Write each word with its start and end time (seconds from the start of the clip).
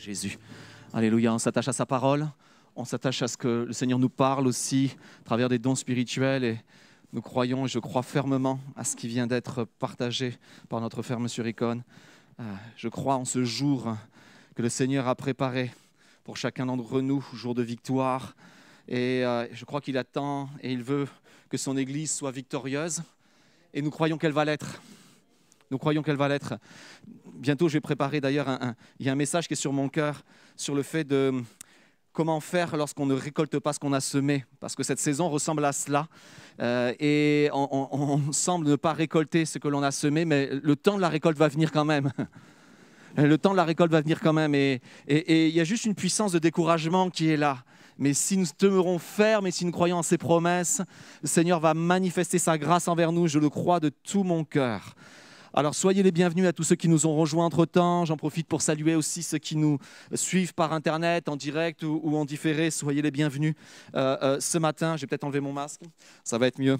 Jésus. 0.00 0.38
Alléluia, 0.94 1.34
on 1.34 1.38
s'attache 1.38 1.68
à 1.68 1.74
sa 1.74 1.84
parole, 1.84 2.26
on 2.74 2.86
s'attache 2.86 3.20
à 3.20 3.28
ce 3.28 3.36
que 3.36 3.66
le 3.66 3.72
Seigneur 3.74 3.98
nous 3.98 4.08
parle 4.08 4.46
aussi 4.46 4.96
à 5.20 5.24
travers 5.24 5.50
des 5.50 5.58
dons 5.58 5.74
spirituels 5.74 6.42
et 6.42 6.58
nous 7.12 7.20
croyons 7.20 7.66
et 7.66 7.68
je 7.68 7.78
crois 7.78 8.02
fermement 8.02 8.58
à 8.76 8.84
ce 8.84 8.96
qui 8.96 9.08
vient 9.08 9.26
d'être 9.26 9.64
partagé 9.78 10.38
par 10.70 10.80
notre 10.80 11.02
frère 11.02 11.20
Monsieur 11.20 11.42
Ricon. 11.42 11.82
Euh, 12.40 12.54
je 12.76 12.88
crois 12.88 13.16
en 13.16 13.26
ce 13.26 13.44
jour 13.44 13.94
que 14.54 14.62
le 14.62 14.70
Seigneur 14.70 15.06
a 15.06 15.14
préparé 15.14 15.70
pour 16.24 16.38
chacun 16.38 16.64
d'entre 16.64 17.02
nous, 17.02 17.22
jour 17.34 17.54
de 17.54 17.62
victoire. 17.62 18.34
Et 18.88 19.24
euh, 19.24 19.46
je 19.52 19.66
crois 19.66 19.82
qu'il 19.82 19.98
attend 19.98 20.48
et 20.62 20.72
il 20.72 20.82
veut 20.82 21.08
que 21.50 21.58
son 21.58 21.76
Église 21.76 22.10
soit 22.10 22.30
victorieuse. 22.30 23.02
Et 23.74 23.82
nous 23.82 23.90
croyons 23.90 24.16
qu'elle 24.16 24.32
va 24.32 24.46
l'être. 24.46 24.80
Nous 25.70 25.78
croyons 25.78 26.02
qu'elle 26.02 26.16
va 26.16 26.28
l'être. 26.28 26.54
Bientôt, 27.34 27.68
je 27.68 27.74
vais 27.74 27.80
préparer 27.80 28.20
d'ailleurs, 28.20 28.48
il 28.98 29.06
y 29.06 29.08
a 29.08 29.12
un 29.12 29.16
message 29.16 29.46
qui 29.46 29.54
est 29.54 29.56
sur 29.56 29.72
mon 29.72 29.88
cœur 29.88 30.22
sur 30.56 30.74
le 30.74 30.82
fait 30.82 31.04
de 31.04 31.32
comment 32.12 32.40
faire 32.40 32.76
lorsqu'on 32.76 33.06
ne 33.06 33.14
récolte 33.14 33.56
pas 33.60 33.72
ce 33.72 33.78
qu'on 33.78 33.92
a 33.92 34.00
semé, 34.00 34.44
parce 34.58 34.74
que 34.74 34.82
cette 34.82 34.98
saison 34.98 35.28
ressemble 35.28 35.64
à 35.64 35.72
cela. 35.72 36.08
Euh, 36.60 36.92
et 36.98 37.48
on, 37.52 38.32
semble 38.32 38.66
ne 38.66 38.76
pas 38.76 38.92
récolter 38.92 39.44
ce 39.44 39.58
que 39.58 39.68
l'on 39.68 39.82
a 39.82 39.92
semé, 39.92 40.24
mais 40.24 40.50
le 40.50 40.74
temps 40.74 40.96
de 40.96 41.00
la 41.00 41.08
récolte 41.08 41.38
va 41.38 41.48
venir 41.48 41.70
quand 41.72 41.84
même. 41.84 42.10
Le 43.16 43.38
temps 43.38 43.50
de 43.50 43.56
la 43.56 43.64
récolte 43.64 43.90
va 43.90 44.00
venir 44.00 44.20
quand 44.20 44.32
même. 44.32 44.54
Et 44.54 44.80
il 45.08 45.54
y 45.54 45.60
a 45.60 45.64
juste 45.64 45.84
une 45.84 45.96
puissance 45.96 46.30
de 46.30 46.38
découragement 46.38 47.10
qui 47.10 47.28
est 47.28 47.36
là. 47.36 47.64
Mais 47.98 48.14
si 48.14 48.36
nous 48.36 48.46
demeurons 48.58 48.98
fermes 48.98 49.48
et 49.48 49.50
si 49.50 49.66
nous 49.66 49.72
croyons 49.72 49.96
en 49.96 50.02
ses 50.02 50.16
promesses, 50.16 50.80
le 51.20 51.28
Seigneur 51.28 51.58
va 51.58 51.74
manifester 51.74 52.38
sa 52.38 52.56
grâce 52.56 52.86
envers 52.86 53.10
nous, 53.10 53.26
je 53.26 53.38
le 53.38 53.50
crois 53.50 53.80
de 53.80 53.88
tout 53.88 54.22
mon 54.22 54.44
cœur. 54.44 54.94
Alors 55.52 55.74
soyez 55.74 56.04
les 56.04 56.12
bienvenus 56.12 56.46
à 56.46 56.52
tous 56.52 56.62
ceux 56.62 56.76
qui 56.76 56.88
nous 56.88 57.06
ont 57.06 57.16
rejoints 57.16 57.44
entre-temps. 57.44 58.04
J'en 58.04 58.16
profite 58.16 58.46
pour 58.46 58.62
saluer 58.62 58.94
aussi 58.94 59.24
ceux 59.24 59.38
qui 59.38 59.56
nous 59.56 59.78
suivent 60.14 60.54
par 60.54 60.72
Internet, 60.72 61.28
en 61.28 61.34
direct 61.34 61.82
ou, 61.82 62.16
en 62.16 62.24
différé. 62.24 62.70
Soyez 62.70 63.02
les 63.02 63.10
bienvenus 63.10 63.54
euh, 63.96 64.16
euh, 64.22 64.40
ce 64.40 64.58
matin. 64.58 64.96
Je 64.96 65.00
vais 65.00 65.06
peut-être 65.08 65.24
enlever 65.24 65.40
mon 65.40 65.52
masque. 65.52 65.80
Ça 66.22 66.38
va 66.38 66.46
être 66.46 66.60
mieux. 66.60 66.76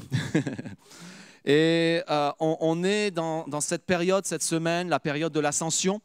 Et 1.44 2.00
euh, 2.08 2.30
on, 2.38 2.84
est 2.84 3.10
dans 3.10 3.60
cette 3.60 3.86
période, 3.86 4.24
cette 4.24 4.42
semaine, 4.42 4.88
la 4.88 5.00
période 5.00 5.32
de 5.32 5.40
l'ascension. 5.40 6.00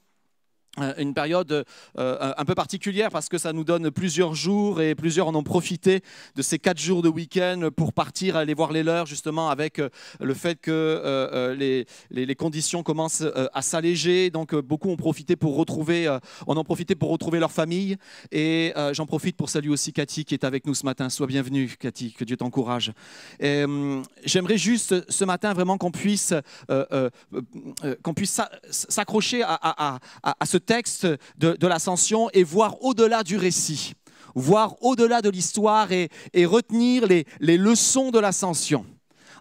Euh, 0.80 0.94
une 0.98 1.14
période 1.14 1.66
euh, 1.98 2.34
un 2.38 2.46
peu 2.46 2.56
particulière 2.56 3.10
parce 3.10 3.30
que 3.30 3.38
ça 3.38 3.54
nous 3.54 3.64
donne 3.64 3.92
plusieurs 3.92 4.36
jours 4.36 4.82
et 4.82 4.94
plusieurs 4.94 5.28
en 5.28 5.36
ont 5.36 5.44
profité 5.44 6.02
de 6.36 6.42
ces 6.42 6.60
quatre 6.60 6.80
jours 6.80 7.02
de 7.02 7.08
week-end 7.08 7.70
pour 7.76 7.94
partir 7.94 8.36
aller 8.36 8.54
voir 8.54 8.74
les 8.74 8.84
leurs 8.84 9.06
justement 9.06 9.50
avec 9.50 9.80
euh, 9.80 9.90
le 10.20 10.34
fait 10.34 10.60
que 10.60 11.56
les, 11.58 11.86
les, 12.12 12.36
conditions 12.36 12.84
commencent 12.84 13.24
à 13.54 13.62
s'alléger. 13.62 14.30
Donc 14.30 14.54
beaucoup 14.56 14.90
ont 14.90 14.98
profité 14.98 15.36
pour 15.36 15.56
retrouver 15.56 16.14
on 16.48 16.58
en 16.58 16.64
profité 16.64 16.96
pour 16.96 17.10
retrouver 17.10 17.40
leur 17.40 17.52
famille. 17.52 17.96
Et 18.32 18.74
j'en 18.92 19.06
profite 19.06 19.38
pour 19.38 19.50
saluer 19.50 19.70
aussi 19.70 19.94
Cathy 19.94 20.26
qui 20.26 20.34
est 20.34 20.44
avec 20.44 20.66
nous 20.66 20.74
ce 20.74 20.86
matin. 20.86 21.10
Sois 21.10 21.28
bienvenue 21.28 21.76
Cathy 21.80 22.14
que 22.14 22.24
Dieu 22.24 22.38
t'encourage. 22.38 22.92
J'aimerais 23.40 24.58
juste 24.58 25.10
ce 25.10 25.26
matin 25.26 25.54
vraiment 25.54 25.78
qu'on 25.78 25.92
puisse 25.92 26.34
qu'on 26.68 28.14
puisse 28.14 28.42
s'accrocher 28.70 29.44
à, 29.44 29.54
à, 29.62 30.00
à, 30.24 30.36
à 30.40 30.46
ce 30.46 30.58
texte 30.66 31.08
de, 31.38 31.68
l'ascension 31.68 32.30
et 32.34 32.44
voir 32.44 32.82
au-delà 32.84 33.24
du 33.24 33.38
récit, 33.38 33.94
voir 34.36 34.76
au-delà 34.82 35.22
de 35.22 35.30
l'histoire 35.30 35.92
et, 35.92 36.10
retenir 36.46 37.08
les, 37.08 37.58
leçons 37.58 38.12
de 38.12 38.20
l'ascension. 38.20 38.86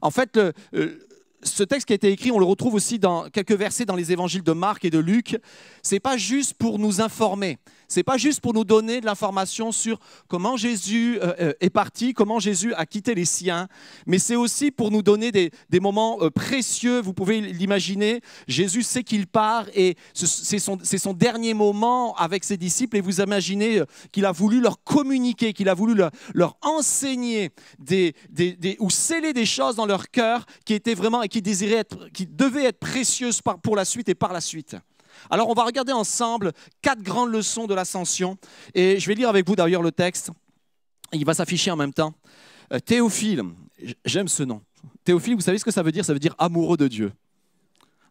En 0.03 0.11
fait, 0.11 0.39
ce 1.42 1.62
texte 1.62 1.86
qui 1.86 1.92
a 1.92 1.97
été 1.97 2.11
écrit, 2.11 2.31
on 2.31 2.39
le 2.39 2.44
retrouve 2.44 2.75
aussi 2.75 2.98
dans 2.98 3.28
quelques 3.31 3.53
versets 3.53 3.84
dans 3.84 3.97
les 3.97 4.12
évangiles 4.12 4.42
de 4.42 4.53
Marc 4.53 4.84
et 4.84 4.91
de 4.91 4.98
Luc. 4.98 5.39
C'est 5.83 6.00
pas 6.00 6.16
juste 6.16 6.55
pour 6.55 6.78
nous 6.78 7.00
informer, 7.00 7.59
c'est 7.89 8.03
pas 8.03 8.17
juste 8.17 8.41
pour 8.41 8.55
nous 8.55 8.65
donner 8.65 9.01
de 9.01 9.07
l'information 9.07 9.73
sur 9.73 9.99
comment 10.29 10.57
Jésus 10.57 11.19
euh, 11.21 11.35
euh, 11.41 11.53
est 11.61 11.71
parti, 11.71 12.12
comment 12.12 12.39
Jésus 12.39 12.75
a 12.75 12.87
quitté 12.87 13.15
les 13.15 13.25
siens, 13.25 13.69
mais 14.06 14.19
c'est 14.19 14.37
aussi 14.37 14.71
pour 14.71 14.91
nous 14.91 15.03
donner 15.03 15.33
des, 15.33 15.50
moments 15.81 16.19
euh, 16.23 16.31
précieux. 16.31 17.00
Vous 17.00 17.12
pouvez 17.12 17.41
l'imaginer, 17.41 18.21
Jésus 18.49 18.83
sait 18.83 19.03
qu'il 19.03 19.27
part 19.27 19.67
et 19.75 19.97
c'est 20.15 20.59
son, 20.59 21.12
dernier 21.15 21.55
moment 21.55 22.15
avec 22.17 22.44
ses 22.44 22.56
disciples 22.56 22.97
et 22.97 23.00
vous 23.00 23.21
imaginez 23.21 23.83
qu'il 24.12 24.27
a 24.27 24.33
voulu 24.33 24.61
leur 24.61 24.83
communiquer, 24.83 25.53
qu'il 25.53 25.69
a 25.69 25.75
voulu 25.75 25.94
leur, 26.34 26.56
enseigner 26.62 27.50
ou 28.78 28.91
sceller 28.91 29.33
des 29.33 29.47
choses 29.47 29.77
dans 29.77 29.87
leur 29.87 30.11
cœur 30.11 30.47
qui 30.65 30.75
étaient 30.75 30.94
vraiment 30.94 31.23
et 31.23 31.28
qui, 31.28 31.43
qui 31.43 32.27
devaient 32.27 32.65
être 32.65 32.78
précieuses 32.78 33.41
pour 33.62 33.77
la 33.77 33.84
suite 33.84 34.09
et 34.09 34.15
par 34.15 34.33
la 34.33 34.41
suite. 34.41 34.77
Alors 35.31 35.49
on 35.49 35.55
va 35.55 35.65
regarder 35.65 35.93
ensemble 35.93 36.53
quatre 36.83 37.03
grandes 37.03 37.33
leçons 37.33 37.67
de 37.67 37.75
l'ascension. 37.75 38.37
Et 38.75 38.99
je 38.99 39.07
vais 39.07 39.15
lire 39.15 39.29
avec 39.29 39.47
vous 39.47 39.57
d'ailleurs 39.57 39.83
le 39.83 39.93
texte. 39.93 40.31
Il 41.12 41.25
va 41.25 41.35
s'afficher 41.35 41.71
en 41.71 41.77
même 41.77 41.93
temps. 41.93 42.15
Euh, 42.73 42.79
Théophile, 42.79 43.43
j'aime 44.05 44.29
ce 44.29 44.43
nom. 44.43 44.62
Théophile, 45.05 45.35
vous 45.35 45.41
savez 45.41 45.59
ce 45.59 45.65
que 45.65 45.71
ça 45.71 45.83
veut 45.83 45.93
dire? 45.93 46.05
Ça 46.05 46.12
veut 46.12 46.19
dire 46.19 46.35
amoureux 46.39 46.77
de 46.77 46.89
Dieu. 46.89 47.12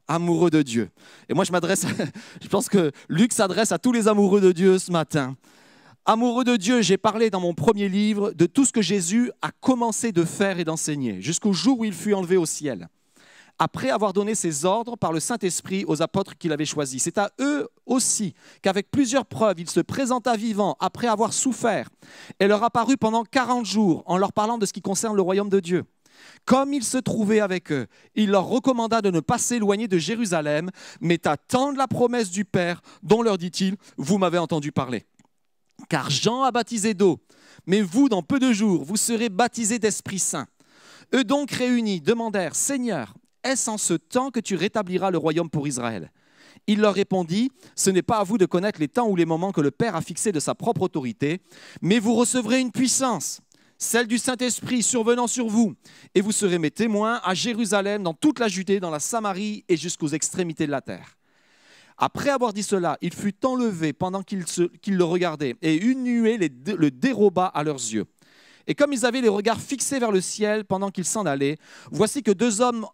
Amoureux 0.07 0.49
de 0.49 0.61
Dieu. 0.61 0.89
Et 1.29 1.33
moi 1.33 1.45
je 1.45 1.51
m'adresse, 1.51 1.85
je 2.41 2.47
pense 2.47 2.69
que 2.69 2.91
Luc 3.07 3.31
s'adresse 3.33 3.71
à 3.71 3.79
tous 3.79 3.91
les 3.91 4.07
amoureux 4.07 4.41
de 4.41 4.51
Dieu 4.51 4.77
ce 4.77 4.91
matin. 4.91 5.35
Amoureux 6.05 6.43
de 6.43 6.57
Dieu, 6.57 6.81
j'ai 6.81 6.97
parlé 6.97 7.29
dans 7.29 7.39
mon 7.39 7.53
premier 7.53 7.87
livre 7.87 8.31
de 8.33 8.45
tout 8.45 8.65
ce 8.65 8.73
que 8.73 8.81
Jésus 8.81 9.31
a 9.41 9.51
commencé 9.51 10.11
de 10.11 10.25
faire 10.25 10.59
et 10.59 10.65
d'enseigner, 10.65 11.21
jusqu'au 11.21 11.53
jour 11.53 11.79
où 11.79 11.85
il 11.85 11.93
fut 11.93 12.13
enlevé 12.13 12.35
au 12.35 12.45
ciel 12.45 12.89
après 13.59 13.89
avoir 13.89 14.13
donné 14.13 14.35
ses 14.35 14.65
ordres 14.65 14.97
par 14.97 15.13
le 15.13 15.19
Saint-Esprit 15.19 15.85
aux 15.87 16.01
apôtres 16.01 16.37
qu'il 16.37 16.51
avait 16.51 16.65
choisis. 16.65 17.03
C'est 17.03 17.17
à 17.17 17.31
eux 17.39 17.69
aussi 17.85 18.33
qu'avec 18.61 18.91
plusieurs 18.91 19.25
preuves, 19.25 19.59
il 19.59 19.69
se 19.69 19.79
présenta 19.79 20.35
vivant 20.35 20.75
après 20.79 21.07
avoir 21.07 21.33
souffert 21.33 21.89
et 22.39 22.47
leur 22.47 22.63
apparut 22.63 22.97
pendant 22.97 23.23
40 23.23 23.65
jours 23.65 24.03
en 24.05 24.17
leur 24.17 24.33
parlant 24.33 24.57
de 24.57 24.65
ce 24.65 24.73
qui 24.73 24.81
concerne 24.81 25.15
le 25.15 25.21
royaume 25.21 25.49
de 25.49 25.59
Dieu. 25.59 25.83
Comme 26.45 26.73
il 26.73 26.83
se 26.83 26.97
trouvait 26.97 27.39
avec 27.39 27.71
eux, 27.71 27.87
il 28.15 28.29
leur 28.29 28.45
recommanda 28.45 29.01
de 29.01 29.09
ne 29.09 29.19
pas 29.19 29.37
s'éloigner 29.37 29.87
de 29.87 29.97
Jérusalem, 29.97 30.69
mais 31.01 31.27
attendre 31.27 31.77
la 31.77 31.87
promesse 31.87 32.29
du 32.29 32.45
Père, 32.45 32.81
dont 33.01 33.21
leur 33.21 33.37
dit-il, 33.37 33.75
vous 33.97 34.17
m'avez 34.17 34.37
entendu 34.37 34.71
parler. 34.71 35.05
Car 35.89 36.09
Jean 36.09 36.43
a 36.43 36.51
baptisé 36.51 36.93
d'eau, 36.93 37.19
mais 37.65 37.81
vous, 37.81 38.09
dans 38.09 38.21
peu 38.21 38.39
de 38.39 38.53
jours, 38.53 38.83
vous 38.83 38.97
serez 38.97 39.29
baptisés 39.29 39.79
d'Esprit 39.79 40.19
Saint. 40.19 40.47
Eux 41.13 41.23
donc 41.23 41.51
réunis 41.51 42.01
demandèrent, 42.01 42.55
Seigneur, 42.55 43.13
est-ce 43.43 43.69
en 43.69 43.77
ce 43.77 43.93
temps 43.93 44.31
que 44.31 44.39
tu 44.39 44.55
rétabliras 44.55 45.11
le 45.11 45.17
royaume 45.17 45.49
pour 45.49 45.67
Israël? 45.67 46.11
Il 46.67 46.79
leur 46.79 46.93
répondit, 46.93 47.51
Ce 47.75 47.89
n'est 47.89 48.01
pas 48.01 48.17
à 48.17 48.23
vous 48.23 48.37
de 48.37 48.45
connaître 48.45 48.79
les 48.79 48.87
temps 48.87 49.07
ou 49.07 49.15
les 49.15 49.25
moments 49.25 49.51
que 49.51 49.61
le 49.61 49.71
Père 49.71 49.95
a 49.95 50.01
fixés 50.01 50.31
de 50.31 50.39
sa 50.39 50.55
propre 50.55 50.83
autorité, 50.83 51.41
mais 51.81 51.99
vous 51.99 52.15
recevrez 52.15 52.59
une 52.59 52.71
puissance, 52.71 53.41
celle 53.77 54.07
du 54.07 54.17
Saint-Esprit 54.17 54.81
survenant 54.81 55.27
sur 55.27 55.47
vous, 55.47 55.73
et 56.15 56.21
vous 56.21 56.31
serez 56.31 56.59
mes 56.59 56.71
témoins 56.71 57.19
à 57.23 57.33
Jérusalem, 57.33 58.03
dans 58.03 58.13
toute 58.13 58.39
la 58.39 58.47
Judée, 58.47 58.79
dans 58.79 58.91
la 58.91 58.99
Samarie 58.99 59.65
et 59.67 59.77
jusqu'aux 59.77 60.07
extrémités 60.09 60.65
de 60.65 60.71
la 60.71 60.81
terre. 60.81 61.17
Après 61.97 62.29
avoir 62.29 62.53
dit 62.53 62.63
cela, 62.63 62.97
il 63.01 63.13
fut 63.13 63.45
enlevé 63.45 63.93
pendant 63.93 64.23
qu'ils 64.23 64.45
le 64.87 65.03
regardaient, 65.03 65.55
et 65.61 65.75
une 65.75 66.03
nuée 66.03 66.37
le 66.37 66.91
déroba 66.91 67.45
à 67.45 67.63
leurs 67.63 67.75
yeux. 67.75 68.05
Et 68.67 68.75
comme 68.75 68.93
ils 68.93 69.05
avaient 69.05 69.21
les 69.21 69.29
regards 69.29 69.59
fixés 69.59 69.99
vers 69.99 70.11
le 70.11 70.21
ciel 70.21 70.65
pendant 70.65 70.89
qu'ils 70.89 71.05
s'en 71.05 71.25
allaient, 71.25 71.57
voici 71.91 72.23
que 72.23 72.31
deux 72.31 72.61
hommes 72.61 72.85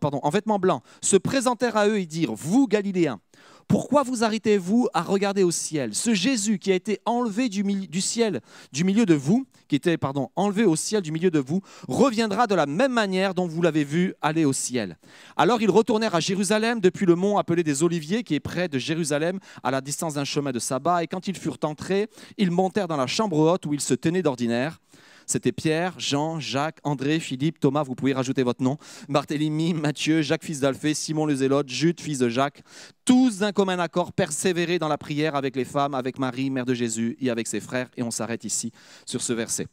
pardon, 0.00 0.20
en 0.22 0.30
vêtements 0.30 0.58
blancs 0.58 0.82
se 1.00 1.16
présentèrent 1.16 1.76
à 1.76 1.88
eux 1.88 1.98
et 1.98 2.06
dirent, 2.06 2.34
Vous, 2.34 2.66
Galiléens, 2.66 3.20
pourquoi 3.68 4.02
vous 4.02 4.24
arrêtez-vous 4.24 4.88
à 4.94 5.02
regarder 5.02 5.42
au 5.42 5.50
ciel? 5.50 5.94
Ce 5.94 6.14
Jésus 6.14 6.58
qui 6.58 6.72
a 6.72 6.74
été 6.74 7.00
enlevé 7.04 7.48
du, 7.48 8.00
ciel, 8.00 8.40
du 8.72 8.84
milieu 8.84 9.06
de 9.06 9.14
vous, 9.14 9.46
qui 9.68 9.76
était 9.76 9.98
enlevé 10.36 10.64
au 10.64 10.76
ciel 10.76 11.02
du 11.02 11.12
milieu 11.12 11.30
de 11.30 11.38
vous, 11.38 11.60
reviendra 11.88 12.46
de 12.46 12.54
la 12.54 12.66
même 12.66 12.92
manière 12.92 13.34
dont 13.34 13.46
vous 13.46 13.62
l'avez 13.62 13.84
vu 13.84 14.14
aller 14.20 14.44
au 14.44 14.52
ciel. 14.52 14.98
Alors 15.36 15.62
ils 15.62 15.70
retournèrent 15.70 16.14
à 16.14 16.20
Jérusalem 16.20 16.80
depuis 16.80 17.06
le 17.06 17.14
mont 17.14 17.38
appelé 17.38 17.62
des 17.62 17.82
Oliviers, 17.82 18.22
qui 18.22 18.34
est 18.34 18.40
près 18.40 18.68
de 18.68 18.78
Jérusalem, 18.78 19.38
à 19.62 19.70
la 19.70 19.80
distance 19.80 20.14
d'un 20.14 20.24
chemin 20.24 20.52
de 20.52 20.58
sabbat. 20.58 21.02
Et 21.02 21.06
quand 21.06 21.28
ils 21.28 21.36
furent 21.36 21.58
entrés, 21.62 22.08
ils 22.38 22.50
montèrent 22.50 22.88
dans 22.88 22.96
la 22.96 23.06
chambre 23.06 23.38
haute 23.38 23.66
où 23.66 23.74
ils 23.74 23.80
se 23.80 23.94
tenaient 23.94 24.22
d'ordinaire. 24.22 24.80
C'était 25.26 25.52
Pierre, 25.52 25.94
Jean, 25.98 26.40
Jacques, 26.40 26.78
André, 26.84 27.20
Philippe, 27.20 27.60
Thomas, 27.60 27.82
vous 27.82 27.94
pouvez 27.94 28.12
rajouter 28.12 28.42
votre 28.42 28.62
nom, 28.62 28.76
Barthélemy, 29.08 29.74
Matthieu, 29.74 30.22
Jacques 30.22 30.44
fils 30.44 30.60
d'Alphée, 30.60 30.94
Simon 30.94 31.26
le 31.26 31.34
Zélote, 31.34 31.68
Jude 31.68 32.00
fils 32.00 32.18
de 32.18 32.28
Jacques, 32.28 32.62
tous 33.04 33.38
d'un 33.38 33.52
commun 33.52 33.78
accord 33.78 34.12
persévérer 34.12 34.78
dans 34.78 34.88
la 34.88 34.98
prière 34.98 35.34
avec 35.34 35.56
les 35.56 35.64
femmes, 35.64 35.94
avec 35.94 36.18
Marie, 36.18 36.50
mère 36.50 36.66
de 36.66 36.74
Jésus, 36.74 37.16
et 37.20 37.30
avec 37.30 37.46
ses 37.46 37.60
frères. 37.60 37.88
Et 37.96 38.02
on 38.02 38.10
s'arrête 38.10 38.44
ici 38.44 38.72
sur 39.06 39.22
ce 39.22 39.32
verset. 39.32 39.66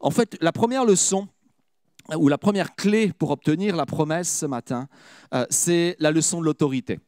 En 0.00 0.10
fait, 0.10 0.36
la 0.40 0.52
première 0.52 0.84
leçon, 0.84 1.28
ou 2.16 2.28
la 2.28 2.38
première 2.38 2.74
clé 2.74 3.12
pour 3.12 3.30
obtenir 3.30 3.76
la 3.76 3.86
promesse 3.86 4.38
ce 4.38 4.46
matin, 4.46 4.88
euh, 5.34 5.46
c'est 5.50 5.96
la 6.00 6.10
leçon 6.10 6.40
de 6.40 6.44
l'autorité. 6.44 6.98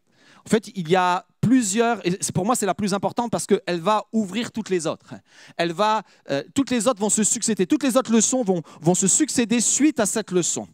En 0.47 0.51
fait, 0.51 0.71
il 0.75 0.89
y 0.89 0.97
a 0.97 1.27
plusieurs, 1.41 2.07
et 2.07 2.19
pour 2.33 2.47
moi 2.47 2.57
c'est 2.57 2.67
la 2.67 2.75
plus 2.75 2.95
importante 2.95 3.31
parce 3.31 3.47
qu'elle 3.47 3.81
va 3.81 4.05
ouvrir 4.13 4.51
toutes 4.51 4.71
les 4.71 4.87
autres. 4.87 5.15
Elle 5.57 5.73
va, 5.73 6.03
euh, 6.31 6.43
toutes 6.55 6.71
les 6.71 6.89
autres 6.89 7.01
vont 7.01 7.11
se 7.11 7.23
succéder, 7.23 7.67
toutes 7.67 7.83
les 7.83 7.97
autres 7.97 8.13
leçons 8.13 8.43
vont, 8.43 8.63
vont 8.81 8.95
se 8.95 9.07
succéder 9.07 9.61
suite 9.61 10.01
à 10.01 10.07
cette 10.07 10.31
leçon. 10.31 10.67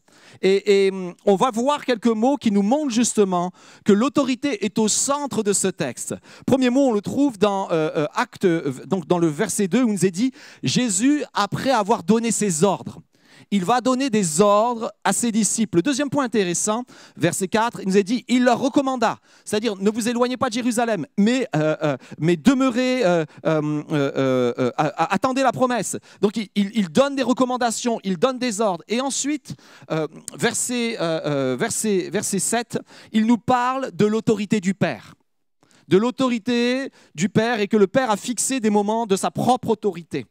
Et, 0.42 0.90
hum, 0.92 1.14
on 1.24 1.34
va 1.34 1.50
voir 1.50 1.84
quelques 1.84 2.06
mots 2.06 2.36
qui 2.36 2.52
nous 2.52 2.62
montrent 2.62 2.92
justement 2.92 3.50
que 3.84 3.92
l'autorité 3.92 4.64
est 4.64 4.78
au 4.78 4.86
centre 4.86 5.42
de 5.42 5.52
ce 5.52 5.68
texte. 5.68 6.14
Premier 6.46 6.70
mot, 6.70 6.88
on 6.88 6.92
le 6.92 7.00
trouve 7.00 7.38
dans 7.38 7.68
euh, 7.70 7.90
euh, 7.96 8.06
Acte, 8.14 8.46
donc 8.86 9.06
dans 9.06 9.18
le 9.18 9.26
verset 9.26 9.66
2, 9.66 9.82
où 9.82 9.92
nous 9.92 10.06
est 10.06 10.10
dit 10.10 10.32
Jésus, 10.62 11.24
après 11.34 11.70
avoir 11.70 12.02
donné 12.04 12.30
ses 12.30 12.62
ordres, 12.62 13.00
il 13.50 13.64
va 13.64 13.80
donner 13.80 14.10
des 14.10 14.40
ordres 14.40 14.92
à 15.04 15.12
ses 15.12 15.32
disciples. 15.32 15.78
Le 15.78 15.82
deuxième 15.82 16.10
point 16.10 16.24
intéressant, 16.24 16.84
verset 17.16 17.48
4, 17.48 17.80
il 17.82 17.88
nous 17.88 17.96
est 17.96 18.04
dit, 18.04 18.24
il 18.28 18.44
leur 18.44 18.58
recommanda, 18.58 19.18
c'est-à-dire 19.44 19.76
ne 19.76 19.90
vous 19.90 20.08
éloignez 20.08 20.36
pas 20.36 20.48
de 20.48 20.54
Jérusalem, 20.54 21.06
mais, 21.18 21.46
euh, 21.56 21.76
euh, 21.82 21.96
mais 22.18 22.36
demeurez, 22.36 23.02
euh, 23.04 23.24
attendez 24.76 25.42
la 25.42 25.52
promesse. 25.52 25.96
Donc 26.20 26.34
il, 26.36 26.88
donne 26.90 27.16
des 27.16 27.22
recommandations, 27.22 27.98
il 28.04 28.16
donne 28.16 28.38
des 28.38 28.60
ordres. 28.60 28.84
Et 28.88 29.00
ensuite, 29.00 29.54
verset, 30.36 30.96
verset, 31.56 32.10
verset 32.10 32.38
7, 32.38 32.78
il 33.12 33.26
nous 33.26 33.38
parle 33.38 33.90
de 33.92 34.06
l'autorité 34.06 34.60
du 34.60 34.74
Père 34.74 35.14
de 35.88 35.96
l'autorité 35.96 36.88
du 37.16 37.28
Père 37.28 37.58
et 37.58 37.66
que 37.66 37.76
le 37.76 37.88
Père 37.88 38.12
a 38.12 38.16
fixé 38.16 38.60
des 38.60 38.70
moments 38.70 39.06
de 39.06 39.16
sa 39.16 39.32
propre 39.32 39.70
autorité. 39.70 40.24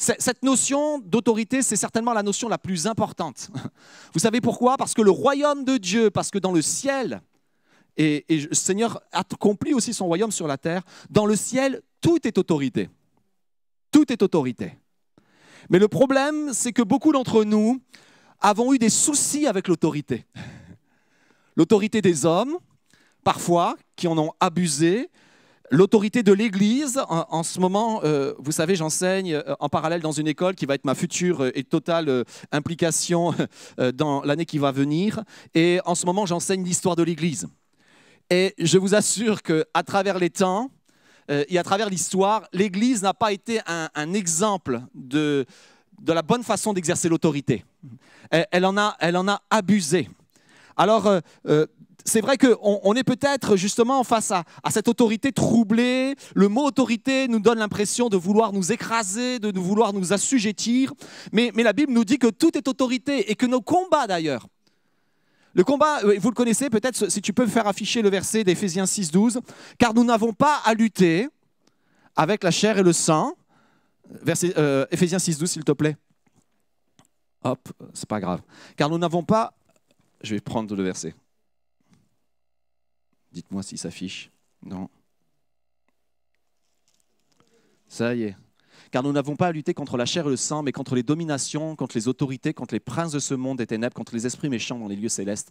Cette 0.00 0.42
notion 0.42 0.98
d'autorité, 0.98 1.60
c'est 1.60 1.76
certainement 1.76 2.14
la 2.14 2.22
notion 2.22 2.48
la 2.48 2.56
plus 2.56 2.86
importante. 2.86 3.50
Vous 4.14 4.18
savez 4.18 4.40
pourquoi? 4.40 4.78
Parce 4.78 4.94
que 4.94 5.02
le 5.02 5.10
royaume 5.10 5.62
de 5.62 5.76
Dieu, 5.76 6.10
parce 6.10 6.30
que 6.30 6.38
dans 6.38 6.52
le 6.52 6.62
ciel, 6.62 7.20
et, 7.98 8.24
le 8.30 8.54
Seigneur 8.54 9.02
accomplit 9.12 9.74
aussi 9.74 9.92
son 9.92 10.06
royaume 10.06 10.30
sur 10.30 10.46
la 10.46 10.56
terre, 10.56 10.84
dans 11.10 11.26
le 11.26 11.36
ciel, 11.36 11.82
tout 12.00 12.26
est 12.26 12.38
autorité. 12.38 12.88
Tout 13.92 14.10
est 14.10 14.22
autorité. 14.22 14.78
Mais 15.68 15.78
le 15.78 15.86
problème, 15.86 16.54
c'est 16.54 16.72
que 16.72 16.82
beaucoup 16.82 17.12
d'entre 17.12 17.44
nous 17.44 17.78
avons 18.40 18.72
eu 18.72 18.78
des 18.78 18.88
soucis 18.88 19.46
avec 19.46 19.68
l'autorité. 19.68 20.24
L'autorité 21.56 22.00
des 22.00 22.24
hommes, 22.24 22.56
parfois, 23.22 23.76
qui 23.96 24.08
en 24.08 24.16
ont 24.16 24.32
abusé, 24.40 25.10
L'autorité 25.72 26.24
de 26.24 26.32
l'Église, 26.32 27.00
en, 27.08 27.44
ce 27.44 27.60
moment, 27.60 28.00
euh, 28.02 28.34
vous 28.40 28.50
savez, 28.50 28.74
j'enseigne 28.74 29.34
euh, 29.34 29.54
en 29.60 29.68
parallèle 29.68 30.00
dans 30.00 30.10
une 30.10 30.26
école 30.26 30.56
qui 30.56 30.66
va 30.66 30.74
être 30.74 30.84
ma 30.84 30.96
future 30.96 31.44
euh, 31.44 31.52
et 31.54 31.62
totale 31.62 32.24
implication 32.50 33.32
dans 33.94 34.22
l'année 34.22 34.46
qui 34.46 34.58
va 34.58 34.72
venir. 34.72 35.22
Et 35.54 35.78
en 35.84 35.94
ce 35.94 36.06
moment, 36.06 36.26
j'enseigne 36.26 36.64
l'histoire 36.64 36.96
de 36.96 37.04
l'Église. 37.04 37.46
Et 38.30 38.52
je 38.58 38.78
vous 38.78 38.96
assure 38.96 39.42
qu'à 39.42 39.82
travers 39.86 40.18
les 40.18 40.30
temps 40.30 40.70
et 41.28 41.58
à 41.58 41.62
travers 41.62 41.88
l'histoire, 41.88 42.48
l'Église 42.52 43.02
n'a 43.02 43.14
pas 43.14 43.32
été 43.32 43.60
un, 43.66 44.12
exemple 44.14 44.80
de, 44.94 45.46
de 46.00 46.12
la 46.12 46.22
bonne 46.22 46.42
façon 46.42 46.72
d'exercer 46.72 47.08
l'autorité. 47.08 47.64
Elle, 48.30 48.64
en 48.64 48.76
a, 48.76 48.96
elle 48.98 49.16
en 49.16 49.28
a 49.28 49.40
abusé. 49.48 50.08
Alors, 50.76 51.08
c'est 52.04 52.20
vrai 52.20 52.36
qu'on 52.38 52.94
est 52.94 53.04
peut-être 53.04 53.56
justement 53.56 54.04
face 54.04 54.30
à, 54.30 54.44
cette 54.70 54.88
autorité 54.88 55.32
troublée. 55.32 56.14
Le 56.34 56.48
mot 56.48 56.64
autorité 56.64 57.28
nous 57.28 57.40
donne 57.40 57.58
l'impression 57.58 58.08
de 58.08 58.16
vouloir 58.16 58.52
nous 58.52 58.72
écraser, 58.72 59.38
de 59.38 59.50
nous 59.50 59.62
vouloir 59.62 59.92
nous 59.92 60.12
assujettir. 60.12 60.92
Mais, 61.32 61.52
la 61.56 61.72
Bible 61.72 61.92
nous 61.92 62.04
dit 62.04 62.18
que 62.18 62.28
tout 62.28 62.56
est 62.56 62.68
autorité 62.68 63.30
et 63.30 63.34
que 63.34 63.46
nos 63.46 63.60
combats 63.60 64.06
d'ailleurs. 64.06 64.46
Le 65.52 65.64
combat, 65.64 66.00
euh, 66.04 66.16
vous 66.20 66.30
le 66.30 66.34
connaissez 66.34 66.70
peut-être, 66.70 67.10
si 67.10 67.20
tu 67.20 67.32
peux 67.32 67.46
faire 67.46 67.66
afficher 67.66 68.02
le 68.02 68.08
verset 68.08 68.44
d'Éphésiens 68.44 68.86
6, 68.86 69.10
12, 69.10 69.40
car 69.78 69.94
nous 69.94 70.04
n'avons 70.04 70.32
pas 70.32 70.60
à 70.64 70.74
lutter 70.74 71.28
avec 72.14 72.44
la 72.44 72.52
chair 72.52 72.78
et 72.78 72.84
le 72.84 72.92
sang. 72.92 73.34
Verset, 74.22 74.56
euh, 74.56 74.86
Éphésiens 74.92 75.18
6, 75.18 75.38
12, 75.38 75.50
s'il 75.50 75.64
te 75.64 75.72
plaît. 75.72 75.96
Hop, 77.42 77.68
c'est 77.94 78.08
pas 78.08 78.20
grave. 78.20 78.42
Car 78.76 78.88
nous 78.90 78.98
n'avons 78.98 79.24
pas. 79.24 79.52
Je 80.22 80.34
vais 80.34 80.40
prendre 80.40 80.74
le 80.76 80.82
verset. 80.82 81.14
Dites-moi 83.32 83.62
si 83.62 83.76
ça 83.76 83.84
s'affiche. 83.84 84.30
Non. 84.62 84.88
Ça 87.88 88.14
y 88.14 88.22
est. 88.22 88.36
Car 88.90 89.02
nous 89.02 89.12
n'avons 89.12 89.36
pas 89.36 89.48
à 89.48 89.52
lutter 89.52 89.74
contre 89.74 89.96
la 89.96 90.04
chair 90.04 90.26
et 90.26 90.30
le 90.30 90.36
sang, 90.36 90.62
mais 90.62 90.72
contre 90.72 90.94
les 90.94 91.02
dominations, 91.02 91.76
contre 91.76 91.96
les 91.96 92.08
autorités, 92.08 92.52
contre 92.54 92.74
les 92.74 92.80
princes 92.80 93.12
de 93.12 93.18
ce 93.18 93.34
monde 93.34 93.58
des 93.58 93.66
ténèbres, 93.66 93.94
contre 93.94 94.14
les 94.14 94.26
esprits 94.26 94.48
méchants 94.48 94.78
dans 94.78 94.88
les 94.88 94.96
lieux 94.96 95.08
célestes. 95.08 95.50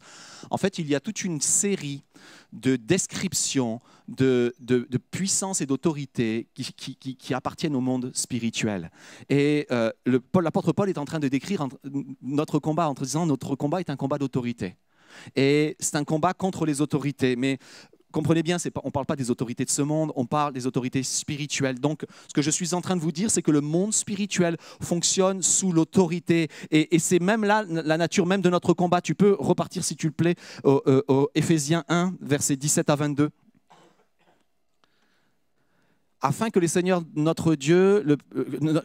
En 0.50 0.58
fait, 0.58 0.78
il 0.78 0.88
y 0.88 0.96
a 0.96 1.00
toute 1.00 1.24
une 1.24 1.40
série 1.40 2.04
de 2.52 2.76
descriptions 2.76 3.80
de, 4.08 4.56
de, 4.60 4.86
puissance 4.98 5.62
et 5.62 5.66
d'autorité 5.66 6.48
qui, 6.54 7.16
qui, 7.16 7.34
appartiennent 7.34 7.76
au 7.76 7.82
monde 7.82 8.12
spirituel. 8.14 8.92
Et 9.30 9.68
euh, 9.72 9.92
l'apôtre 10.06 10.74
Paul 10.74 10.90
est 10.90 10.98
en 10.98 11.06
train 11.06 11.20
de 11.20 11.28
décrire 11.28 11.68
notre 12.22 12.60
combat 12.60 12.90
en 12.90 12.94
disant 12.94 13.26
notre 13.26 13.56
combat 13.56 13.80
est 13.80 13.90
un 13.90 13.96
combat 13.96 14.18
d'autorité. 14.18 14.76
Et 15.36 15.76
c'est 15.80 15.96
un 15.96 16.04
combat 16.04 16.34
contre 16.34 16.66
les 16.66 16.82
autorités. 16.82 17.36
Mais 17.36 17.58
comprenez 18.12 18.44
bien, 18.44 18.58
on 18.84 18.88
ne 18.88 18.92
parle 18.92 19.06
pas 19.06 19.16
des 19.16 19.30
autorités 19.30 19.66
de 19.66 19.70
ce 19.70 19.82
monde, 19.82 20.12
on 20.16 20.26
parle 20.26 20.54
des 20.54 20.68
autorités 20.68 21.04
spirituelles. 21.04 21.80
Donc, 21.80 22.06
ce 22.28 22.34
que 22.34 22.42
je 22.42 22.50
suis 22.50 22.74
en 22.74 22.82
train 22.82 22.96
de 22.96 23.02
vous 23.02 23.12
dire, 23.12 23.30
c'est 23.30 23.42
que 23.42 23.52
le 23.52 23.62
monde 23.62 23.94
spirituel 23.94 24.58
fonctionne 24.82 25.42
sous 25.42 25.72
l'autorité. 25.72 26.48
Et, 26.72 27.00
c'est 27.00 27.20
même 27.20 27.44
là 27.44 27.64
la 27.68 27.98
nature 27.98 28.26
même 28.26 28.42
de 28.42 28.50
notre 28.50 28.74
combat. 28.74 29.02
Tu 29.02 29.16
peux 29.16 29.36
repartir, 29.40 29.84
si 29.84 29.96
tu 29.96 30.08
le 30.08 30.14
plais, 30.14 30.36
au, 30.64 30.82
euh, 30.88 31.26
Éphésiens 31.36 31.84
1, 31.88 32.16
versets 32.22 32.56
17 32.56 32.90
à 32.90 32.96
22 32.96 33.30
afin 36.22 36.50
que 36.50 36.60
le 36.60 36.68
Seigneur 36.68 37.02
notre 37.16 37.56
Dieu, 37.56 38.04
le, 38.04 38.18
euh, 38.36 38.82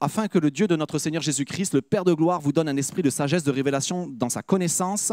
afin 0.00 0.28
que 0.28 0.38
le 0.38 0.52
Dieu 0.52 0.68
de 0.68 0.76
notre 0.76 0.98
Seigneur 0.98 1.20
Jésus-Christ, 1.22 1.74
le 1.74 1.82
Père 1.82 2.04
de 2.04 2.14
gloire, 2.14 2.40
vous 2.40 2.52
donne 2.52 2.68
un 2.68 2.76
esprit 2.76 3.02
de 3.02 3.10
sagesse, 3.10 3.42
de 3.42 3.50
révélation 3.50 4.06
dans 4.06 4.28
sa 4.28 4.42
connaissance, 4.42 5.12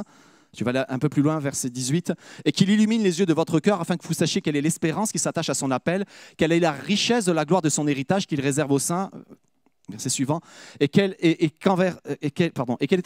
tu 0.55 0.63
vas 0.63 0.69
aller 0.69 0.83
un 0.87 0.99
peu 0.99 1.09
plus 1.09 1.21
loin, 1.21 1.39
verset 1.39 1.69
18. 1.69 2.13
Et 2.45 2.51
qu'il 2.51 2.69
illumine 2.69 3.03
les 3.03 3.19
yeux 3.19 3.25
de 3.25 3.33
votre 3.33 3.59
cœur 3.59 3.81
afin 3.81 3.97
que 3.97 4.07
vous 4.07 4.13
sachiez 4.13 4.41
quelle 4.41 4.55
est 4.55 4.61
l'espérance 4.61 5.11
qui 5.11 5.19
s'attache 5.19 5.49
à 5.49 5.53
son 5.53 5.71
appel, 5.71 6.05
quelle 6.37 6.51
est 6.51 6.59
la 6.59 6.71
richesse 6.71 7.25
de 7.25 7.31
la 7.31 7.45
gloire 7.45 7.61
de 7.61 7.69
son 7.69 7.87
héritage 7.87 8.27
qu'il 8.27 8.41
réserve 8.41 8.71
au 8.71 8.79
sein. 8.79 9.09
Verset 9.89 10.09
suivant. 10.09 10.39
Et 10.79 10.87
quelle, 10.87 11.15
et 11.19 11.45
est 11.45 11.67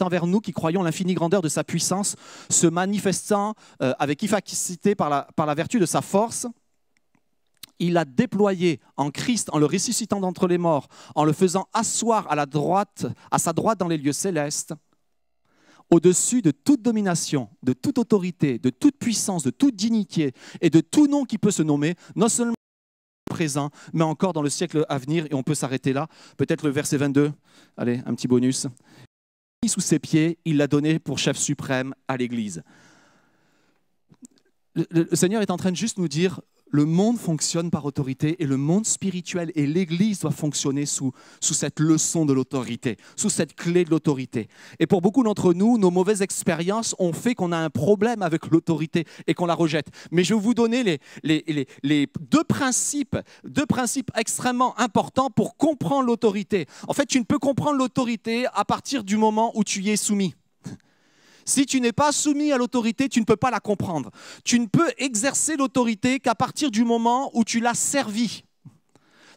envers 0.02 0.26
nous 0.26 0.40
qui 0.40 0.52
croyons 0.52 0.82
l'infinie 0.82 1.14
grandeur 1.14 1.42
de 1.42 1.48
sa 1.48 1.64
puissance, 1.64 2.14
se 2.50 2.68
manifestant 2.68 3.54
euh, 3.82 3.94
avec 3.98 4.22
efficacité 4.22 4.94
par 4.94 5.10
la, 5.10 5.26
par 5.34 5.46
la 5.46 5.54
vertu 5.54 5.80
de 5.80 5.86
sa 5.86 6.02
force 6.02 6.46
il 7.80 7.96
a 7.96 8.04
déployé 8.04 8.80
en 8.96 9.10
Christ, 9.10 9.50
en 9.52 9.58
le 9.58 9.66
ressuscitant 9.66 10.20
d'entre 10.20 10.48
les 10.48 10.58
morts, 10.58 10.88
en 11.14 11.24
le 11.24 11.32
faisant 11.32 11.68
asseoir 11.72 12.30
à 12.30 12.34
la 12.34 12.46
droite, 12.46 13.06
à 13.30 13.38
sa 13.38 13.52
droite 13.52 13.78
dans 13.78 13.86
les 13.86 13.98
lieux 13.98 14.12
célestes, 14.12 14.74
au-dessus 15.90 16.42
de 16.42 16.50
toute 16.50 16.82
domination, 16.82 17.48
de 17.62 17.72
toute 17.72 17.98
autorité, 17.98 18.58
de 18.58 18.70
toute 18.70 18.96
puissance, 18.98 19.42
de 19.42 19.50
toute 19.50 19.74
dignité 19.74 20.32
et 20.60 20.70
de 20.70 20.80
tout 20.80 21.06
nom 21.06 21.24
qui 21.24 21.38
peut 21.38 21.50
se 21.50 21.62
nommer, 21.62 21.94
non 22.14 22.28
seulement 22.28 22.54
présent, 23.28 23.70
mais 23.92 24.04
encore 24.04 24.32
dans 24.32 24.42
le 24.42 24.50
siècle 24.50 24.84
à 24.88 24.98
venir. 24.98 25.26
Et 25.30 25.34
on 25.34 25.42
peut 25.42 25.54
s'arrêter 25.54 25.92
là. 25.92 26.08
Peut-être 26.36 26.64
le 26.64 26.70
verset 26.70 26.96
22. 26.96 27.32
Allez, 27.76 28.00
un 28.06 28.14
petit 28.14 28.28
bonus. 28.28 28.66
Sous 29.66 29.80
ses 29.80 29.98
pieds, 29.98 30.38
il 30.44 30.56
l'a 30.56 30.66
donné 30.66 30.98
pour 30.98 31.18
chef 31.18 31.36
suprême 31.36 31.94
à 32.06 32.16
l'Église. 32.16 32.62
Le, 34.74 35.08
Seigneur 35.14 35.42
est 35.42 35.50
en 35.50 35.56
train 35.56 35.72
de 35.72 35.76
juste 35.76 35.98
nous 35.98 36.08
dire, 36.08 36.40
le 36.70 36.84
monde 36.84 37.18
fonctionne 37.18 37.70
par 37.70 37.84
autorité 37.84 38.42
et 38.42 38.46
le 38.46 38.56
monde 38.56 38.86
spirituel 38.86 39.52
et 39.54 39.66
l'Église 39.66 40.20
doit 40.20 40.30
fonctionner 40.30 40.86
sous, 40.86 41.12
sous 41.40 41.54
cette 41.54 41.80
leçon 41.80 42.26
de 42.26 42.32
l'autorité, 42.32 42.96
sous 43.16 43.30
cette 43.30 43.54
clé 43.54 43.84
de 43.84 43.90
l'autorité. 43.90 44.48
Et 44.78 44.86
pour 44.86 45.00
beaucoup 45.00 45.22
d'entre 45.22 45.54
nous, 45.54 45.78
nos 45.78 45.90
mauvaises 45.90 46.22
expériences 46.22 46.94
ont 46.98 47.12
fait 47.12 47.34
qu'on 47.34 47.52
a 47.52 47.56
un 47.56 47.70
problème 47.70 48.22
avec 48.22 48.46
l'autorité 48.46 49.04
et 49.26 49.34
qu'on 49.34 49.46
la 49.46 49.54
rejette. 49.54 49.88
Mais 50.10 50.24
je 50.24 50.34
vais 50.34 50.40
vous 50.40 50.54
donner 50.54 51.00
les, 51.22 51.66
les, 51.82 52.08
deux, 52.20 52.44
principes, 52.44 53.16
deux 53.44 53.66
principes 53.66 54.10
extrêmement 54.16 54.78
importants 54.78 55.30
pour 55.30 55.56
comprendre 55.56 56.06
l'autorité. 56.06 56.66
En 56.86 56.92
fait, 56.92 57.06
tu 57.06 57.18
ne 57.18 57.24
peux 57.24 57.38
comprendre 57.38 57.78
l'autorité 57.78 58.46
à 58.54 58.64
partir 58.64 59.04
du 59.04 59.16
moment 59.16 59.52
où 59.54 59.64
tu 59.64 59.80
y 59.80 59.90
es 59.90 59.96
soumis. 59.96 60.34
Si 61.48 61.64
tu 61.64 61.80
n'es 61.80 61.92
pas 61.92 62.12
soumis 62.12 62.52
à 62.52 62.58
l'autorité, 62.58 63.08
tu 63.08 63.20
ne 63.20 63.24
peux 63.24 63.36
pas 63.36 63.50
la 63.50 63.58
comprendre. 63.58 64.10
Tu 64.44 64.60
ne 64.60 64.66
peux 64.66 64.90
exercer 64.98 65.56
l'autorité 65.56 66.20
qu'à 66.20 66.34
partir 66.34 66.70
du 66.70 66.84
moment 66.84 67.30
où 67.32 67.42
tu 67.42 67.58
l'as 67.58 67.72
servi. 67.72 68.44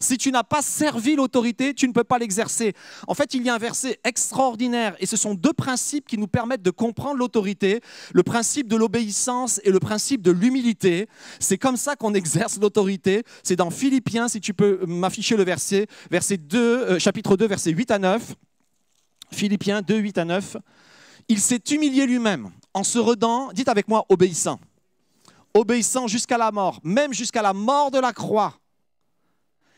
Si 0.02 0.18
tu 0.18 0.30
n'as 0.30 0.44
pas 0.44 0.62
servi 0.62 1.16
l'autorité, 1.16 1.74
tu 1.74 1.88
ne 1.88 1.94
peux 1.94 2.04
pas 2.04 2.20
l'exercer. 2.20 2.74
En 3.08 3.14
fait, 3.14 3.34
il 3.34 3.44
y 3.44 3.50
a 3.50 3.56
un 3.56 3.60
verset 3.60 3.98
extraordinaire 4.04 4.94
et 5.00 5.06
ce 5.06 5.16
sont 5.16 5.36
deux 5.36 5.54
principes 5.54 6.06
qui 6.06 6.18
nous 6.18 6.28
permettent 6.28 6.64
de 6.64 6.70
comprendre 6.72 7.18
l'autorité, 7.18 7.80
le 8.12 8.24
principe 8.24 8.68
de 8.68 8.76
l'obéissance 8.76 9.62
et 9.64 9.72
le 9.72 9.80
principe 9.80 10.22
de 10.22 10.32
l'humilité. 10.32 11.08
C'est 11.40 11.58
comme 11.58 11.78
ça 11.78 11.96
qu'on 11.96 12.14
exerce 12.14 12.60
l'autorité. 12.60 13.24
C'est 13.42 13.56
dans 13.56 13.70
Philippiens, 13.70 14.28
si 14.28 14.42
tu 14.42 14.54
peux 14.54 14.82
m'afficher 14.86 15.38
le 15.38 15.46
verset, 15.46 15.88
verset 16.10 16.36
2, 16.36 16.58
euh, 16.60 17.00
chapitre 17.00 17.38
2, 17.38 17.48
verset 17.48 17.72
8 17.72 17.92
à 17.92 18.00
9. 18.00 18.36
Philippiens 19.32 19.82
2, 19.82 19.96
8 19.96 20.18
à 20.18 20.26
9 20.26 20.58
il 21.32 21.40
s'est 21.40 21.64
humilié 21.72 22.06
lui-même 22.06 22.52
en 22.74 22.84
se 22.84 23.00
redant, 23.00 23.54
dites 23.54 23.70
avec 23.70 23.88
moi, 23.88 24.06
obéissant. 24.10 24.60
obéissant 25.54 26.08
jusqu'à 26.08 26.38
la 26.38 26.52
mort, 26.52 26.82
même 26.84 27.14
jusqu'à 27.14 27.42
la 27.42 27.54
mort 27.54 27.90
de 27.90 28.00
la 28.00 28.12
croix. 28.12 28.60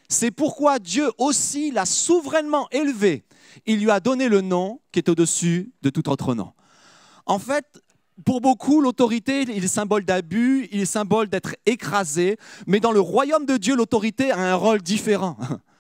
C'est 0.10 0.32
pourquoi 0.32 0.80
Dieu 0.80 1.12
aussi 1.20 1.70
l'a 1.70 1.86
souverainement 1.86 2.68
élevé. 2.72 3.24
Il 3.68 3.82
lui 3.82 3.92
a 3.92 4.00
donné 4.00 4.30
le 4.30 4.42
nom 4.42 4.82
qui 4.92 4.98
est 4.98 5.10
au-dessus 5.10 5.72
de 5.84 5.92
tout 5.92 6.10
autre 6.10 6.34
nom. 6.34 6.54
En 7.28 7.38
fait, 7.38 7.66
pour 8.26 8.42
beaucoup, 8.42 8.82
l'autorité, 8.82 9.44
il 9.44 9.64
est 9.64 9.68
symbole 9.68 10.06
d'abus, 10.06 10.68
il 10.72 10.82
est 10.82 10.86
symbole 10.86 11.28
d'être 11.28 11.56
écrasé, 11.68 12.38
mais 12.66 12.80
dans 12.80 12.92
le 12.92 13.00
royaume 13.00 13.46
de 13.46 13.58
Dieu, 13.58 13.76
l'autorité 13.76 14.32
a 14.32 14.40
un 14.40 14.56
rôle 14.56 14.82
différent. 14.82 15.38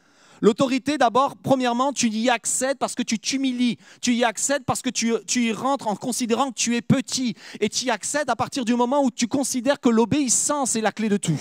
L'autorité, 0.44 0.98
d'abord, 0.98 1.38
premièrement, 1.38 1.94
tu 1.94 2.10
y 2.10 2.30
accèdes 2.30 2.78
parce 2.78 2.96
que 2.96 3.02
tu 3.02 3.18
t'humilies. 3.18 3.78
Tu 4.02 4.14
y 4.14 4.26
accèdes 4.26 4.66
parce 4.66 4.82
que 4.82 4.90
tu, 4.90 5.16
y 5.36 5.54
rentres 5.54 5.88
en 5.88 5.96
considérant 5.96 6.50
que 6.52 6.60
tu 6.60 6.76
es 6.76 6.82
petit. 6.82 7.34
Et 7.62 7.70
tu 7.70 7.86
y 7.86 7.90
accèdes 7.90 8.30
à 8.30 8.36
partir 8.36 8.66
du 8.66 8.76
moment 8.76 9.02
où 9.06 9.10
tu 9.10 9.30
considères 9.30 9.80
que 9.80 9.88
l'obéissance 9.88 10.76
est 10.76 10.82
la 10.82 10.92
clé 10.92 11.08
de 11.08 11.16
tout. 11.16 11.40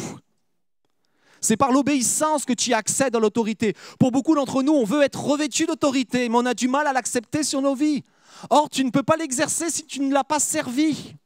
C'est 1.40 1.56
par 1.56 1.72
l'obéissance 1.72 2.44
que 2.44 2.52
tu 2.52 2.72
accèdes 2.74 3.16
à 3.16 3.18
l'autorité. 3.18 3.74
Pour 3.98 4.12
beaucoup 4.12 4.36
d'entre 4.36 4.62
nous, 4.62 4.72
on 4.72 4.84
veut 4.84 5.02
être 5.02 5.20
revêtu 5.20 5.66
d'autorité, 5.66 6.28
mais 6.28 6.36
on 6.36 6.46
a 6.46 6.54
du 6.54 6.68
mal 6.68 6.86
à 6.86 6.92
l'accepter 6.92 7.42
sur 7.42 7.60
nos 7.60 7.74
vies. 7.74 8.04
Or, 8.50 8.70
tu 8.70 8.84
ne 8.84 8.90
peux 8.90 9.02
pas 9.02 9.16
l'exercer 9.16 9.68
si 9.68 9.84
tu 9.84 9.98
ne 9.98 10.14
l'as 10.14 10.22
pas 10.22 10.38
servi. 10.38 11.16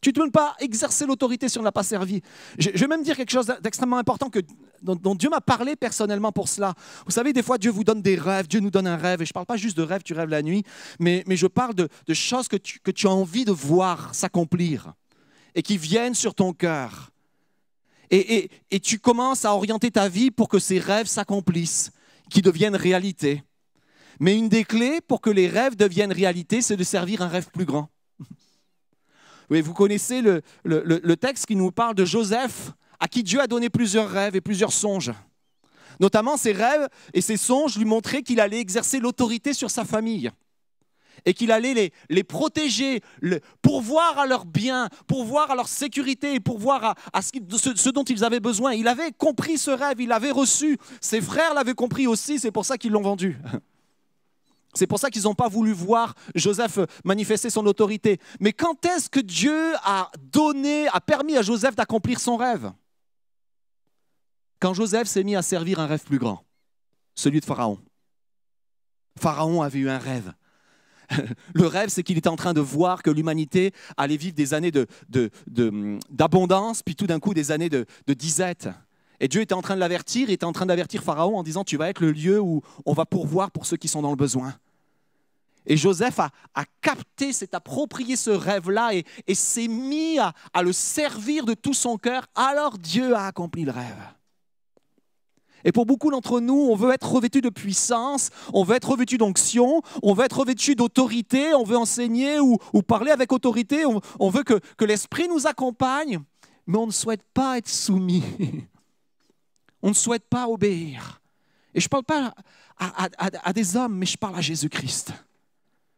Tu 0.00 0.10
ne 0.10 0.14
peux 0.14 0.30
pas 0.30 0.54
exercer 0.60 1.06
l'autorité 1.06 1.48
si 1.48 1.58
on 1.58 1.62
ne 1.62 1.66
l'a 1.66 1.72
pas 1.72 1.82
servi. 1.82 2.22
Je, 2.58 2.70
vais 2.70 2.86
même 2.86 3.02
dire 3.02 3.16
quelque 3.16 3.32
chose 3.32 3.52
d'extrêmement 3.60 3.98
important 3.98 4.30
que, 4.30 4.38
dont, 4.82 5.14
Dieu 5.14 5.28
m'a 5.28 5.40
parlé 5.40 5.76
personnellement 5.76 6.32
pour 6.32 6.48
cela. 6.48 6.74
Vous 7.04 7.12
savez, 7.12 7.32
des 7.32 7.42
fois, 7.42 7.58
Dieu 7.58 7.70
vous 7.70 7.84
donne 7.84 8.02
des 8.02 8.16
rêves, 8.16 8.48
Dieu 8.48 8.60
nous 8.60 8.70
donne 8.70 8.86
un 8.86 8.96
rêve. 8.96 9.22
Et 9.22 9.24
je 9.24 9.30
ne 9.30 9.34
parle 9.34 9.46
pas 9.46 9.56
juste 9.56 9.76
de 9.76 9.82
rêves, 9.82 10.02
tu 10.02 10.14
rêves 10.14 10.28
la 10.28 10.42
nuit, 10.42 10.64
mais, 10.98 11.24
je 11.28 11.46
parle 11.46 11.74
de, 11.74 11.88
choses 12.12 12.48
que 12.48 12.56
tu, 12.56 12.80
que 12.80 12.90
tu 12.90 13.06
as 13.06 13.10
envie 13.10 13.44
de 13.44 13.52
voir 13.52 14.14
s'accomplir 14.14 14.94
et 15.54 15.62
qui 15.62 15.78
viennent 15.78 16.14
sur 16.14 16.34
ton 16.34 16.52
cœur. 16.52 17.10
Et, 18.10 18.50
et, 18.70 18.80
tu 18.80 18.98
commences 18.98 19.44
à 19.44 19.54
orienter 19.54 19.90
ta 19.90 20.08
vie 20.08 20.32
pour 20.32 20.48
que 20.48 20.58
ces 20.58 20.80
rêves 20.80 21.06
s'accomplissent, 21.06 21.92
qu'ils 22.28 22.42
deviennent 22.42 22.74
réalité. 22.74 23.44
Mais 24.18 24.36
une 24.36 24.48
des 24.48 24.64
clés 24.64 25.00
pour 25.00 25.20
que 25.20 25.30
les 25.30 25.48
rêves 25.48 25.76
deviennent 25.76 26.12
réalité, 26.12 26.60
c'est 26.60 26.76
de 26.76 26.84
servir 26.84 27.22
un 27.22 27.28
rêve 27.28 27.48
plus 27.52 27.64
grand. 27.64 27.88
Oui, 29.48 29.62
vous 29.62 29.74
connaissez 29.74 30.22
le, 30.22 30.42
le, 30.62 31.16
texte 31.16 31.46
qui 31.46 31.56
nous 31.56 31.72
parle 31.72 31.96
de 31.96 32.04
Joseph, 32.04 32.70
à 33.00 33.08
qui 33.08 33.22
Dieu 33.22 33.40
a 33.40 33.46
donné 33.46 33.70
plusieurs 33.70 34.08
rêves 34.08 34.36
et 34.36 34.40
plusieurs 34.40 34.72
songes. 34.72 35.12
Notamment, 35.98 36.36
ces 36.36 36.52
rêves 36.52 36.88
et 37.12 37.20
ces 37.20 37.36
songes 37.36 37.76
lui 37.76 37.84
montraient 37.84 38.22
qu'il 38.22 38.40
allait 38.40 38.60
exercer 38.60 39.00
l'autorité 39.00 39.52
sur 39.52 39.70
sa 39.70 39.84
famille 39.84 40.30
et 41.24 41.34
qu'il 41.34 41.52
allait 41.52 41.74
les, 41.74 41.92
les 42.08 42.24
protéger, 42.24 43.02
le, 43.20 43.40
pourvoir 43.62 44.18
à 44.18 44.26
leurs 44.26 44.46
biens, 44.46 44.88
pourvoir 45.06 45.50
à 45.50 45.54
leur 45.54 45.68
sécurité, 45.68 46.40
pourvoir 46.40 46.94
à, 47.12 47.22
ce, 47.22 47.30
ce, 47.76 47.90
dont 47.90 48.04
ils 48.04 48.24
avaient 48.24 48.40
besoin. 48.40 48.72
Il 48.72 48.88
avait 48.88 49.12
compris 49.12 49.58
ce 49.58 49.70
rêve, 49.70 50.00
il 50.00 50.08
l'avait 50.08 50.30
reçu. 50.30 50.78
Ses 51.00 51.20
frères 51.20 51.54
l'avaient 51.54 51.74
compris 51.74 52.06
aussi, 52.06 52.38
c'est 52.38 52.52
pour 52.52 52.64
ça 52.64 52.78
qu'ils 52.78 52.92
l'ont 52.92 53.02
vendu. 53.02 53.38
C'est 54.72 54.86
pour 54.86 55.00
ça 55.00 55.10
qu'ils 55.10 55.22
n'ont 55.22 55.34
pas 55.34 55.48
voulu 55.48 55.72
voir 55.72 56.14
Joseph 56.36 56.78
manifester 57.04 57.50
son 57.50 57.66
autorité. 57.66 58.20
Mais 58.38 58.52
quand 58.52 58.86
est-ce 58.86 59.10
que 59.10 59.18
Dieu 59.18 59.74
a 59.82 60.12
donné, 60.32 60.86
a 60.92 61.00
permis 61.00 61.36
à 61.36 61.42
Joseph 61.42 61.74
d'accomplir 61.74 62.20
son 62.20 62.36
rêve? 62.36 62.70
Quand 64.60 64.74
Joseph 64.74 65.08
s'est 65.08 65.24
mis 65.24 65.36
à 65.36 65.42
servir 65.42 65.80
un 65.80 65.86
rêve 65.86 66.04
plus 66.04 66.18
grand, 66.18 66.44
celui 67.14 67.40
de 67.40 67.44
Pharaon. 67.44 67.78
Pharaon 69.18 69.62
avait 69.62 69.78
eu 69.78 69.88
un 69.88 69.98
rêve. 69.98 70.32
Le 71.54 71.66
rêve, 71.66 71.88
c'est 71.88 72.02
qu'il 72.02 72.18
était 72.18 72.28
en 72.28 72.36
train 72.36 72.52
de 72.52 72.60
voir 72.60 73.02
que 73.02 73.10
l'humanité 73.10 73.72
allait 73.96 74.16
vivre 74.16 74.34
des 74.34 74.54
années 74.54 74.70
d'abondance, 76.10 76.82
puis 76.82 76.94
tout 76.94 77.06
d'un 77.06 77.18
coup 77.18 77.34
des 77.34 77.50
années 77.50 77.68
de, 77.68 77.86
disette. 78.06 78.68
Et 79.18 79.28
Dieu 79.28 79.40
était 79.40 79.54
en 79.54 79.62
train 79.62 79.74
de 79.74 79.80
l'avertir, 79.80 80.30
était 80.30 80.44
en 80.44 80.52
train 80.52 80.66
d'avertir 80.66 81.02
Pharaon 81.02 81.36
en 81.36 81.42
disant, 81.42 81.64
tu 81.64 81.76
vas 81.76 81.90
être 81.90 82.00
le 82.00 82.12
lieu 82.12 82.40
où 82.40 82.62
on 82.86 82.92
va 82.92 83.04
pourvoir 83.04 83.50
pour 83.50 83.66
ceux 83.66 83.76
qui 83.76 83.88
sont 83.88 84.02
dans 84.02 84.10
le 84.10 84.16
besoin. 84.16 84.54
Et 85.66 85.76
Joseph 85.76 86.18
a, 86.20 86.30
capté, 86.80 87.32
s'est 87.32 87.54
approprié 87.54 88.16
ce 88.16 88.30
rêve-là 88.30 88.92
et, 88.94 89.34
s'est 89.34 89.68
mis 89.68 90.18
à, 90.18 90.62
le 90.62 90.72
servir 90.72 91.44
de 91.44 91.54
tout 91.54 91.74
son 91.74 91.98
cœur. 91.98 92.26
Alors 92.34 92.78
Dieu 92.78 93.14
a 93.14 93.26
accompli 93.26 93.64
le 93.64 93.72
rêve. 93.72 93.98
Et 95.64 95.72
pour 95.72 95.86
beaucoup 95.86 96.10
d'entre 96.10 96.40
nous, 96.40 96.68
on 96.70 96.74
veut 96.74 96.92
être 96.92 97.10
revêtu 97.10 97.40
de 97.40 97.48
puissance, 97.48 98.30
on 98.52 98.64
veut 98.64 98.76
être 98.76 98.90
revêtu 98.90 99.18
d'onction, 99.18 99.82
on 100.02 100.14
veut 100.14 100.24
être 100.24 100.38
revêtu 100.38 100.74
d'autorité, 100.74 101.54
on 101.54 101.64
veut 101.64 101.76
enseigner 101.76 102.40
ou, 102.40 102.58
parler 102.82 103.10
avec 103.10 103.32
autorité, 103.32 103.84
on, 103.86 104.30
veut 104.30 104.42
que, 104.42 104.58
que 104.76 104.84
l'Esprit 104.84 105.28
nous 105.28 105.46
accompagne, 105.46 106.20
mais 106.66 106.78
on 106.78 106.86
ne 106.86 106.92
souhaite 106.92 107.22
pas 107.34 107.58
être 107.58 107.68
soumis. 107.68 108.22
On 109.82 109.88
ne 109.88 109.94
souhaite 109.94 110.28
pas 110.28 110.46
obéir. 110.46 111.22
Et 111.74 111.80
je 111.80 111.86
ne 111.86 111.88
parle 111.88 112.04
pas 112.04 112.34
à, 112.76 113.52
des 113.52 113.76
hommes, 113.76 113.96
mais 113.96 114.06
je 114.06 114.16
parle 114.16 114.36
à 114.36 114.40
Jésus-Christ. 114.40 115.12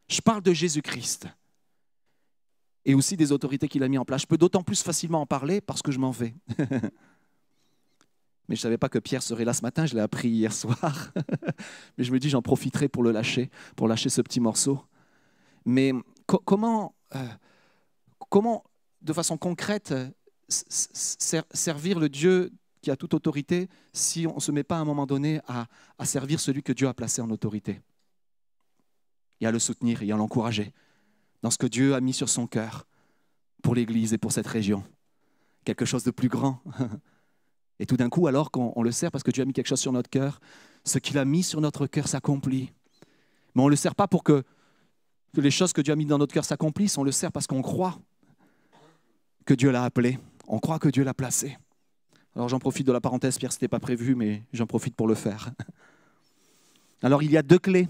Je 0.08 0.20
parle 0.20 0.42
de 0.42 0.52
Jésus-Christ. 0.52 1.26
Et 2.84 2.94
aussi 2.94 3.16
des 3.16 3.32
autorités 3.32 3.68
qu'il 3.68 3.82
a 3.82 3.88
mis 3.88 3.98
en 3.98 4.04
place. 4.04 4.22
Je 4.22 4.26
peux 4.26 4.38
d'autant 4.38 4.62
plus 4.62 4.82
facilement 4.82 5.20
en 5.20 5.26
parler 5.26 5.60
parce 5.60 5.82
que 5.82 5.92
je 5.92 5.98
m'en 5.98 6.10
vais. 6.10 6.34
mais 8.52 8.56
je 8.56 8.60
ne 8.60 8.64
savais 8.64 8.76
pas 8.76 8.90
que 8.90 8.98
Pierre 8.98 9.22
serait 9.22 9.46
là 9.46 9.54
ce 9.54 9.62
matin, 9.62 9.86
je 9.86 9.94
l'ai 9.94 10.02
appris 10.02 10.28
hier 10.28 10.52
soir. 10.52 11.10
mais 11.96 12.04
je 12.04 12.12
me 12.12 12.18
dis, 12.18 12.28
j'en 12.28 12.42
profiterai 12.42 12.86
pour 12.86 13.02
le 13.02 13.10
lâcher, 13.10 13.50
pour 13.76 13.88
lâcher 13.88 14.10
ce 14.10 14.20
petit 14.20 14.40
morceau. 14.40 14.84
Mais 15.64 15.94
comment, 16.26 16.94
euh, 17.14 17.26
comment, 18.28 18.62
de 19.00 19.14
façon 19.14 19.38
concrète, 19.38 19.94
servir 20.48 21.98
le 21.98 22.10
Dieu 22.10 22.52
qui 22.82 22.90
a 22.90 22.96
toute 22.96 23.14
autorité 23.14 23.70
si 23.94 24.26
on 24.26 24.34
ne 24.34 24.40
se 24.40 24.52
met 24.52 24.64
pas 24.64 24.76
à 24.76 24.80
un 24.80 24.84
moment 24.84 25.06
donné 25.06 25.40
à, 25.48 25.66
servir 26.04 26.38
celui 26.38 26.62
que 26.62 26.74
Dieu 26.74 26.88
a 26.88 26.92
placé 26.92 27.22
en 27.22 27.30
autorité? 27.30 27.80
Et 29.40 29.46
à 29.46 29.50
le 29.50 29.60
soutenir 29.60 30.02
et 30.02 30.12
à 30.12 30.16
l'encourager 30.18 30.74
dans 31.40 31.50
ce 31.50 31.56
que 31.56 31.66
Dieu 31.66 31.94
a 31.94 32.02
mis 32.02 32.12
sur 32.12 32.28
son 32.28 32.46
cœur 32.46 32.86
pour 33.62 33.74
l'Église 33.74 34.12
et 34.12 34.18
pour 34.18 34.30
cette 34.30 34.46
région. 34.46 34.84
Quelque 35.64 35.86
chose 35.86 36.04
de 36.04 36.10
plus 36.10 36.28
grand. 36.28 36.60
Et 37.78 37.86
tout 37.86 37.96
d'un 37.96 38.08
coup, 38.08 38.26
alors 38.26 38.50
qu'on 38.50 38.82
le 38.82 38.92
sert 38.92 39.10
parce 39.10 39.24
que 39.24 39.30
Dieu 39.30 39.42
a 39.42 39.46
mis 39.46 39.52
quelque 39.52 39.66
chose 39.66 39.80
sur 39.80 39.92
notre 39.92 40.10
cœur, 40.10 40.40
ce 40.84 40.98
qu'il 40.98 41.18
a 41.18 41.24
mis 41.24 41.42
sur 41.42 41.60
notre 41.60 41.86
cœur 41.86 42.08
s'accomplit. 42.08 42.70
Mais 43.54 43.62
on 43.62 43.66
ne 43.66 43.70
le 43.70 43.76
sert 43.76 43.94
pas 43.94 44.06
pour 44.06 44.22
que, 44.24 44.44
les 45.34 45.50
choses 45.50 45.72
que 45.72 45.80
Dieu 45.80 45.92
a 45.92 45.96
mis 45.96 46.06
dans 46.06 46.18
notre 46.18 46.34
cœur 46.34 46.44
s'accomplissent, 46.44 46.98
on 46.98 47.04
le 47.04 47.12
sert 47.12 47.32
parce 47.32 47.46
qu'on 47.46 47.62
croit 47.62 47.98
que 49.44 49.54
Dieu 49.54 49.70
l'a 49.70 49.84
appelé, 49.84 50.18
on 50.46 50.58
croit 50.58 50.78
que 50.78 50.88
Dieu 50.88 51.04
l'a 51.04 51.14
placé. 51.14 51.56
Alors 52.36 52.48
j'en 52.48 52.58
profite 52.58 52.86
de 52.86 52.92
la 52.92 53.00
parenthèse, 53.00 53.38
Pierre, 53.38 53.52
ce 53.52 53.56
n'était 53.56 53.68
pas 53.68 53.80
prévu, 53.80 54.14
mais 54.14 54.42
j'en 54.52 54.66
profite 54.66 54.94
pour 54.94 55.06
le 55.06 55.14
faire. 55.14 55.50
Alors 57.02 57.22
il 57.22 57.30
y 57.30 57.36
a 57.36 57.42
deux 57.42 57.58
clés 57.58 57.88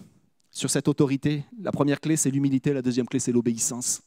sur 0.50 0.70
cette 0.70 0.88
autorité. 0.88 1.44
La 1.60 1.72
première 1.72 2.00
clé, 2.00 2.16
c'est 2.16 2.30
l'humilité, 2.30 2.72
la 2.72 2.82
deuxième 2.82 3.06
clé, 3.06 3.18
c'est 3.18 3.32
l'obéissance. 3.32 4.02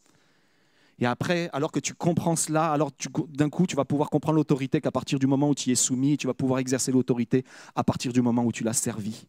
Et 1.00 1.06
après, 1.06 1.50
alors 1.52 1.72
que 1.72 1.80
tu 1.80 1.94
comprends 1.94 2.36
cela, 2.36 2.72
alors 2.72 2.92
d'un 3.30 3.50
coup, 3.50 3.68
tu 3.68 3.76
vas 3.76 3.86
pouvoir 3.86 4.10
comprendre 4.10 4.38
l'autorité 4.38 4.80
qu'à 4.80 4.92
partir 4.92 5.20
du 5.20 5.28
moment 5.28 5.50
où 5.50 5.56
tu 5.56 5.70
y 5.70 5.72
es 5.74 5.76
soumis, 5.76 6.18
tu 6.18 6.28
vas 6.28 6.34
pouvoir 6.34 6.60
exercer 6.60 6.92
l'autorité 6.92 7.44
à 7.76 7.84
partir 7.84 8.14
du 8.14 8.22
moment 8.22 8.44
où 8.46 8.52
tu 8.52 8.64
l'as 8.64 8.74
servi. 8.74 9.26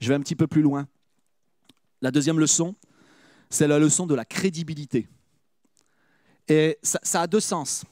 Je 0.00 0.08
vais 0.08 0.14
un 0.14 0.20
petit 0.20 0.36
peu 0.36 0.46
plus 0.46 0.62
loin. 0.62 0.88
La 2.00 2.10
deuxième 2.10 2.38
leçon, 2.38 2.74
c'est 3.50 3.68
la 3.68 3.78
leçon 3.78 4.06
de 4.06 4.14
la 4.14 4.24
crédibilité. 4.24 5.08
Et 6.48 6.78
ça 6.82 7.20
a 7.20 7.26
deux 7.26 7.40
sens 7.40 7.84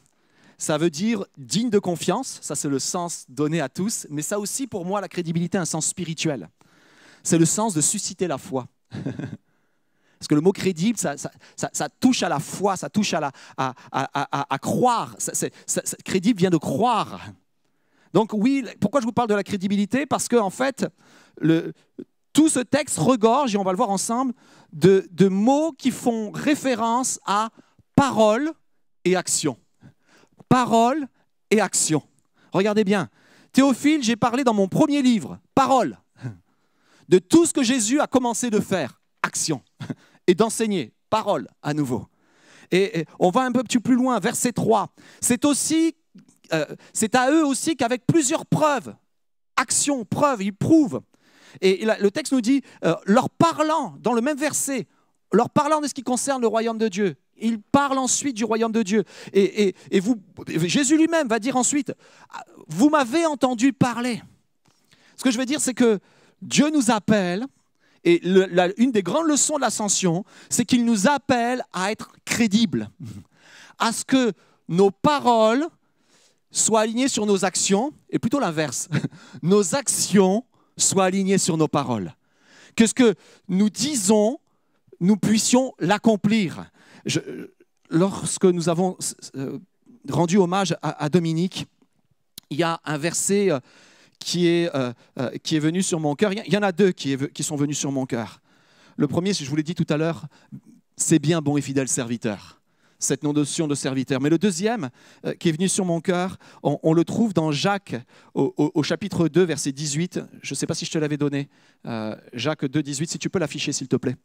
ça 0.60 0.76
veut 0.76 0.90
dire 0.90 1.24
digne 1.38 1.70
de 1.70 1.78
confiance, 1.78 2.38
ça 2.42 2.54
c'est 2.54 2.68
le 2.68 2.78
sens 2.78 3.24
donné 3.30 3.62
à 3.62 3.70
tous, 3.70 4.06
mais 4.10 4.20
ça 4.20 4.38
aussi 4.38 4.66
pour 4.66 4.84
moi 4.84 5.00
la 5.00 5.08
crédibilité 5.08 5.56
a 5.56 5.62
un 5.62 5.64
sens 5.64 5.86
spirituel. 5.86 6.50
C'est 7.22 7.38
le 7.38 7.46
sens 7.46 7.72
de 7.72 7.80
susciter 7.80 8.28
la 8.28 8.36
foi. 8.36 8.68
Parce 10.20 10.28
que 10.28 10.36
le 10.36 10.40
mot 10.40 10.52
crédible, 10.52 10.96
ça, 10.98 11.88
touche 11.98 12.22
à 12.22 12.28
la 12.28 12.38
foi, 12.38 12.76
ça 12.76 12.88
touche 12.88 13.12
à, 13.14 13.32
croire. 14.60 15.16
crédible 16.04 16.38
vient 16.38 16.50
de 16.50 16.58
croire. 16.58 17.20
Donc 18.12 18.30
oui, 18.32 18.64
pourquoi 18.80 19.00
je 19.00 19.06
vous 19.06 19.12
parle 19.12 19.28
de 19.28 19.34
la 19.34 19.42
crédibilité? 19.42 20.06
Parce 20.06 20.28
que 20.28 20.36
en 20.36 20.50
fait, 20.50 20.86
tout 22.32 22.48
ce 22.48 22.60
texte 22.60 22.98
regorge, 22.98 23.54
et 23.54 23.58
on 23.58 23.64
va 23.64 23.72
le 23.72 23.76
voir 23.76 23.90
ensemble, 23.90 24.34
de, 24.72 25.08
de 25.10 25.26
mots 25.26 25.72
qui 25.72 25.90
font 25.90 26.30
référence 26.30 27.18
à 27.24 27.48
parole 27.96 28.52
et 29.04 29.16
action 29.16 29.56
parole 30.50 31.06
et 31.50 31.62
action. 31.62 32.02
Regardez 32.52 32.84
bien. 32.84 33.08
Théophile, 33.52 34.02
j'ai 34.02 34.16
parlé 34.16 34.44
dans 34.44 34.52
mon 34.52 34.68
premier 34.68 35.00
livre, 35.00 35.38
parole, 35.54 35.98
de 37.08 37.18
tout 37.18 37.46
ce 37.46 37.54
que 37.54 37.62
Jésus 37.62 38.00
a 38.00 38.06
commencé 38.06 38.50
de 38.50 38.60
faire, 38.60 39.00
action, 39.22 39.62
et 40.30 40.34
d'enseigner, 40.36 40.92
parole 41.10 41.48
à 41.60 41.74
nouveau. 41.74 42.06
Et, 42.70 43.04
on 43.18 43.30
va 43.30 43.40
un 43.40 43.50
peu 43.50 43.64
plus 43.64 43.96
loin, 43.96 44.20
verset 44.20 44.52
3. 44.52 44.94
C'est 45.20 45.44
aussi, 45.44 45.96
euh, 46.52 46.64
c'est 46.92 47.16
à 47.16 47.32
eux 47.32 47.44
aussi 47.44 47.74
qu'avec 47.74 48.06
plusieurs 48.06 48.46
preuves, 48.46 48.94
action, 49.56 50.04
preuves, 50.04 50.40
ils 50.44 50.54
prouvent. 50.54 51.00
Et 51.60 51.84
le 51.84 52.10
texte 52.12 52.32
nous 52.32 52.40
dit, 52.40 52.62
euh, 52.84 52.94
leur 53.06 53.28
parlant, 53.28 53.96
dans 53.98 54.12
le 54.12 54.20
même 54.20 54.38
verset, 54.38 54.86
leur 55.32 55.50
parlant 55.50 55.80
de 55.80 55.88
ce 55.88 55.94
qui 55.94 56.04
concerne 56.04 56.40
le 56.40 56.46
royaume 56.46 56.78
de 56.78 56.86
Dieu, 56.86 57.16
il 57.36 57.60
parle 57.60 57.98
ensuite 57.98 58.36
du 58.36 58.44
royaume 58.44 58.70
de 58.70 58.84
Dieu. 58.84 59.02
Et, 59.32 59.74
Jésus 60.46 60.96
lui-même 60.96 61.26
va 61.26 61.40
dire 61.40 61.56
ensuite, 61.56 61.92
vous 62.68 62.88
m'avez 62.88 63.26
entendu 63.26 63.72
parler. 63.72 64.22
Ce 65.16 65.24
que 65.24 65.32
je 65.32 65.38
veux 65.38 65.46
dire, 65.46 65.60
c'est 65.60 65.74
que 65.74 65.98
Dieu 66.40 66.70
nous 66.70 66.92
appelle, 66.92 67.46
et 68.04 68.22
une 68.78 68.92
des 68.92 69.02
grandes 69.02 69.26
leçons 69.26 69.56
de 69.56 69.60
l'ascension, 69.60 70.24
c'est 70.48 70.64
qu'il 70.64 70.84
nous 70.84 71.06
appelle 71.06 71.62
à 71.72 71.92
être 71.92 72.12
crédibles, 72.24 72.90
à 73.78 73.92
ce 73.92 74.04
que 74.04 74.32
nos 74.68 74.90
paroles 74.90 75.66
soient 76.50 76.80
alignées 76.80 77.08
sur 77.08 77.26
nos 77.26 77.44
actions, 77.44 77.92
et 78.08 78.18
plutôt 78.18 78.40
l'inverse, 78.40 78.88
nos 79.42 79.74
actions 79.74 80.44
soient 80.76 81.04
alignées 81.04 81.38
sur 81.38 81.56
nos 81.56 81.68
paroles. 81.68 82.14
Que 82.74 82.86
ce 82.86 82.94
que 82.94 83.14
nous 83.48 83.68
disons, 83.68 84.38
nous 85.00 85.16
puissions 85.16 85.74
l'accomplir. 85.78 86.70
lorsque 87.90 88.44
nous 88.44 88.68
avons 88.68 88.96
euh, 89.36 89.58
rendu 90.08 90.36
hommage 90.36 90.76
à, 90.82 91.08
Dominique, 91.08 91.66
il 92.50 92.58
y 92.58 92.62
a 92.62 92.80
un 92.84 92.98
verset 92.98 93.50
euh, 93.50 93.60
qui 94.20 94.46
est, 94.46 94.70
euh, 94.74 94.92
qui 95.42 95.56
est 95.56 95.60
venu 95.60 95.82
sur 95.82 95.98
mon 95.98 96.14
cœur. 96.14 96.32
Il 96.32 96.52
y 96.52 96.56
en 96.56 96.62
a 96.62 96.70
deux 96.72 96.92
qui, 96.92 97.42
sont 97.42 97.56
venus 97.56 97.78
sur 97.78 97.90
mon 97.90 98.06
cœur. 98.06 98.40
Le 98.96 99.08
premier, 99.08 99.32
je 99.32 99.48
vous 99.48 99.56
l'ai 99.56 99.62
dit 99.62 99.74
tout 99.74 99.86
à 99.88 99.96
l'heure, 99.96 100.26
c'est 100.96 101.18
bien 101.18 101.40
bon 101.40 101.56
et 101.56 101.60
fidèle 101.60 101.88
serviteur 101.88 102.58
cette 103.02 103.22
notion 103.22 103.66
de 103.66 103.74
serviteur. 103.74 104.20
Mais 104.20 104.28
le 104.28 104.36
deuxième 104.36 104.90
qui 105.38 105.48
est 105.48 105.52
venu 105.52 105.70
sur 105.70 105.86
mon 105.86 106.02
cœur, 106.02 106.36
on, 106.62 106.92
le 106.92 107.02
trouve 107.02 107.32
dans 107.32 107.50
Jacques 107.50 107.96
au, 108.34 108.82
chapitre 108.82 109.26
2, 109.26 109.42
verset 109.42 109.72
18. 109.72 110.20
Je 110.42 110.52
ne 110.52 110.54
sais 110.54 110.66
pas 110.66 110.74
si 110.74 110.84
je 110.84 110.90
te 110.90 110.98
l'avais 110.98 111.16
donné. 111.16 111.48
Jacques 112.34 112.66
2, 112.66 112.82
18, 112.82 113.12
si 113.12 113.18
tu 113.18 113.30
peux 113.30 113.38
l'afficher, 113.38 113.72
s'il 113.72 113.88
te 113.88 113.96
plaît. 113.96 114.16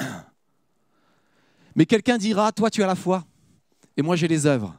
Mais 1.76 1.86
quelqu'un 1.86 2.18
dira, 2.18 2.50
toi 2.50 2.70
tu 2.70 2.82
as 2.82 2.88
la 2.88 2.96
foi 2.96 3.24
et 3.96 4.02
moi 4.02 4.16
j'ai 4.16 4.26
les 4.26 4.44
œuvres. 4.44 4.76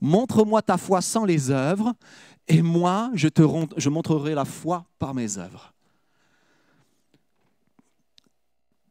Montre-moi 0.00 0.62
ta 0.62 0.78
foi 0.78 1.00
sans 1.02 1.24
les 1.24 1.50
œuvres 1.50 1.94
et 2.48 2.62
moi 2.62 3.10
je 3.14 3.88
montrerai 3.88 4.34
la 4.34 4.44
foi 4.44 4.86
par 4.98 5.14
mes 5.14 5.38
œuvres. 5.38 5.72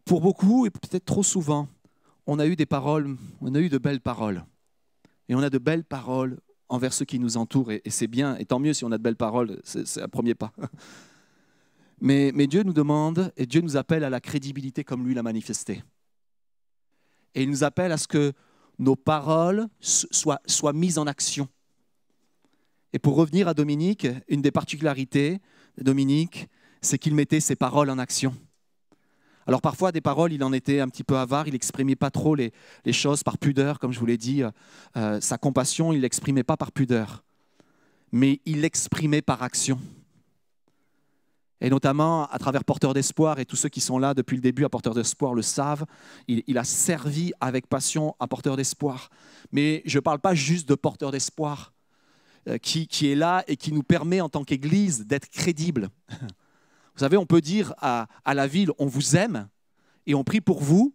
Pour 0.06 0.22
beaucoup 0.22 0.66
et 0.66 0.70
peut-être 0.70 1.06
trop 1.06 1.24
souvent, 1.24 1.68
on 2.26 2.40
a 2.40 2.46
eu 2.46 2.56
des 2.56 2.66
paroles, 2.66 3.16
on 3.42 3.54
a 3.56 3.60
eu 3.60 3.70
de 3.70 3.78
belles 3.78 4.02
paroles. 4.02 4.44
Et 5.28 5.36
on 5.36 5.40
a 5.40 5.50
de 5.50 5.58
belles 5.60 5.84
paroles 5.84 6.40
envers 6.68 6.94
ceux 6.94 7.06
qui 7.06 7.20
nous 7.20 7.38
entourent 7.38 7.72
et, 7.72 7.82
c'est 7.88 8.08
bien 8.08 8.36
et 8.38 8.46
tant 8.46 8.60
mieux 8.60 8.74
si 8.74 8.86
on 8.86 8.92
a 8.92 8.98
de 8.98 9.04
belles 9.04 9.16
paroles, 9.16 9.60
c'est 9.64 10.02
un 10.02 10.08
premier 10.08 10.36
pas. 10.36 10.52
Mais, 12.02 12.32
mais 12.34 12.48
Dieu 12.48 12.64
nous 12.64 12.72
demande 12.72 13.34
et 13.36 13.46
Dieu 13.46 13.60
nous 13.60 13.76
appelle 13.76 14.06
à 14.06 14.10
la 14.10 14.22
crédibilité 14.22 14.86
comme 14.86 15.06
lui 15.06 15.14
l'a 15.14 15.22
manifesté. 15.22 15.84
Et 17.36 17.44
il 17.44 17.50
nous 17.50 17.66
appelle 17.66 17.92
à 17.92 17.98
ce 17.98 18.08
que 18.08 18.32
nos 18.80 18.96
paroles 18.96 19.68
soient, 19.82 20.74
mises 20.74 20.98
en 20.98 21.06
action. 21.06 21.48
Et 22.94 23.00
pour 23.00 23.16
revenir 23.16 23.48
à 23.48 23.54
Dominique, 23.54 24.08
une 24.30 24.42
des 24.42 24.52
particularités 24.52 25.40
de 25.78 25.84
Dominique, 25.84 26.48
c'est 26.82 26.98
qu'il 26.98 27.14
mettait 27.14 27.42
ses 27.42 27.56
paroles 27.56 27.90
en 27.90 28.00
action. 28.00 28.34
Alors 29.46 29.62
parfois, 29.62 29.92
des 29.92 30.02
paroles, 30.02 30.32
il 30.32 30.44
en 30.44 30.54
était 30.54 30.80
un 30.80 30.88
petit 30.88 31.04
peu 31.04 31.18
avare, 31.18 31.48
il 31.48 31.54
n'exprimait 31.54 31.96
pas 31.96 32.12
trop 32.12 32.36
les, 32.36 32.52
choses 32.92 33.24
par 33.24 33.38
pudeur, 33.38 33.80
comme 33.80 33.92
je 33.92 34.00
vous 34.00 34.06
l'ai 34.06 34.18
dit. 34.18 34.44
Euh, 34.96 35.22
sa 35.22 35.38
compassion, 35.38 35.92
il 35.92 35.98
ne 35.98 36.02
l'exprimait 36.02 36.44
pas 36.44 36.58
par 36.58 36.72
pudeur, 36.72 37.24
mais 38.12 38.40
il 38.46 38.62
l'exprimait 38.62 39.22
par 39.22 39.44
action 39.44 39.80
et 41.62 41.70
notamment 41.70 42.26
à 42.28 42.40
travers 42.40 42.64
Porteur 42.64 42.94
d'Espoir, 42.94 43.40
et 43.40 43.46
tous 43.46 43.56
ceux 43.56 43.70
qui 43.70 43.82
sont 43.82 44.00
là 44.00 44.14
depuis 44.14 44.36
le 44.36 44.42
début 44.42 44.66
à 44.66 44.70
Porteur 44.70 44.94
d'Espoir 44.94 45.34
le 45.34 45.42
savent, 45.42 45.86
il, 46.28 46.58
a 46.58 46.64
servi 46.64 47.34
avec 47.42 47.68
passion 47.68 48.16
à 48.20 48.28
Porteur 48.28 48.56
d'Espoir. 48.56 49.10
Mais 49.52 49.82
je 49.86 49.98
ne 49.98 50.02
parle 50.02 50.20
pas 50.20 50.36
juste 50.36 50.68
de 50.70 50.76
Porteur 50.76 51.12
d'Espoir, 51.12 51.74
euh, 52.48 52.58
qui, 52.58 52.88
est 53.12 53.16
là 53.16 53.44
et 53.48 53.58
qui 53.58 53.74
nous 53.74 53.84
permet 53.84 54.22
en 54.22 54.30
tant 54.30 54.44
qu'Église 54.44 55.06
d'être 55.06 55.30
crédible. 55.30 55.90
Vous 56.10 57.06
savez, 57.06 57.18
on 57.18 57.26
peut 57.26 57.42
dire 57.42 57.74
à 57.82 58.08
la 58.26 58.46
ville, 58.46 58.72
on 58.78 58.86
vous 58.86 59.16
aime 59.16 59.48
et 60.06 60.16
on 60.16 60.26
prie 60.26 60.42
pour 60.42 60.62
vous, 60.62 60.94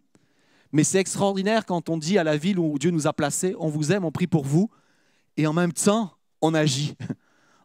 mais 0.71 0.83
c'est 0.83 0.99
extraordinaire 0.99 1.65
quand 1.65 1.89
on 1.89 1.97
dit 1.97 2.17
à 2.17 2.23
la 2.23 2.37
ville 2.37 2.59
où 2.59 2.77
Dieu 2.77 2.91
nous 2.91 3.07
a 3.07 3.13
placés, 3.13 3.55
on 3.57 3.69
vous 3.69 3.91
aime, 3.91 4.03
on 4.05 4.11
prie 4.11 4.27
pour 4.27 4.43
vous, 4.43 4.69
et 5.37 5.47
en 5.47 5.53
même 5.53 5.73
temps, 5.73 6.11
on 6.41 6.53
agit. 6.53 6.95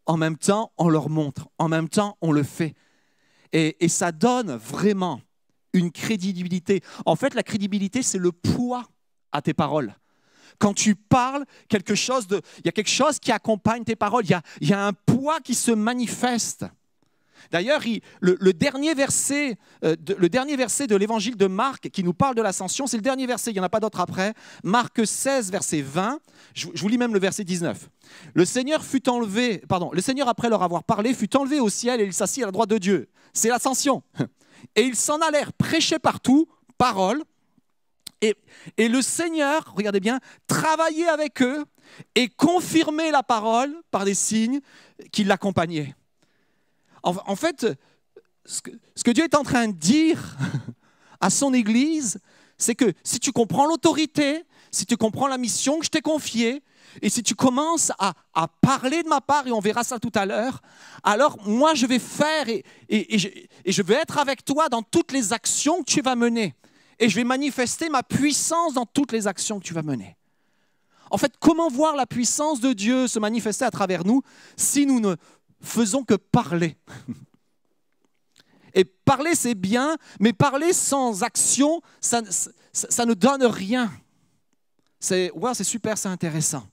En 0.06 0.16
même 0.16 0.36
temps, 0.36 0.72
on 0.76 0.88
leur 0.88 1.08
montre. 1.08 1.48
En 1.58 1.68
même 1.68 1.88
temps, 1.88 2.16
on 2.20 2.32
le 2.32 2.42
fait. 2.42 2.74
Et, 3.52 3.88
ça 3.88 4.12
donne 4.12 4.52
vraiment 4.56 5.20
une 5.72 5.90
crédibilité. 5.90 6.82
En 7.06 7.16
fait, 7.16 7.34
la 7.34 7.42
crédibilité, 7.42 8.02
c'est 8.02 8.18
le 8.18 8.32
poids 8.32 8.84
à 9.32 9.42
tes 9.42 9.54
paroles. 9.54 9.94
Quand 10.58 10.74
tu 10.74 10.94
parles, 10.94 11.44
quelque 11.68 11.94
chose 11.94 12.26
de, 12.26 12.40
il 12.58 12.66
y 12.66 12.68
a 12.68 12.72
quelque 12.72 12.90
chose 12.90 13.18
qui 13.18 13.32
accompagne 13.32 13.84
tes 13.84 13.96
paroles. 13.96 14.26
Y 14.26 14.34
a, 14.34 14.42
il 14.60 14.68
y 14.68 14.72
a 14.72 14.86
un 14.86 14.92
poids 14.92 15.40
qui 15.40 15.54
se 15.54 15.70
manifeste. 15.70 16.66
D'ailleurs, 17.50 17.82
le, 18.20 18.52
dernier 18.52 18.94
verset, 18.94 19.56
euh, 19.84 19.96
de, 19.98 20.14
le 20.14 20.28
dernier 20.28 20.56
verset 20.56 20.86
de 20.86 20.96
l'évangile 20.96 21.36
de 21.36 21.46
Marc 21.46 21.90
qui 21.90 22.04
nous 22.04 22.14
parle 22.14 22.34
de 22.34 22.42
l'ascension, 22.42 22.86
c'est 22.86 22.96
le 22.96 23.02
dernier 23.02 23.26
verset, 23.26 23.50
il 23.50 23.54
n'y 23.54 23.60
en 23.60 23.64
a 23.64 23.68
pas 23.68 23.80
d'autre 23.80 24.00
après. 24.00 24.34
Marc 24.64 25.06
16, 25.06 25.50
verset 25.50 25.82
20. 25.82 26.20
Je, 26.54 26.68
je, 26.74 26.80
vous 26.80 26.88
lis 26.88 26.98
même 26.98 27.14
le 27.14 27.20
verset 27.20 27.44
19. 27.44 27.88
Le 28.34 28.44
Seigneur 28.44 28.84
fut 28.84 29.08
enlevé, 29.08 29.58
pardon, 29.68 29.90
le 29.92 30.00
Seigneur, 30.00 30.28
après 30.28 30.48
leur 30.48 30.62
avoir 30.62 30.84
parlé, 30.84 31.14
fut 31.14 31.36
enlevé 31.36 31.60
au 31.60 31.68
ciel 31.68 32.00
et 32.00 32.04
il 32.04 32.12
s'assit 32.12 32.42
à 32.42 32.46
la 32.46 32.52
droite 32.52 32.70
de 32.70 32.78
Dieu 32.78 33.08
c'est 33.32 33.48
l'ascension. 33.48 34.02
Et 34.76 34.82
ils 34.82 34.96
s'en 34.96 35.20
allèrent 35.20 35.52
prêcher 35.52 35.98
partout, 35.98 36.46
parole. 36.76 37.22
Et, 38.20 38.36
et, 38.76 38.88
le 38.88 39.00
Seigneur, 39.00 39.72
regardez 39.74 40.00
bien, 40.00 40.20
travaillait 40.46 41.08
avec 41.08 41.40
eux 41.40 41.64
et 42.14 42.28
confirmait 42.28 43.10
la 43.10 43.22
parole 43.22 43.74
par 43.90 44.04
des 44.04 44.14
signes 44.14 44.60
qui 45.10 45.24
l'accompagnaient. 45.24 45.94
En, 47.02 47.36
fait, 47.36 47.66
ce 48.44 48.60
que, 48.62 49.10
Dieu 49.10 49.24
est 49.24 49.34
en 49.34 49.42
train 49.42 49.68
de 49.68 49.72
dire 49.72 50.36
à 51.20 51.30
son 51.30 51.54
Église, 51.54 52.18
c'est 52.58 52.74
que 52.74 52.92
si 53.04 53.18
tu 53.20 53.32
comprends 53.32 53.66
l'autorité, 53.66 54.44
si 54.70 54.86
tu 54.86 54.96
comprends 54.96 55.26
la 55.26 55.38
mission 55.38 55.78
que 55.78 55.84
je 55.84 55.90
t'ai 55.90 56.00
confiée, 56.00 56.62
et 57.02 57.08
si 57.08 57.22
tu 57.22 57.34
commences 57.34 57.92
à, 57.98 58.14
parler 58.60 59.02
de 59.02 59.08
ma 59.08 59.20
part, 59.20 59.46
et 59.46 59.52
on 59.52 59.60
verra 59.60 59.84
ça 59.84 59.98
tout 59.98 60.12
à 60.14 60.26
l'heure, 60.26 60.60
alors 61.04 61.38
moi 61.46 61.74
je 61.74 61.86
vais 61.86 61.98
faire 61.98 62.48
et, 62.48 62.64
je, 62.88 63.82
vais 63.82 63.94
être 63.94 64.18
avec 64.18 64.44
toi 64.44 64.68
dans 64.68 64.82
toutes 64.82 65.12
les 65.12 65.32
actions 65.32 65.82
que 65.82 65.90
tu 65.90 66.02
vas 66.02 66.16
mener. 66.16 66.54
Et 66.98 67.08
je 67.08 67.16
vais 67.16 67.24
manifester 67.24 67.88
ma 67.88 68.02
puissance 68.02 68.74
dans 68.74 68.86
toutes 68.86 69.12
les 69.12 69.26
actions 69.26 69.58
que 69.58 69.64
tu 69.64 69.72
vas 69.72 69.82
mener. 69.82 70.16
En 71.10 71.18
fait, 71.18 71.32
comment 71.40 71.68
voir 71.68 71.96
la 71.96 72.06
puissance 72.06 72.60
de 72.60 72.72
Dieu 72.72 73.08
se 73.08 73.18
manifester 73.18 73.64
à 73.64 73.70
travers 73.70 74.04
nous 74.04 74.22
si 74.56 74.86
nous 74.86 75.00
ne 75.00 75.16
faisons 75.60 76.04
que 76.04 76.14
parler 76.14 76.76
Et 78.74 78.84
parler, 78.84 79.34
c'est 79.34 79.54
bien, 79.54 79.96
mais 80.20 80.32
parler 80.32 80.72
sans 80.72 81.22
action, 81.22 81.80
ça, 82.00 82.22
ne 82.22 83.14
donne 83.14 83.44
rien. 83.44 83.90
C'est 84.98 85.32
super, 85.62 85.98
c'est 85.98 86.08
intéressant. 86.08 86.66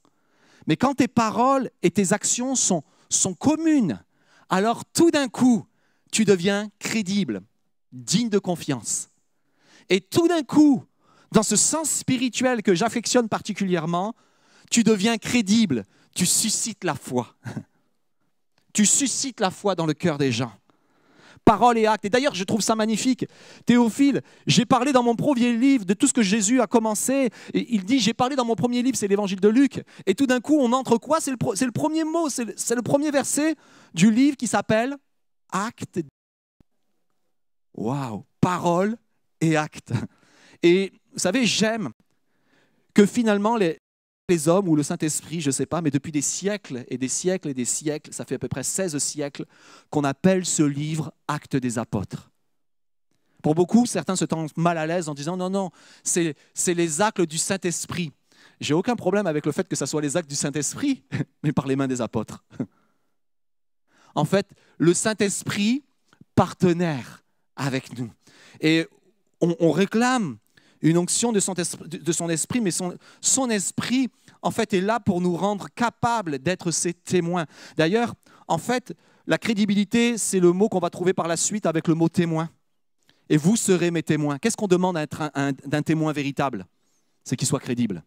Mais 0.67 0.75
quand 0.75 0.95
tes 0.95 1.07
paroles 1.07 1.69
et 1.81 1.91
tes 1.91 2.13
actions 2.13 2.55
sont, 2.55 2.83
sont 3.09 3.33
communes, 3.33 4.03
alors 4.49 4.83
tout 4.85 5.11
d'un 5.11 5.29
coup, 5.29 5.65
tu 6.11 6.25
deviens 6.25 6.69
crédible, 6.79 7.41
digne 7.91 8.29
de 8.29 8.39
confiance. 8.39 9.09
Et 9.89 10.01
tout 10.01 10.27
d'un 10.27 10.43
coup, 10.43 10.83
dans 11.31 11.43
ce 11.43 11.55
sens 11.55 11.89
spirituel 11.89 12.61
que 12.63 12.75
j'affectionne 12.75 13.29
particulièrement, 13.29 14.13
tu 14.69 14.83
deviens 14.83 15.17
crédible, 15.17 15.85
tu 16.13 16.25
suscites 16.25 16.83
la 16.83 16.95
foi. 16.95 17.33
Tu 18.77 18.85
suscites 18.85 19.39
la 19.39 19.49
foi 19.49 19.73
dans 19.73 19.87
le 19.87 19.95
cœur 19.95 20.19
des 20.19 20.31
gens 20.31 20.51
parole 21.43 21.77
et 21.77 21.87
acte. 21.87 22.03
Et 22.03 22.09
d'ailleurs, 22.09 22.35
je 22.35 22.43
trouve 22.43 22.59
ça 22.59 22.75
magnifique. 22.75 23.25
Théophile, 23.65 24.21
j'ai 24.45 24.65
parlé 24.65 24.91
dans 24.91 25.01
mon 25.01 25.15
premier 25.15 25.53
livre 25.53 25.85
de 25.85 25.93
tout 25.93 26.05
ce 26.05 26.13
que 26.13 26.21
Jésus 26.21 26.59
a 26.59 26.67
commencé. 26.67 27.29
Il 27.53 27.85
dit, 27.85 27.99
j'ai 27.99 28.13
parlé 28.13 28.35
dans 28.35 28.43
mon 28.43 28.55
premier 28.55 28.83
livre, 28.83 28.97
c'est 28.97 29.07
l'évangile 29.07 29.39
de 29.39 29.47
Luc. 29.47 29.81
Et 30.05 30.13
tout 30.13 30.27
d'un 30.27 30.41
coup, 30.41 30.57
on 30.59 30.73
entre 30.73 30.97
quoi? 30.97 31.21
C'est 31.21 31.31
le, 31.31 31.37
premier 31.71 32.03
mot, 32.03 32.27
c'est 32.29 32.75
le, 32.75 32.81
premier 32.81 33.11
verset 33.11 33.55
du 33.93 34.11
livre 34.11 34.35
qui 34.35 34.45
s'appelle 34.45 34.97
Acte. 35.53 36.01
Waouh, 37.75 38.25
parole 38.41 38.97
et 39.39 39.55
acte. 39.55 39.93
Et 40.61 40.91
vous 41.13 41.19
savez, 41.19 41.45
j'aime 41.45 41.91
que 42.93 43.05
finalement 43.05 43.55
les, 43.55 43.79
les 44.29 44.49
hommes 44.49 44.67
ou 44.67 44.75
le 44.75 44.83
Saint-Esprit, 44.83 45.39
je 45.39 45.47
ne 45.47 45.53
sais 45.53 45.65
pas, 45.65 45.81
mais 45.81 45.91
depuis 45.91 46.11
des 46.11 46.21
siècles 46.21 46.83
et 46.89 46.97
des 46.97 47.07
siècles 47.07 47.49
et 47.49 47.53
des 47.53 47.65
siècles, 47.65 48.13
ça 48.13 48.25
fait 48.25 48.35
à 48.35 48.39
peu 48.39 48.49
près 48.49 48.63
16 48.63 48.97
siècles, 48.97 49.45
qu'on 49.89 50.03
appelle 50.03 50.45
ce 50.45 50.63
livre 50.63 51.13
Acte 51.27 51.55
des 51.55 51.77
apôtres. 51.77 52.29
Pour 53.41 53.55
beaucoup, 53.55 53.85
certains 53.85 54.17
se 54.17 54.25
sentent 54.29 54.57
mal 54.57 54.77
à 54.77 54.85
l'aise 54.85 55.07
en 55.07 55.13
disant 55.13 55.37
non, 55.37 55.49
non, 55.49 55.71
c'est 56.03 56.35
les 56.67 57.01
actes 57.01 57.21
du 57.21 57.37
Saint-Esprit. 57.37 58.11
J'ai 58.59 58.73
aucun 58.73 58.95
problème 58.95 59.27
avec 59.27 59.45
le 59.45 59.51
fait 59.51 59.67
que 59.67 59.75
ce 59.75 59.85
soit 59.85 60.01
les 60.01 60.17
actes 60.17 60.29
du 60.29 60.35
Saint-Esprit, 60.35 61.03
mais 61.43 61.53
par 61.53 61.67
les 61.67 61.77
mains 61.77 61.87
des 61.87 62.01
apôtres. 62.01 62.43
En 64.15 64.25
fait, 64.25 64.47
le 64.77 64.93
Saint-Esprit, 64.93 65.83
partenaire 66.35 67.23
avec 67.55 67.97
nous. 67.97 68.11
Et 68.59 68.87
on, 69.39 69.55
on 69.59 69.71
réclame 69.71 70.37
une 70.81 70.97
onction 70.97 71.31
de 71.31 71.39
son 71.39 72.29
esprit, 72.29 72.61
mais 72.61 72.71
son, 72.71 72.95
son 73.21 73.49
esprit, 73.49 74.09
en 74.41 74.51
fait, 74.51 74.73
est 74.73 74.81
là 74.81 74.99
pour 74.99 75.21
nous 75.21 75.35
rendre 75.35 75.67
capables 75.73 76.39
d'être 76.39 76.71
ses 76.71 76.93
témoins. 76.93 77.45
D'ailleurs, 77.75 78.13
en 78.47 78.57
fait, 78.57 78.93
la 79.25 79.37
crédibilité, 79.37 80.17
c'est 80.17 80.39
le 80.39 80.53
mot 80.53 80.69
qu'on 80.69 80.79
va 80.79 80.89
trouver 80.89 81.13
par 81.13 81.27
la 81.27 81.37
suite 81.37 81.65
avec 81.65 81.87
le 81.87 81.95
mot 81.95 82.09
témoin. 82.09 82.49
Et 83.29 83.37
vous 83.37 83.57
serez 83.57 83.91
mes 83.91 84.03
témoins. 84.03 84.37
Qu'est-ce 84.37 84.55
qu'on 84.55 84.67
demande 84.67 84.97
d'un 85.65 85.81
témoin 85.81 86.13
véritable? 86.13 86.65
C'est 87.25 87.35
qu'il 87.35 87.47
soit 87.47 87.59
crédible. 87.59 88.03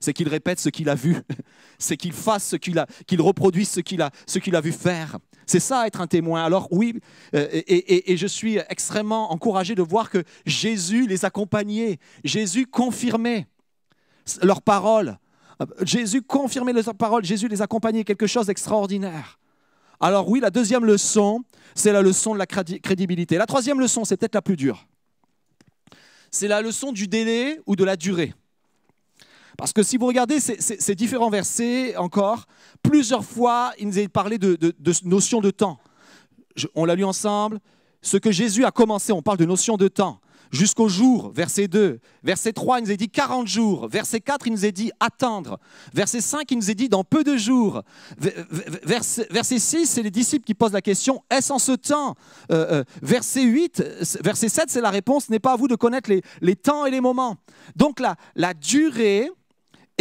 C'est 0.00 0.12
qu'il 0.12 0.28
répète 0.28 0.58
ce 0.58 0.68
qu'il 0.68 0.88
a 0.88 0.96
vu. 0.96 1.16
C'est 1.78 1.96
qu'il 1.96 2.12
fasse 2.12 2.48
ce 2.48 2.56
qu'il 2.56 2.78
a, 2.78 2.86
qu'il 3.06 3.20
reproduise 3.20 3.68
ce 3.68 3.80
qu'il 3.80 4.02
a, 4.02 4.10
ce 4.26 4.40
qu'il 4.40 4.56
a 4.56 4.60
vu 4.60 4.72
faire. 4.72 5.18
C'est 5.46 5.60
ça 5.60 5.86
être 5.86 6.00
un 6.00 6.06
témoin. 6.06 6.44
Alors 6.44 6.68
oui, 6.70 7.00
euh, 7.34 7.46
et, 7.50 8.16
je 8.16 8.26
suis 8.26 8.58
extrêmement 8.68 9.32
encouragé 9.32 9.74
de 9.74 9.82
voir 9.82 10.10
que 10.10 10.22
Jésus 10.46 11.06
les 11.06 11.24
accompagnait. 11.24 11.98
Jésus 12.24 12.66
confirmait 12.66 13.46
leurs 14.42 14.62
paroles. 14.62 15.18
Jésus 15.82 16.22
confirmait 16.22 16.72
leurs 16.72 16.94
paroles. 16.94 17.24
Jésus 17.24 17.48
les 17.48 17.62
accompagnait. 17.62 18.04
Quelque 18.04 18.26
chose 18.26 18.46
d'extraordinaire. 18.46 19.38
Alors 20.00 20.28
oui, 20.28 20.40
la 20.40 20.50
deuxième 20.50 20.84
leçon, 20.84 21.44
c'est 21.74 21.92
la 21.92 22.02
leçon 22.02 22.34
de 22.34 22.38
la 22.38 22.46
crédibilité. 22.46 23.36
La 23.38 23.46
troisième 23.46 23.78
leçon, 23.78 24.04
c'est 24.04 24.16
peut-être 24.16 24.34
la 24.34 24.42
plus 24.42 24.56
dure. 24.56 24.86
C'est 26.30 26.48
la 26.48 26.60
leçon 26.60 26.92
du 26.92 27.06
délai 27.08 27.60
ou 27.66 27.76
de 27.76 27.84
la 27.84 27.96
durée. 27.96 28.32
Parce 29.62 29.72
que 29.72 29.84
si 29.84 29.96
vous 29.96 30.06
regardez 30.06 30.40
ces, 30.40 30.94
différents 30.96 31.30
versets 31.30 31.96
encore, 31.96 32.46
plusieurs 32.82 33.24
fois, 33.24 33.72
il 33.78 33.86
nous 33.86 33.98
est 34.00 34.08
parlé 34.08 34.36
de, 34.36 34.58
notion 35.04 35.40
de 35.40 35.52
temps. 35.52 35.78
on 36.74 36.84
l'a 36.84 36.96
lu 36.96 37.04
ensemble. 37.04 37.60
Ce 38.00 38.16
que 38.16 38.32
Jésus 38.32 38.64
a 38.64 38.72
commencé, 38.72 39.12
on 39.12 39.22
parle 39.22 39.36
de 39.36 39.44
notion 39.44 39.76
de 39.76 39.86
temps 39.86 40.20
jusqu'au 40.50 40.88
jour, 40.88 41.30
verset 41.30 41.68
2. 41.68 42.00
Verset 42.24 42.52
3, 42.52 42.80
il 42.80 42.86
nous 42.86 42.90
a 42.90 42.96
dit 42.96 43.08
40 43.08 43.46
jours. 43.46 43.86
Verset 43.86 44.18
4, 44.18 44.48
il 44.48 44.52
nous 44.52 44.64
a 44.64 44.72
dit 44.72 44.90
attendre. 44.98 45.60
Verset 45.94 46.20
5, 46.20 46.50
il 46.50 46.56
nous 46.56 46.68
a 46.68 46.74
dit 46.74 46.88
dans 46.88 47.04
peu 47.04 47.22
de 47.22 47.36
jours. 47.36 47.82
Verset, 48.18 49.58
6, 49.60 49.86
c'est 49.86 50.02
les 50.02 50.10
disciples 50.10 50.44
qui 50.44 50.54
posent 50.54 50.72
la 50.72 50.82
question, 50.82 51.22
est-ce 51.30 51.52
en 51.52 51.60
ce 51.60 51.72
temps? 51.72 52.16
Euh, 52.50 52.80
euh, 52.80 52.84
Verset 53.00 53.44
8, 53.44 53.84
verset 54.24 54.48
7, 54.48 54.64
c'est 54.70 54.80
la 54.80 54.90
réponse, 54.90 55.30
n'est 55.30 55.38
pas 55.38 55.52
à 55.52 55.56
vous 55.56 55.68
de 55.68 55.76
connaître 55.76 56.10
les, 56.40 56.56
temps 56.56 56.84
et 56.84 56.90
les 56.90 57.00
moments. 57.00 57.36
Donc 57.76 58.00
la, 58.00 58.16
la 58.34 58.54
durée 58.54 59.30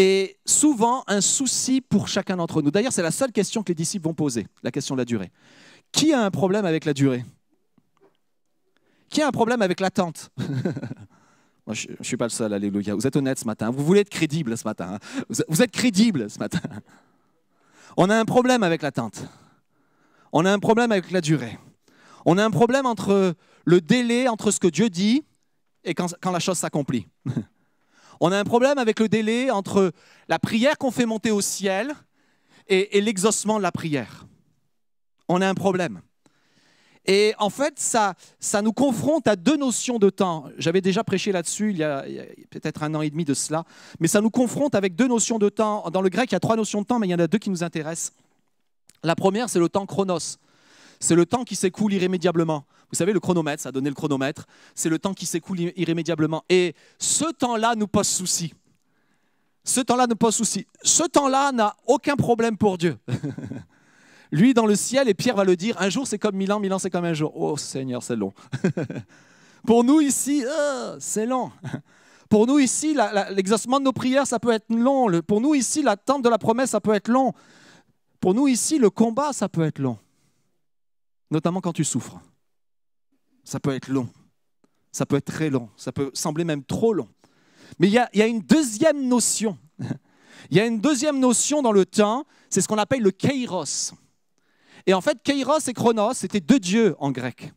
est 0.01 0.39
souvent 0.45 1.03
un 1.07 1.21
souci 1.21 1.81
pour 1.81 2.07
chacun 2.07 2.37
d'entre 2.37 2.61
nous. 2.61 2.71
D'ailleurs, 2.71 2.93
c'est 2.93 3.01
la 3.01 3.11
seule 3.11 3.31
question 3.31 3.63
que 3.63 3.69
les 3.69 3.75
disciples 3.75 4.05
vont 4.05 4.13
poser, 4.13 4.47
la 4.63 4.71
question 4.71 4.95
de 4.95 4.99
la 5.01 5.05
durée. 5.05 5.31
Qui 5.91 6.13
a 6.13 6.21
un 6.23 6.31
problème 6.31 6.65
avec 6.65 6.85
la 6.85 6.93
durée? 6.93 7.23
Qui 9.09 9.21
a 9.21 9.27
un 9.27 9.31
problème 9.31 9.61
avec 9.61 9.79
l'attente? 9.79 10.29
Moi, 11.67 11.75
je 11.75 11.87
ne 11.97 12.03
suis 12.03 12.17
pas 12.17 12.25
le 12.25 12.29
seul, 12.29 12.53
alléluia. 12.53 12.95
Vous 12.95 13.05
êtes 13.05 13.15
honnête 13.15 13.39
ce 13.39 13.45
matin. 13.45 13.69
Vous 13.69 13.85
voulez 13.85 14.01
être 14.01 14.09
crédible 14.09 14.57
ce 14.57 14.63
matin. 14.63 14.95
Hein. 14.95 15.25
Vous 15.47 15.61
êtes 15.61 15.71
crédible 15.71 16.29
ce 16.29 16.39
matin. 16.39 16.59
On 17.97 18.09
a 18.09 18.17
un 18.17 18.25
problème 18.25 18.63
avec 18.63 18.81
l'attente. 18.81 19.23
On 20.31 20.45
a 20.45 20.51
un 20.51 20.59
problème 20.59 20.91
avec 20.91 21.11
la 21.11 21.21
durée. 21.21 21.59
On 22.25 22.37
a 22.37 22.45
un 22.45 22.51
problème 22.51 22.85
entre 22.85 23.35
le 23.65 23.81
délai 23.81 24.27
entre 24.27 24.51
ce 24.51 24.59
que 24.59 24.67
Dieu 24.67 24.89
dit 24.89 25.23
et 25.83 25.93
quand, 25.93 26.31
la 26.31 26.39
chose 26.39 26.57
s'accomplit. 26.57 27.07
On 28.23 28.31
a 28.31 28.37
un 28.39 28.43
problème 28.43 28.77
avec 28.77 28.99
le 28.99 29.09
délai 29.09 29.49
entre 29.49 29.91
la 30.29 30.37
prière 30.37 30.77
qu'on 30.77 30.91
fait 30.91 31.07
monter 31.07 31.31
au 31.31 31.41
ciel 31.41 31.91
et, 32.67 32.97
et 32.97 33.01
l'exaucement 33.01 33.57
de 33.57 33.63
la 33.63 33.71
prière. 33.71 34.27
On 35.27 35.41
a 35.41 35.49
un 35.49 35.55
problème. 35.55 36.01
Et 37.07 37.33
en 37.39 37.49
fait, 37.49 37.79
ça, 37.79 38.13
ça 38.39 38.61
nous 38.61 38.73
confronte 38.73 39.27
à 39.27 39.35
deux 39.35 39.57
notions 39.57 39.97
de 39.97 40.11
temps. 40.11 40.45
J'avais 40.59 40.81
déjà 40.81 41.03
prêché 41.03 41.31
là-dessus 41.31 41.71
il 41.71 41.77
y 41.77 41.83
a, 41.83 42.05
peut-être 42.51 42.83
un 42.83 42.93
an 42.93 43.01
et 43.01 43.09
demi 43.09 43.25
de 43.25 43.33
cela, 43.33 43.63
mais 43.99 44.07
ça 44.07 44.21
nous 44.21 44.29
confronte 44.29 44.75
avec 44.75 44.95
deux 44.95 45.07
notions 45.07 45.39
de 45.39 45.49
temps. 45.49 45.89
Dans 45.89 46.03
le 46.03 46.09
grec, 46.09 46.31
il 46.31 46.35
y 46.35 46.37
a 46.37 46.39
trois 46.39 46.55
notions 46.55 46.81
de 46.81 46.85
temps, 46.85 46.99
mais 46.99 47.07
il 47.07 47.11
y 47.11 47.15
en 47.15 47.19
a 47.19 47.27
deux 47.27 47.39
qui 47.39 47.49
nous 47.49 47.63
intéressent. 47.63 48.13
La 49.03 49.15
première, 49.15 49.49
c'est 49.49 49.57
le 49.57 49.67
temps 49.67 49.87
chronos. 49.87 50.37
C'est 50.99 51.15
le 51.15 51.25
temps 51.25 51.43
qui 51.43 51.55
s'écoule 51.55 51.93
irrémédiablement. 51.93 52.65
Vous 52.91 52.97
savez, 52.97 53.13
le 53.13 53.19
chronomètre, 53.19 53.63
ça 53.63 53.69
a 53.69 53.71
donné 53.71 53.89
le 53.89 53.95
chronomètre. 53.95 54.45
C'est 54.75 54.89
le 54.89 54.99
temps 54.99 55.13
qui 55.13 55.25
s'écoule 55.25 55.59
irrémédiablement. 55.77 56.43
Et 56.49 56.75
ce 56.99 57.31
temps-là 57.31 57.75
nous 57.75 57.87
pose 57.87 58.07
souci. 58.07 58.53
Ce 59.63 59.79
temps-là 59.79 60.07
nous 60.07 60.15
pose 60.15 60.35
souci. 60.35 60.65
Ce 60.83 61.03
temps-là 61.03 61.51
n'a 61.51 61.75
aucun 61.87 62.15
problème 62.15 62.57
pour 62.57 62.77
Dieu. 62.77 62.97
Lui 64.31 64.53
dans 64.53 64.65
le 64.65 64.75
ciel, 64.75 65.09
et 65.09 65.13
Pierre 65.13 65.35
va 65.35 65.43
le 65.43 65.55
dire, 65.55 65.75
un 65.79 65.89
jour 65.89 66.07
c'est 66.07 66.17
comme 66.17 66.35
mille 66.35 66.51
ans, 66.51 66.59
mille 66.59 66.73
ans 66.73 66.79
c'est 66.79 66.89
comme 66.89 67.05
un 67.05 67.13
jour. 67.13 67.33
Oh 67.35 67.57
Seigneur, 67.57 68.01
c'est 68.01 68.15
long. 68.15 68.33
Pour 69.65 69.83
nous 69.83 69.99
ici, 69.99 70.43
euh, 70.45 70.97
c'est 70.99 71.25
long. 71.25 71.51
Pour 72.29 72.47
nous 72.47 72.59
ici, 72.59 72.95
l'exaucement 73.31 73.79
de 73.79 73.85
nos 73.85 73.91
prières, 73.91 74.25
ça 74.25 74.39
peut 74.39 74.51
être 74.51 74.73
long. 74.73 75.21
Pour 75.21 75.41
nous 75.41 75.53
ici, 75.53 75.83
l'attente 75.83 76.23
de 76.23 76.29
la 76.29 76.37
promesse, 76.37 76.69
ça 76.69 76.79
peut 76.79 76.93
être 76.93 77.09
long. 77.09 77.33
Pour 78.21 78.33
nous 78.33 78.47
ici, 78.47 78.79
le 78.79 78.89
combat, 78.89 79.33
ça 79.33 79.49
peut 79.49 79.63
être 79.63 79.79
long. 79.79 79.97
Notamment 81.29 81.59
quand 81.59 81.73
tu 81.73 81.83
souffres. 81.83 82.21
Ça 83.43 83.59
peut 83.59 83.73
être 83.73 83.87
long. 83.87 84.09
Ça 84.91 85.05
peut 85.05 85.17
être 85.17 85.25
très 85.25 85.49
long. 85.49 85.69
Ça 85.77 85.91
peut 85.91 86.11
sembler 86.13 86.43
même 86.43 86.63
trop 86.63 86.93
long. 86.93 87.07
Mais 87.79 87.87
il 87.87 87.93
y 87.93 87.97
a, 87.97 88.27
une 88.27 88.41
deuxième 88.41 89.07
notion. 89.07 89.57
Il 90.49 90.57
y 90.57 90.59
a 90.59 90.65
une 90.65 90.81
deuxième 90.81 91.19
notion 91.19 91.61
dans 91.61 91.71
le 91.71 91.85
temps, 91.85 92.25
c'est 92.49 92.61
ce 92.61 92.67
qu'on 92.67 92.79
appelle 92.79 93.03
le 93.03 93.11
kairos. 93.11 93.93
Et 94.87 94.93
en 94.93 95.01
fait, 95.01 95.19
Kairos 95.23 95.67
et 95.67 95.73
Chronos, 95.73 96.15
c'était 96.15 96.39
deux 96.39 96.59
dieux 96.59 96.95
en 96.99 97.11
grec. 97.11 97.53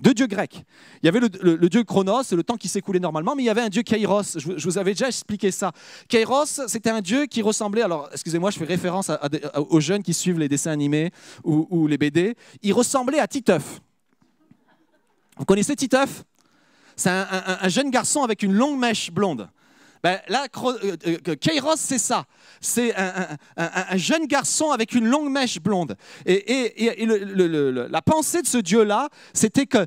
Deux 0.00 0.12
dieux 0.12 0.26
grecs. 0.26 0.64
Il 1.02 1.06
y 1.06 1.08
avait 1.08 1.20
le, 1.20 1.68
dieu 1.68 1.82
Chronos, 1.84 2.22
le 2.32 2.42
temps 2.42 2.56
qui 2.56 2.68
s'écoulait 2.68 3.00
normalement, 3.00 3.34
mais 3.34 3.44
il 3.44 3.46
y 3.46 3.50
avait 3.50 3.62
un 3.62 3.68
dieu 3.68 3.82
Kairos. 3.82 4.36
Je, 4.36 4.64
vous 4.64 4.78
avais 4.78 4.92
déjà 4.92 5.08
expliqué 5.08 5.50
ça. 5.50 5.72
Kairos, 6.08 6.66
c'était 6.66 6.90
un 6.90 7.00
dieu 7.00 7.26
qui 7.26 7.40
ressemblait, 7.40 7.82
alors 7.82 8.08
excusez-moi, 8.12 8.50
je 8.50 8.58
fais 8.58 8.66
référence 8.66 9.10
aux 9.54 9.80
jeunes 9.80 10.02
qui 10.02 10.12
suivent 10.12 10.38
les 10.38 10.48
dessins 10.48 10.72
animés 10.72 11.10
ou, 11.44 11.86
les 11.86 11.96
BD. 11.96 12.36
Il 12.62 12.74
ressemblait 12.74 13.20
à 13.20 13.26
Titeuf. 13.26 13.80
Vous 15.36 15.44
connaissez 15.44 15.76
Titeuf? 15.76 16.24
C'est 16.96 17.10
un, 17.10 17.68
jeune 17.68 17.90
garçon 17.90 18.22
avec 18.22 18.42
une 18.42 18.54
longue 18.54 18.78
mèche 18.78 19.10
blonde. 19.10 19.50
Ben, 20.02 20.20
là, 20.28 20.46
euh, 20.56 20.96
euh, 21.06 21.34
Kairos, 21.36 21.76
c'est 21.76 21.98
ça. 21.98 22.24
C'est 22.60 22.94
un, 22.96 23.96
jeune 23.96 24.26
garçon 24.26 24.70
avec 24.70 24.94
une 24.94 25.06
longue 25.06 25.30
mèche 25.30 25.60
blonde. 25.60 25.96
Et, 26.24 26.94
la 27.06 28.02
pensée 28.02 28.40
de 28.40 28.46
ce 28.46 28.58
Dieu-là, 28.58 29.08
c'était 29.34 29.66
que, 29.66 29.86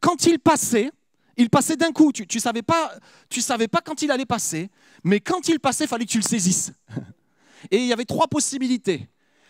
quand 0.00 0.26
il 0.26 0.40
passait, 0.40 0.90
il 1.36 1.48
passait 1.48 1.76
d'un 1.76 1.92
coup. 1.92 2.10
Tu 2.12 2.26
ne 2.34 2.40
savais, 2.40 2.62
pas, 2.62 2.92
savais 3.30 3.68
pas 3.68 3.80
quand 3.80 4.02
il 4.02 4.10
allait 4.10 4.26
passer, 4.26 4.68
mais 5.04 5.20
quand 5.20 5.48
il 5.48 5.60
passait, 5.60 5.84
il 5.84 5.88
fallait 5.88 6.06
que 6.06 6.10
tu 6.10 6.18
le 6.18 6.24
saisisses. 6.24 6.72
Et 7.70 7.78
il 7.78 7.86
y 7.86 7.92
avait 7.92 8.04
trois 8.04 8.26
possibilités. 8.26 9.08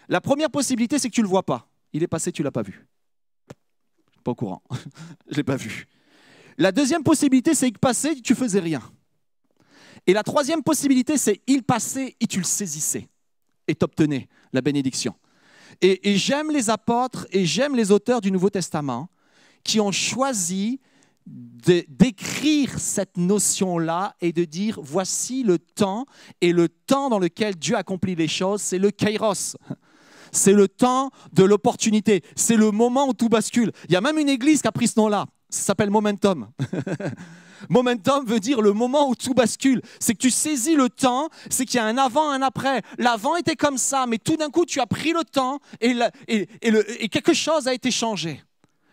La 0.09 0.21
première 0.21 0.51
possibilité, 0.51 0.99
c'est 0.99 1.09
que 1.09 1.15
tu 1.15 1.21
ne 1.21 1.27
le 1.27 1.31
vois 1.31 1.45
pas. 1.45 1.69
Il 1.93 2.03
est 2.03 2.09
passé, 2.09 2.33
tu 2.33 2.43
ne 2.43 2.45
l'as 2.45 2.53
pas 2.53 2.63
vu. 2.63 2.87
Pas 4.29 4.35
courant. 4.35 4.63
Je 4.71 5.31
ne 5.31 5.37
l'ai 5.37 5.43
pas 5.43 5.57
vu. 5.57 5.87
La 6.59 6.71
deuxième 6.71 7.03
possibilité, 7.03 7.55
c'est 7.55 7.69
qu'il 7.69 7.79
passait, 7.79 8.15
tu 8.17 8.35
faisais 8.35 8.61
rien. 8.61 8.83
Et 10.07 10.13
la 10.13 10.23
troisième 10.23 10.63
possibilité, 10.63 11.17
c'est 11.17 11.41
il 11.47 11.63
passait 11.63 12.15
et 12.21 12.27
tu 12.27 12.37
le 12.37 12.45
saisissais 12.45 13.09
et 13.67 13.75
t'obtenais 13.75 14.29
la 14.53 14.61
bénédiction. 14.61 15.15
Et, 15.81 16.19
j'aime 16.19 16.51
les 16.51 16.69
apôtres 16.69 17.27
et 17.31 17.47
j'aime 17.47 17.75
les 17.75 17.91
auteurs 17.91 18.21
du 18.21 18.31
Nouveau 18.31 18.51
Testament 18.51 19.09
qui 19.65 19.81
ont 19.81 19.93
choisi 19.93 20.79
d'écrire 21.25 22.79
cette 22.79 23.17
notion-là 23.17 24.15
et 24.21 24.35
de 24.35 24.45
dire 24.45 24.79
voici 24.83 25.43
le 25.43 25.59
temps 25.59 26.05
et 26.43 26.53
le 26.53 26.69
temps 26.69 27.09
dans 27.09 27.19
lequel 27.19 27.57
Dieu 27.57 27.77
accomplit 27.77 28.15
les 28.15 28.29
choses, 28.29 28.61
c'est 28.61 28.79
le 28.79 28.91
kairos. 28.91 29.57
C'est 30.33 30.53
le 30.53 30.69
temps 30.69 31.11
de 31.33 31.45
l'opportunité. 31.45 32.23
C'est 32.37 32.57
le 32.57 32.71
moment 32.71 33.09
où 33.09 33.15
tout 33.15 33.29
bascule. 33.29 33.73
Il 33.89 33.93
y 33.93 33.97
a 33.97 34.01
même 34.01 34.19
une 34.19 34.29
église 34.29 34.63
qui 34.63 34.69
a 34.69 34.73
pris 34.73 34.89
ce 34.89 34.99
nom-là. 34.99 35.27
Ça 35.51 35.63
s'appelle 35.63 35.91
Momentum. 35.91 36.49
Momentum 37.69 38.25
veut 38.25 38.41
dire 38.41 38.61
le 38.61 38.73
moment 38.73 39.09
où 39.09 39.15
tout 39.15 39.35
bascule. 39.35 39.83
C'est 39.99 40.15
que 40.15 40.19
tu 40.19 40.31
saisis 40.31 40.77
le 40.77 40.89
temps, 40.89 41.29
c'est 41.51 41.65
qu'il 41.65 41.77
y 41.77 41.81
a 41.81 41.87
un 41.87 41.99
avant, 41.99 42.31
un 42.31 42.43
après. 42.43 42.83
L'avant 42.99 43.37
était 43.37 43.57
comme 43.57 43.79
ça, 43.79 44.07
mais 44.07 44.19
tout 44.19 44.37
d'un 44.37 44.51
coup, 44.51 44.65
tu 44.65 44.81
as 44.81 44.87
pris 44.87 45.13
le 45.13 45.25
temps 45.25 45.59
et, 45.81 45.97
quelque 47.09 47.33
chose 47.33 47.67
a 47.67 47.75
été 47.75 47.91
changé. 47.91 48.43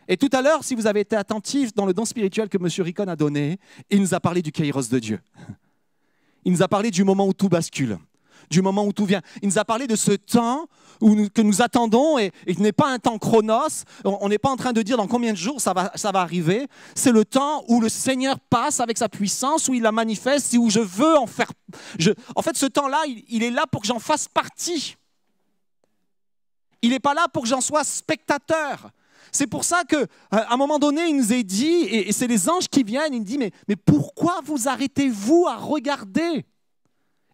Et 0.07 0.17
tout 0.17 0.29
à 0.33 0.41
l'heure, 0.41 0.63
si 0.63 0.75
vous 0.75 0.87
avez 0.87 1.01
été 1.01 1.15
attentif 1.15 1.73
dans 1.73 1.85
le 1.85 1.93
don 1.93 2.05
spirituel 2.05 2.47
que 2.47 2.57
M. 2.57 2.67
Ricon 2.83 3.07
a 3.07 3.15
donné, 3.15 3.57
il 3.89 4.01
nous 4.01 4.13
a 4.13 4.19
parlé 4.19 4.41
du 4.41 4.51
kairos 4.51 4.89
de 4.89 4.99
Dieu. 4.99 5.19
Il 6.43 6.51
nous 6.51 6.61
a 6.61 6.67
parlé 6.67 6.91
du 6.91 7.03
moment 7.03 7.27
où 7.27 7.33
tout 7.33 7.49
bascule 7.49 7.97
du 8.49 8.62
moment 8.62 8.86
où 8.86 8.93
tout 8.93 9.05
vient. 9.05 9.21
Il 9.41 9.49
nous 9.49 9.60
a 9.60 9.65
parlé 9.65 9.88
de 9.88 9.95
ce 9.95 10.12
temps 10.12 10.67
où 11.01 11.27
que 11.29 11.41
nous 11.41 11.62
attendons 11.62 12.17
et, 12.17 12.31
et 12.47 12.55
n'est 12.55 12.71
pas 12.71 12.89
un 12.89 12.99
temps 12.99 13.17
chronos. 13.17 13.84
On 14.03 14.29
n'est 14.29 14.38
pas 14.38 14.49
en 14.49 14.55
train 14.55 14.73
de 14.73 14.81
dire 14.81 14.97
dans 14.97 15.08
combien 15.08 15.34
de 15.34 15.38
jours 15.38 15.62
ça 15.62 15.73
va, 15.73 15.91
ça 15.95 16.12
va 16.12 16.21
arriver. 16.21 16.67
C'est 16.95 17.12
le 17.12 17.25
temps 17.25 17.63
où 17.67 17.81
le 17.81 17.89
Seigneur 17.89 18.39
passe 18.39 18.79
avec 18.79 18.97
sa 18.97 19.10
puissance, 19.10 19.67
où 19.67 19.73
il 19.73 19.81
la 19.81 19.91
manifeste 19.91 20.53
et 20.53 20.58
où 20.58 20.69
je 20.69 20.79
veux 20.79 21.17
en 21.17 21.27
faire. 21.27 21.51
En 22.36 22.41
fait, 22.41 22.58
ce 22.58 22.65
temps-là, 22.65 23.03
il, 23.27 23.43
est 23.43 23.51
là 23.51 23.65
pour 23.71 23.81
que 23.81 23.88
j'en 23.88 23.99
fasse 23.99 24.27
partie. 24.27 24.95
Il 26.81 26.91
n'est 26.91 26.99
pas 26.99 27.13
là 27.13 27.27
pour 27.31 27.43
que 27.43 27.49
j'en 27.49 27.62
sois 27.62 27.84
spectateur. 27.84 28.91
C'est 29.31 29.47
pour 29.47 29.63
ça 29.65 29.84
qu'à 29.84 30.05
un 30.31 30.58
moment 30.58 30.79
donné, 30.79 31.08
il 31.08 31.17
nous 31.17 31.34
est 31.34 31.43
dit, 31.43 31.84
et, 31.89 32.12
c'est 32.13 32.27
les 32.27 32.49
anges 32.49 32.67
qui 32.69 32.84
viennent, 32.84 33.13
il 33.13 33.19
nous 33.19 33.25
dit, 33.25 33.38
mais, 33.38 33.51
mais 33.67 33.75
pourquoi 33.75 34.39
vous 34.45 34.67
arrêtez-vous 34.67 35.47
à 35.47 35.58
regarder? 35.58 36.45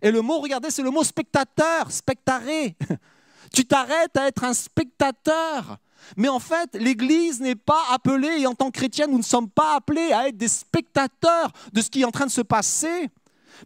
Et 0.01 0.11
le 0.11 0.21
mot 0.21 0.39
regarder, 0.39 0.71
c'est 0.71 0.81
le 0.81 0.89
mot 0.89 1.03
spectateur, 1.03 1.91
spectaré. 1.91 2.75
Tu 3.53 3.65
t'arrêtes 3.65 4.15
à 4.15 4.27
être 4.27 4.45
un 4.45 4.53
spectateur. 4.53 5.77
Mais 6.15 6.29
en 6.29 6.39
fait, 6.39 6.73
l'Église 6.73 7.41
n'est 7.41 7.55
pas 7.55 7.83
appelée, 7.91 8.39
et 8.39 8.47
en 8.47 8.55
tant 8.55 8.71
que 8.71 8.79
chrétien, 8.79 9.07
nous 9.07 9.17
ne 9.17 9.23
sommes 9.23 9.49
pas 9.49 9.75
appelés 9.75 10.13
à 10.13 10.29
être 10.29 10.37
des 10.37 10.47
spectateurs 10.47 11.51
de 11.73 11.81
ce 11.81 11.89
qui 11.89 12.01
est 12.01 12.05
en 12.05 12.11
train 12.11 12.25
de 12.25 12.31
se 12.31 12.41
passer. 12.41 13.09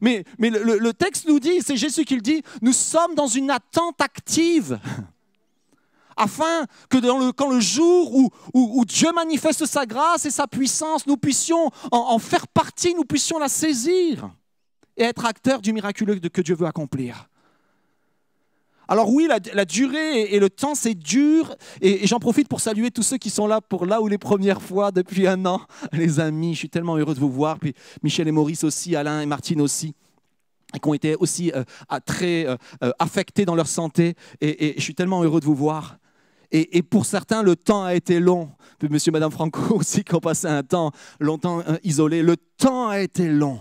Mais, 0.02 0.26
le, 0.40 0.92
texte 0.92 1.28
nous 1.28 1.40
dit, 1.40 1.62
c'est 1.62 1.78
Jésus 1.78 2.04
qui 2.04 2.16
le 2.16 2.22
dit, 2.22 2.42
nous 2.62 2.74
sommes 2.74 3.14
dans 3.14 3.28
une 3.28 3.52
attente 3.52 4.02
active. 4.02 4.80
Afin 6.18 6.66
que 6.90 6.98
dans 6.98 7.20
le, 7.20 7.32
quand 7.32 7.50
le 7.50 7.60
jour 7.60 8.16
où, 8.54 8.86
Dieu 8.86 9.12
manifeste 9.14 9.66
sa 9.66 9.86
grâce 9.86 10.26
et 10.26 10.32
sa 10.32 10.48
puissance, 10.48 11.06
nous 11.06 11.18
puissions 11.18 11.70
en 11.92 12.18
faire 12.20 12.48
partie, 12.48 12.96
nous 12.96 13.04
puissions 13.04 13.38
la 13.38 13.50
saisir 13.50 14.30
et 14.98 15.04
être 15.04 15.26
acteurs 15.26 15.62
du 15.62 15.74
miraculeux 15.74 16.20
que 16.20 16.42
Dieu 16.42 16.56
veut 16.56 16.68
accomplir. 16.68 17.30
Alors 18.88 19.12
oui, 19.12 19.28
la, 19.28 19.66
durée 19.66 20.34
et, 20.34 20.40
le 20.40 20.50
temps, 20.50 20.76
c'est 20.76 20.94
dur. 20.94 21.56
Et, 21.82 22.06
j'en 22.06 22.20
profite 22.20 22.48
pour 22.48 22.62
saluer 22.62 22.92
tous 22.92 23.02
ceux 23.02 23.18
qui 23.18 23.32
sont 23.32 23.48
là 23.48 23.60
pour 23.60 23.86
là 23.86 24.00
ou 24.02 24.08
les 24.08 24.20
premières 24.20 24.62
fois 24.62 24.92
depuis 24.92 25.28
un 25.28 25.44
an. 25.46 25.62
Les 25.92 26.20
amis, 26.20 26.54
je 26.54 26.60
suis 26.60 26.70
tellement 26.70 26.96
heureux 26.96 27.16
de 27.16 27.20
vous 27.20 27.32
voir. 27.32 27.60
Puis 27.60 27.74
Michel 28.04 28.28
et 28.28 28.32
Maurice 28.32 28.64
aussi, 28.64 28.96
Alain 28.96 29.22
et 29.22 29.26
Martine 29.26 29.62
aussi 29.62 29.96
et 30.74 30.80
qui 30.80 30.90
ont 30.90 30.94
été 30.94 31.16
aussi 31.16 31.52
euh, 31.56 31.64
très 32.06 32.46
euh, 32.46 32.58
euh, 32.84 32.92
affectés 33.00 33.46
dans 33.46 33.56
leur 33.56 33.68
santé. 33.68 34.16
Et, 34.42 34.76
je 34.78 34.82
suis 34.82 34.96
tellement 34.96 35.24
heureux 35.24 35.40
de 35.40 35.46
vous 35.46 35.56
voir. 35.56 35.98
Et, 36.52 36.84
pour 36.84 37.06
certains, 37.06 37.44
le 37.44 37.56
temps 37.56 37.84
a 37.84 37.96
été 37.96 38.20
long. 38.20 38.50
Monsieur 38.90 39.10
et 39.10 39.14
madame 39.14 39.32
Franco 39.32 39.60
aussi, 39.76 40.04
qui 40.04 40.16
ont 40.16 40.20
passé 40.20 40.48
un 40.48 40.64
temps 40.64 40.92
longtemps 41.20 41.64
isolé. 41.84 42.22
Le 42.22 42.38
temps 42.38 42.88
a 42.88 43.00
été 43.00 43.28
long. 43.28 43.60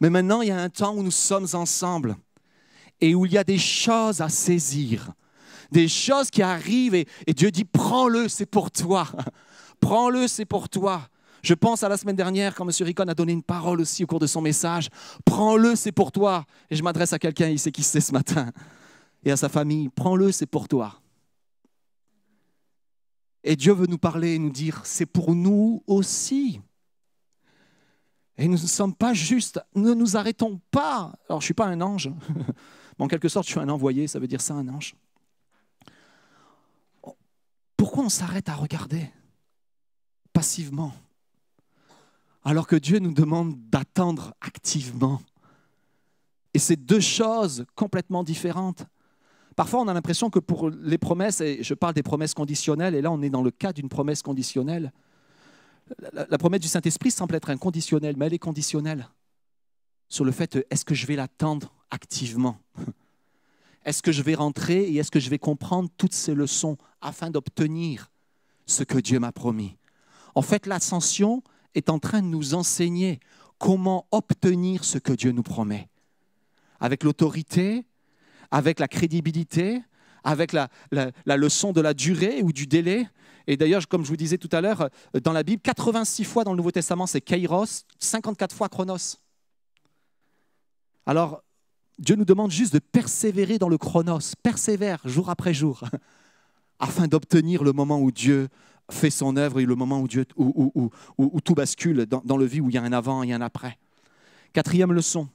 Mais 0.00 0.10
maintenant, 0.10 0.42
il 0.42 0.48
y 0.48 0.52
a 0.52 0.60
un 0.60 0.68
temps 0.68 0.94
où 0.94 1.02
nous 1.02 1.10
sommes 1.10 1.46
ensemble 1.52 2.16
et 3.00 3.14
où 3.14 3.26
il 3.26 3.32
y 3.32 3.38
a 3.38 3.44
des 3.44 3.58
choses 3.58 4.20
à 4.20 4.28
saisir, 4.28 5.12
des 5.70 5.88
choses 5.88 6.30
qui 6.30 6.42
arrivent 6.42 6.94
et, 6.94 7.06
Dieu 7.34 7.50
dit, 7.50 7.64
prends-le, 7.64 8.28
c'est 8.28 8.46
pour 8.46 8.70
toi. 8.70 9.08
Prends-le, 9.80 10.26
c'est 10.26 10.46
pour 10.46 10.68
toi. 10.68 11.02
Je 11.42 11.54
pense 11.54 11.82
à 11.82 11.88
la 11.88 11.96
semaine 11.96 12.16
dernière 12.16 12.54
quand 12.54 12.64
M. 12.64 12.72
Ricon 12.80 13.06
a 13.08 13.14
donné 13.14 13.32
une 13.32 13.42
parole 13.42 13.80
aussi 13.80 14.02
au 14.04 14.06
cours 14.06 14.18
de 14.18 14.26
son 14.26 14.40
message. 14.40 14.88
Prends-le, 15.24 15.76
c'est 15.76 15.92
pour 15.92 16.10
toi. 16.10 16.44
Et 16.70 16.76
je 16.76 16.82
m'adresse 16.82 17.12
à 17.12 17.18
quelqu'un, 17.18 17.48
il 17.48 17.58
sait 17.58 17.70
qui 17.70 17.82
c'est 17.82 18.00
ce 18.00 18.12
matin, 18.12 18.50
et 19.22 19.30
à 19.30 19.36
sa 19.36 19.48
famille. 19.48 19.90
Prends-le, 19.90 20.32
c'est 20.32 20.46
pour 20.46 20.66
toi. 20.66 21.00
Et 23.44 23.54
Dieu 23.54 23.74
veut 23.74 23.86
nous 23.86 23.98
parler 23.98 24.34
et 24.34 24.38
nous 24.38 24.50
dire, 24.50 24.80
c'est 24.84 25.06
pour 25.06 25.34
nous 25.34 25.82
aussi. 25.86 26.60
Et 28.38 28.48
nous 28.48 28.54
ne 28.54 28.66
sommes 28.66 28.94
pas 28.94 29.14
juste, 29.14 29.60
ne 29.74 29.94
nous 29.94 30.16
arrêtons 30.16 30.60
pas. 30.70 31.12
Alors, 31.28 31.40
je 31.40 31.44
ne 31.44 31.46
suis 31.46 31.54
pas 31.54 31.66
un 31.66 31.80
ange, 31.80 32.10
en 32.98 33.08
quelque 33.08 33.28
sorte, 33.28 33.46
je 33.46 33.52
suis 33.52 33.60
un 33.60 33.68
envoyé, 33.68 34.06
ça 34.06 34.18
veut 34.18 34.26
dire 34.26 34.40
ça, 34.40 34.54
un 34.54 34.68
ange. 34.68 34.94
Pourquoi 37.76 38.04
on 38.04 38.08
s'arrête 38.08 38.48
à 38.48 38.54
regarder 38.54 39.10
passivement 40.32 40.92
alors 42.44 42.66
que 42.66 42.76
Dieu 42.76 42.98
nous 42.98 43.12
demande 43.12 43.56
d'attendre 43.70 44.34
activement? 44.40 45.20
Et 46.52 46.58
c'est 46.58 46.76
deux 46.76 47.00
choses 47.00 47.66
complètement 47.74 48.22
différentes. 48.22 48.86
Parfois, 49.56 49.80
on 49.80 49.88
a 49.88 49.94
l'impression 49.94 50.28
que 50.28 50.38
pour 50.38 50.68
les 50.70 50.98
promesses, 50.98 51.40
et 51.40 51.62
je 51.62 51.74
parle 51.74 51.94
des 51.94 52.02
promesses 52.02 52.34
conditionnelles, 52.34 52.94
et 52.94 53.00
là, 53.00 53.10
on 53.10 53.22
est 53.22 53.30
dans 53.30 53.42
le 53.42 53.50
cas 53.50 53.72
d'une 53.72 53.88
promesse 53.88 54.22
conditionnelle. 54.22 54.92
La, 56.12 56.38
promesse 56.38 56.60
du 56.60 56.68
Saint-Esprit 56.68 57.10
semble 57.10 57.34
être 57.36 57.50
inconditionnelle, 57.50 58.16
mais 58.16 58.26
elle 58.26 58.34
est 58.34 58.38
conditionnelle 58.38 59.08
sur 60.08 60.24
le 60.24 60.32
fait 60.32 60.64
est-ce 60.70 60.84
que 60.84 60.94
je 60.94 61.06
vais 61.06 61.16
l'attendre 61.16 61.74
activement? 61.90 62.58
Est-ce 63.84 64.02
que 64.02 64.10
je 64.10 64.22
vais 64.22 64.34
rentrer 64.34 64.82
et 64.82 64.96
est-ce 64.96 65.12
que 65.12 65.20
je 65.20 65.30
vais 65.30 65.38
comprendre 65.38 65.88
toutes 65.96 66.12
ces 66.12 66.34
leçons 66.34 66.76
afin 67.00 67.30
d'obtenir 67.30 68.10
ce 68.66 68.82
que 68.82 68.98
Dieu 68.98 69.20
m'a 69.20 69.30
promis? 69.30 69.76
En 70.34 70.42
fait, 70.42 70.66
l'ascension 70.66 71.44
est 71.74 71.88
en 71.88 72.00
train 72.00 72.20
de 72.20 72.26
nous 72.26 72.54
enseigner 72.54 73.20
comment 73.58 74.06
obtenir 74.10 74.84
ce 74.84 74.98
que 74.98 75.12
Dieu 75.12 75.30
nous 75.30 75.44
promet. 75.44 75.88
Avec 76.80 77.04
l'autorité, 77.04 77.86
avec 78.50 78.80
la 78.80 78.88
crédibilité, 78.88 79.82
avec 80.24 80.52
la, 80.52 80.68
leçon 81.24 81.72
de 81.72 81.80
la 81.80 81.94
durée 81.94 82.42
ou 82.42 82.52
du 82.52 82.66
délai. 82.66 83.08
Et 83.46 83.56
d'ailleurs, 83.56 83.86
comme 83.88 84.04
je 84.04 84.08
vous 84.08 84.16
disais 84.16 84.38
tout 84.38 84.48
à 84.52 84.60
l'heure, 84.60 84.88
dans 85.22 85.32
la 85.32 85.42
Bible, 85.42 85.62
86 85.62 86.24
fois 86.24 86.44
dans 86.44 86.52
le 86.52 86.56
Nouveau 86.56 86.72
Testament, 86.72 87.06
c'est 87.06 87.20
Kairos, 87.20 87.84
54 87.98 88.54
fois 88.54 88.68
Chronos. 88.68 89.18
Alors, 91.06 91.42
Dieu 91.98 92.16
nous 92.16 92.24
demande 92.24 92.50
juste 92.50 92.72
de 92.72 92.78
persévérer 92.78 93.58
dans 93.58 93.68
le 93.68 93.78
chronos, 93.78 94.34
persévère 94.42 95.00
jour 95.04 95.30
après 95.30 95.54
jour, 95.54 95.84
afin 96.78 97.06
d'obtenir 97.06 97.62
le 97.62 97.72
moment 97.72 98.00
où 98.00 98.10
Dieu 98.10 98.48
fait 98.90 99.10
son 99.10 99.36
œuvre 99.36 99.60
et 99.60 99.64
le 99.64 99.74
moment 99.74 100.00
où, 100.00 100.08
Dieu, 100.08 100.26
où, 100.36 101.40
tout 101.42 101.54
bascule 101.54 102.06
dans, 102.06 102.22
dans, 102.24 102.36
le 102.36 102.44
vie, 102.44 102.60
où 102.60 102.68
il 102.68 102.74
y 102.74 102.78
a 102.78 102.82
un 102.82 102.92
avant 102.92 103.22
et 103.22 103.32
un 103.32 103.40
après. 103.40 103.78
Quatrième 104.52 104.92
leçon, 104.92 105.28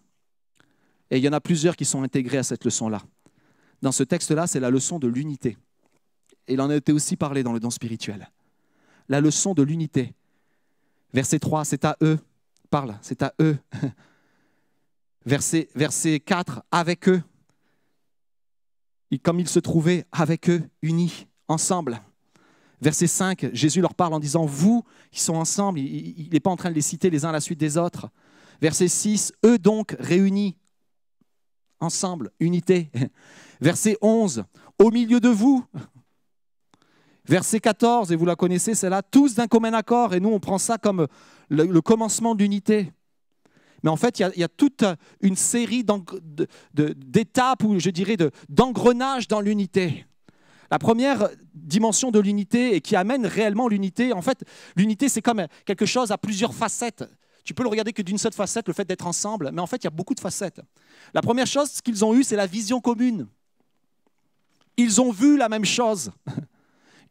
et 1.11 1.17
il 1.17 1.23
y 1.23 1.27
en 1.27 1.33
a 1.33 1.41
plusieurs 1.41 1.75
qui 1.75 1.85
sont 1.85 2.03
intégrés 2.03 2.37
à 2.37 2.43
cette 2.43 2.63
leçon-là. 2.63 3.01
Dans 3.81 3.91
ce 3.91 4.03
texte-là, 4.03 4.47
c'est 4.47 4.61
la 4.61 4.69
leçon 4.69 4.97
de 4.97 5.07
l'unité. 5.07 5.57
Il 6.47 6.61
en 6.61 6.69
a 6.69 6.75
été 6.75 6.91
aussi 6.91 7.15
parlé 7.15 7.43
dans 7.43 7.53
le 7.53 7.59
don 7.59 7.69
spirituel. 7.69 8.29
La 9.09 9.21
leçon 9.21 9.53
de 9.53 9.63
l'unité. 9.63 10.13
Verset 11.13 11.39
3, 11.39 11.65
c'est 11.65 11.85
à 11.85 11.97
eux, 12.01 12.19
parle, 12.69 12.97
c'est 13.01 13.21
à 13.21 13.33
eux 13.41 13.57
verset, 15.25 15.69
verset 15.75 16.19
4, 16.19 16.63
avec 16.71 17.09
eux. 17.09 17.21
Comme 19.23 19.39
ils 19.39 19.49
se 19.49 19.59
trouvaient 19.59 20.05
avec 20.11 20.49
eux, 20.49 20.63
unis, 20.81 21.27
ensemble. 21.47 22.01
Verset 22.81 23.07
5, 23.07 23.49
Jésus 23.53 23.81
leur 23.81 23.93
parle 23.93 24.13
en 24.13 24.19
disant, 24.19 24.45
vous 24.45 24.83
qui 25.11 25.19
sont 25.19 25.35
ensemble, 25.35 25.79
il 25.79 26.29
n'est 26.31 26.39
pas 26.39 26.49
en 26.49 26.55
train 26.55 26.69
de 26.69 26.75
les 26.75 26.81
citer 26.81 27.09
les 27.09 27.25
uns 27.25 27.29
à 27.29 27.33
la 27.33 27.41
suite 27.41 27.59
des 27.59 27.77
autres. 27.77 28.09
Verset 28.61 28.87
6, 28.87 29.33
eux 29.45 29.59
donc 29.59 29.95
réunis, 29.99 30.55
ensemble, 31.79 32.31
unité. 32.39 32.89
Verset 33.61 33.97
11, 34.01 34.45
au 34.79 34.91
milieu 34.91 35.19
de 35.19 35.29
vous. 35.29 35.65
Verset 37.25 37.59
14, 37.59 38.11
et 38.11 38.15
vous 38.15 38.25
la 38.25 38.35
connaissez, 38.35 38.73
c'est 38.73 38.89
là, 38.89 39.01
tous 39.01 39.35
d'un 39.35 39.47
commun 39.47 39.73
accord, 39.73 40.13
et 40.13 40.19
nous 40.19 40.29
on 40.29 40.39
prend 40.39 40.57
ça 40.57 40.77
comme 40.77 41.07
le 41.49 41.79
commencement 41.81 42.33
de 42.35 42.41
l'unité. 42.41 42.91
Mais 43.83 43.89
en 43.89 43.95
fait, 43.95 44.19
il 44.19 44.31
y 44.35 44.43
a, 44.43 44.47
toute 44.47 44.83
une 45.21 45.35
série 45.35 45.83
d'étapes, 46.73 47.63
ou 47.63 47.79
je 47.79 47.89
dirais 47.89 48.17
d'engrenages 48.49 49.27
dans 49.27 49.41
l'unité. 49.41 50.05
La 50.69 50.79
première 50.79 51.29
dimension 51.53 52.11
de 52.11 52.19
l'unité 52.19 52.75
et 52.75 52.81
qui 52.81 52.95
amène 52.95 53.25
réellement 53.25 53.67
l'unité, 53.67 54.13
en 54.13 54.21
fait, 54.21 54.43
l'unité, 54.75 55.09
c'est 55.09 55.21
comme 55.21 55.47
quelque 55.65 55.85
chose 55.85 56.11
à 56.11 56.17
plusieurs 56.17 56.53
facettes. 56.53 57.03
Tu 57.43 57.53
peux 57.53 57.63
le 57.63 57.69
regarder 57.69 57.91
que 57.91 58.03
d'une 58.03 58.19
seule 58.19 58.33
facette, 58.33 58.67
le 58.67 58.73
fait 58.73 58.85
d'être 58.85 59.07
ensemble, 59.07 59.49
mais 59.51 59.61
en 59.61 59.67
fait, 59.67 59.77
il 59.77 59.85
y 59.85 59.87
a 59.87 59.91
beaucoup 59.91 60.13
de 60.13 60.19
facettes. 60.19 60.61
La 61.13 61.21
première 61.21 61.47
chose 61.47 61.81
qu'ils 61.81 62.05
ont 62.05 62.13
eue, 62.13 62.23
c'est 62.23 62.35
la 62.35 62.45
vision 62.45 62.79
commune. 62.79 63.27
Ils 64.77 65.01
ont 65.01 65.11
vu 65.11 65.37
la 65.37 65.49
même 65.49 65.65
chose. 65.65 66.11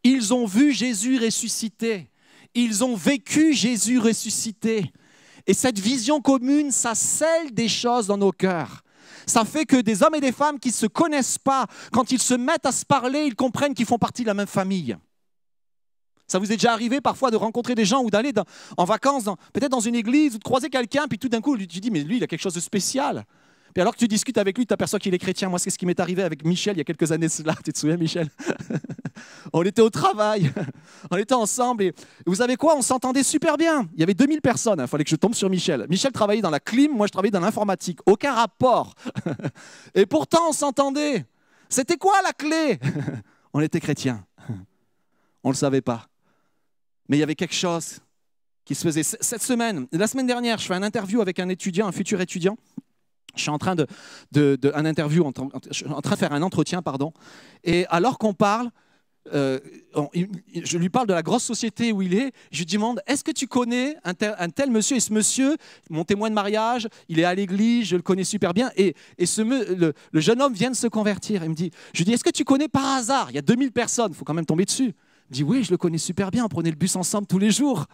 Ils 0.04 0.32
ont 0.32 0.46
vu 0.46 0.72
Jésus 0.72 1.18
ressuscité. 1.18 2.10
Ils 2.54 2.82
ont 2.84 2.96
vécu 2.96 3.52
Jésus 3.52 3.98
ressuscité. 3.98 4.92
Et 5.46 5.54
cette 5.54 5.78
vision 5.78 6.20
commune, 6.20 6.70
ça 6.70 6.94
scelle 6.94 7.52
des 7.52 7.68
choses 7.68 8.06
dans 8.06 8.18
nos 8.18 8.32
cœurs. 8.32 8.82
Ça 9.26 9.44
fait 9.44 9.64
que 9.64 9.80
des 9.80 10.02
hommes 10.02 10.14
et 10.14 10.20
des 10.20 10.32
femmes 10.32 10.58
qui 10.58 10.68
ne 10.68 10.74
se 10.74 10.86
connaissent 10.86 11.38
pas, 11.38 11.66
quand 11.92 12.10
ils 12.10 12.20
se 12.20 12.34
mettent 12.34 12.66
à 12.66 12.72
se 12.72 12.84
parler, 12.84 13.24
ils 13.26 13.36
comprennent 13.36 13.74
qu'ils 13.74 13.86
font 13.86 13.98
partie 13.98 14.22
de 14.22 14.28
la 14.28 14.34
même 14.34 14.46
famille. 14.46 14.96
Ça 16.26 16.38
vous 16.38 16.52
est 16.52 16.56
déjà 16.56 16.72
arrivé 16.72 17.00
parfois 17.00 17.30
de 17.30 17.36
rencontrer 17.36 17.74
des 17.74 17.84
gens 17.84 18.02
ou 18.02 18.10
d'aller 18.10 18.32
en 18.76 18.84
vacances, 18.84 19.24
peut-être 19.52 19.72
dans 19.72 19.80
une 19.80 19.96
église, 19.96 20.36
ou 20.36 20.38
de 20.38 20.44
croiser 20.44 20.70
quelqu'un, 20.70 21.08
puis 21.08 21.18
tout 21.18 21.28
d'un 21.28 21.40
coup, 21.40 21.56
tu 21.56 21.66
dis, 21.66 21.90
mais 21.90 22.04
lui, 22.04 22.18
il 22.18 22.24
a 22.24 22.26
quelque 22.26 22.42
chose 22.42 22.54
de 22.54 22.60
spécial. 22.60 23.24
Puis 23.74 23.80
alors 23.80 23.94
que 23.94 23.98
tu 23.98 24.08
discutes 24.08 24.38
avec 24.38 24.56
lui, 24.56 24.66
tu 24.66 24.72
aperçois 24.72 24.98
qu'il 24.98 25.14
est 25.14 25.18
chrétien. 25.18 25.48
Moi, 25.48 25.58
c'est 25.58 25.70
ce 25.70 25.78
qui 25.78 25.86
m'est 25.86 25.98
arrivé 25.98 26.22
avec 26.22 26.44
Michel 26.44 26.76
il 26.76 26.78
y 26.78 26.80
a 26.80 26.84
quelques 26.84 27.12
années 27.12 27.28
cela. 27.28 27.54
Tu 27.64 27.72
te 27.72 27.78
souviens, 27.78 27.96
Michel? 27.96 28.28
On 29.52 29.62
était 29.62 29.82
au 29.82 29.90
travail, 29.90 30.52
on 31.10 31.16
était 31.16 31.34
ensemble 31.34 31.84
et 31.84 31.94
vous 32.26 32.36
savez 32.36 32.56
quoi 32.56 32.76
On 32.76 32.82
s'entendait 32.82 33.22
super 33.22 33.56
bien. 33.56 33.88
Il 33.94 34.00
y 34.00 34.02
avait 34.02 34.14
2000 34.14 34.40
personnes, 34.40 34.80
il 34.80 34.86
fallait 34.86 35.04
que 35.04 35.10
je 35.10 35.16
tombe 35.16 35.34
sur 35.34 35.48
Michel. 35.50 35.86
Michel 35.88 36.12
travaillait 36.12 36.42
dans 36.42 36.50
la 36.50 36.60
clim, 36.60 36.92
moi 36.92 37.06
je 37.06 37.12
travaillais 37.12 37.30
dans 37.30 37.40
l'informatique. 37.40 37.98
Aucun 38.06 38.34
rapport. 38.34 38.94
Et 39.94 40.06
pourtant, 40.06 40.48
on 40.48 40.52
s'entendait. 40.52 41.26
C'était 41.68 41.96
quoi 41.96 42.20
la 42.22 42.32
clé? 42.32 42.78
On 43.52 43.60
était 43.60 43.80
chrétiens. 43.80 44.24
On 45.42 45.48
ne 45.48 45.54
le 45.54 45.58
savait 45.58 45.80
pas. 45.80 46.06
Mais 47.08 47.16
il 47.16 47.20
y 47.20 47.22
avait 47.24 47.34
quelque 47.34 47.54
chose 47.54 47.98
qui 48.64 48.74
se 48.74 48.84
faisait. 48.84 49.02
Cette 49.02 49.42
semaine, 49.42 49.88
la 49.90 50.06
semaine 50.06 50.26
dernière, 50.26 50.58
je 50.58 50.66
fais 50.66 50.74
un 50.74 50.82
interview 50.82 51.20
avec 51.20 51.40
un 51.40 51.48
étudiant, 51.48 51.88
un 51.88 51.92
futur 51.92 52.20
étudiant. 52.20 52.56
Je 53.34 53.42
suis 53.42 53.50
en 53.50 53.58
train 53.58 53.74
de, 53.74 53.86
de, 54.32 54.72
un 54.74 54.84
interview, 54.84 55.24
en, 55.24 55.32
train 55.32 55.48
de 55.48 56.16
faire 56.16 56.32
un 56.32 56.42
entretien, 56.42 56.82
pardon. 56.82 57.12
Et 57.64 57.86
alors 57.88 58.18
qu'on 58.18 58.34
parle, 58.34 58.70
euh, 59.34 59.60
je 60.64 60.78
lui 60.78 60.88
parle 60.88 61.06
de 61.06 61.12
la 61.12 61.22
grosse 61.22 61.44
société 61.44 61.92
où 61.92 62.02
il 62.02 62.14
est, 62.14 62.32
je 62.50 62.58
lui 62.58 62.66
demande, 62.66 63.00
est-ce 63.06 63.22
que 63.22 63.30
tu 63.30 63.46
connais 63.46 63.96
un 64.04 64.14
tel, 64.14 64.70
monsieur 64.70 64.96
Et 64.96 65.00
ce 65.00 65.12
monsieur, 65.12 65.56
mon 65.90 66.04
témoin 66.04 66.30
de 66.30 66.34
mariage, 66.34 66.88
il 67.08 67.20
est 67.20 67.24
à 67.24 67.34
l'église, 67.34 67.88
je 67.88 67.96
le 67.96 68.02
connais 68.02 68.24
super 68.24 68.54
bien, 68.54 68.70
et, 68.76 68.94
ce, 69.24 69.42
le, 69.42 69.94
jeune 70.14 70.40
homme 70.40 70.54
vient 70.54 70.70
de 70.70 70.76
se 70.76 70.86
convertir. 70.86 71.44
Il 71.44 71.50
me 71.50 71.54
dit, 71.54 71.70
je 71.92 71.98
lui 71.98 72.06
dis, 72.06 72.12
est-ce 72.12 72.24
que 72.24 72.30
tu 72.30 72.44
connais 72.44 72.68
par 72.68 72.86
hasard? 72.96 73.30
Il 73.30 73.34
y 73.34 73.38
a 73.38 73.42
2000 73.42 73.72
personnes, 73.72 74.12
il 74.12 74.16
faut 74.16 74.24
quand 74.24 74.34
même 74.34 74.46
tomber 74.46 74.64
dessus. 74.64 74.94
Il 74.94 75.30
me 75.30 75.34
dit, 75.34 75.42
oui, 75.44 75.64
je 75.64 75.70
le 75.70 75.76
connais 75.76 75.98
super 75.98 76.30
bien, 76.30 76.44
on 76.44 76.48
prenait 76.48 76.70
le 76.70 76.76
bus 76.76 76.96
ensemble 76.96 77.26
tous 77.26 77.38
les 77.38 77.50
jours. 77.50 77.86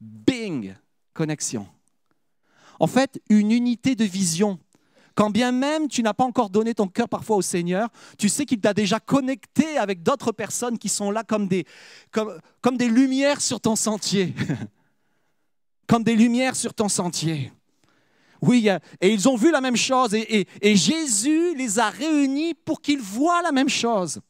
Bing, 0.00 0.74
connexion. 1.14 1.66
En 2.80 2.86
fait, 2.86 3.20
une 3.28 3.50
unité 3.50 3.96
de 3.96 4.04
vision 4.04 4.58
quand 5.18 5.30
bien 5.30 5.50
même 5.50 5.88
tu 5.88 6.04
n'as 6.04 6.14
pas 6.14 6.22
encore 6.22 6.48
donné 6.48 6.74
ton 6.74 6.86
cœur 6.86 7.08
parfois 7.08 7.38
au 7.38 7.42
Seigneur, 7.42 7.88
tu 8.18 8.28
sais 8.28 8.46
qu'il 8.46 8.60
t'a 8.60 8.72
déjà 8.72 9.00
connecté 9.00 9.76
avec 9.76 10.04
d'autres 10.04 10.30
personnes 10.30 10.78
qui 10.78 10.88
sont 10.88 11.10
là 11.10 11.24
comme 11.24 11.48
des, 11.48 11.66
comme, 12.12 12.76
des 12.76 12.86
lumières 12.86 13.40
sur 13.40 13.60
ton 13.60 13.74
sentier. 13.74 14.32
comme 15.88 16.04
des 16.04 16.14
lumières 16.14 16.54
sur 16.54 16.72
ton 16.72 16.88
sentier. 16.88 17.50
Oui, 18.42 18.68
et 19.00 19.12
ils 19.12 19.28
ont 19.28 19.34
vu 19.34 19.50
la 19.50 19.60
même 19.60 19.74
chose 19.74 20.14
et, 20.14 20.46
et, 20.62 20.76
Jésus 20.76 21.52
les 21.56 21.80
a 21.80 21.90
réunis 21.90 22.54
pour 22.54 22.80
qu'ils 22.80 23.00
voient 23.00 23.42
la 23.42 23.50
même 23.50 23.68
chose. 23.68 24.20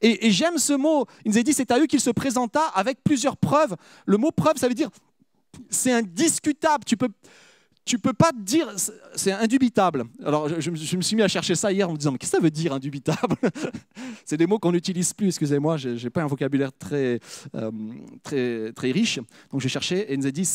Et, 0.00 0.28
et 0.28 0.30
j'aime 0.30 0.58
ce 0.58 0.74
mot, 0.74 1.06
il 1.24 1.32
nous 1.32 1.38
a 1.38 1.42
dit 1.42 1.52
c'est 1.52 1.72
à 1.72 1.80
eux 1.80 1.86
qu'il 1.86 2.00
se 2.00 2.10
présenta 2.10 2.62
avec 2.76 3.02
plusieurs 3.02 3.36
preuves. 3.36 3.74
Le 4.06 4.16
mot 4.18 4.30
preuve, 4.30 4.56
ça 4.56 4.68
veut 4.68 4.74
dire 4.74 4.90
c'est 5.68 5.90
indiscutable. 5.90 6.84
Tu 6.84 6.96
peux, 6.96 7.08
tu 7.88 7.98
peux 7.98 8.12
pas 8.12 8.32
te 8.32 8.40
dire, 8.40 8.68
c'est 9.14 9.32
indubitable. 9.32 10.04
Alors, 10.22 10.46
je, 10.60 10.70
me 10.70 11.00
suis 11.00 11.16
mis 11.16 11.22
à 11.22 11.28
chercher 11.28 11.54
ça 11.54 11.72
hier 11.72 11.88
en 11.88 11.92
me 11.92 11.96
disant, 11.96 12.12
mais 12.12 12.18
qu'est-ce 12.18 12.32
que 12.32 12.36
ça 12.36 12.42
veut 12.42 12.50
dire 12.50 12.74
indubitable? 12.74 13.36
C'est 14.26 14.36
des 14.36 14.46
mots 14.46 14.58
qu'on 14.58 14.72
n'utilise 14.72 15.14
plus, 15.14 15.28
excusez-moi, 15.28 15.78
je 15.78 15.88
n'ai 15.90 16.10
pas 16.10 16.22
un 16.22 16.26
vocabulaire 16.26 16.70
très, 16.78 17.18
euh, 17.54 17.70
très, 18.22 18.72
très 18.74 18.90
riche. 18.90 19.20
Donc, 19.50 19.62
j'ai 19.62 19.70
cherché 19.70 20.00
et 20.00 20.12
il 20.12 20.20
nous 20.20 20.26
a 20.26 20.30
dit, 20.30 20.46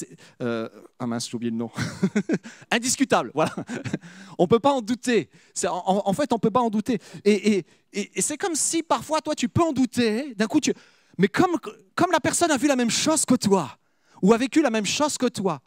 euh, 0.43 0.69
ah 0.99 1.07
mince, 1.07 1.27
j'ai 1.27 1.35
oublié 1.35 1.49
le 1.49 1.57
nom. 1.57 1.71
Indiscutable, 2.71 3.31
voilà. 3.33 3.55
on 4.37 4.43
ne 4.43 4.47
peut 4.47 4.59
pas 4.59 4.73
en 4.73 4.81
douter. 4.81 5.31
En, 5.67 6.13
fait, 6.13 6.31
on 6.31 6.35
ne 6.35 6.39
peut 6.39 6.51
pas 6.51 6.61
en 6.61 6.69
douter. 6.69 6.99
Et, 7.25 7.65
c'est 8.19 8.37
comme 8.37 8.53
si 8.53 8.83
parfois, 8.83 9.21
toi, 9.21 9.33
tu 9.33 9.49
peux 9.49 9.63
en 9.63 9.73
douter. 9.73 10.35
D'un 10.35 10.45
coup. 10.45 10.59
Mais 11.17 11.27
comme, 11.27 11.57
comme 11.95 12.11
la 12.11 12.19
personne 12.19 12.51
a 12.51 12.57
vu 12.57 12.67
la 12.67 12.75
même 12.75 12.91
chose 12.91 13.25
que 13.25 13.35
toi, 13.35 13.75
ou 14.21 14.33
a 14.33 14.37
vécu 14.37 14.61
la 14.61 14.69
même 14.69 14.85
chose 14.85 15.17
que 15.17 15.25
toi, 15.25 15.61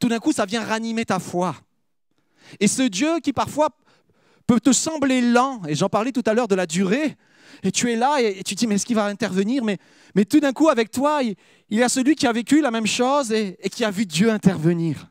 tout 0.00 0.08
d'un 0.08 0.18
coup, 0.18 0.32
ça 0.32 0.46
vient 0.46 0.64
ranimer 0.64 1.04
ta 1.04 1.18
foi. 1.18 1.54
Et 2.60 2.68
ce 2.68 2.82
Dieu 2.82 3.20
qui 3.20 3.32
parfois 3.32 3.70
peut 4.46 4.60
te 4.60 4.72
sembler 4.72 5.20
lent, 5.20 5.62
et 5.66 5.74
j'en 5.74 5.88
parlais 5.88 6.12
tout 6.12 6.22
à 6.26 6.34
l'heure 6.34 6.48
de 6.48 6.54
la 6.54 6.66
durée, 6.66 7.16
et 7.62 7.72
tu 7.72 7.90
es 7.90 7.96
là 7.96 8.20
et 8.20 8.42
tu 8.42 8.54
te 8.54 8.60
dis, 8.60 8.66
mais 8.66 8.74
est-ce 8.74 8.86
qu'il 8.86 8.96
va 8.96 9.06
intervenir? 9.06 9.64
Mais, 9.64 9.78
mais 10.14 10.24
tout 10.24 10.40
d'un 10.40 10.52
coup, 10.52 10.68
avec 10.68 10.90
toi, 10.90 11.22
il, 11.22 11.36
y 11.70 11.82
a 11.82 11.88
celui 11.88 12.14
qui 12.14 12.26
a 12.26 12.32
vécu 12.32 12.60
la 12.60 12.70
même 12.70 12.86
chose 12.86 13.32
et, 13.32 13.56
qui 13.70 13.84
a 13.84 13.90
vu 13.90 14.06
Dieu 14.06 14.30
intervenir. 14.30 15.10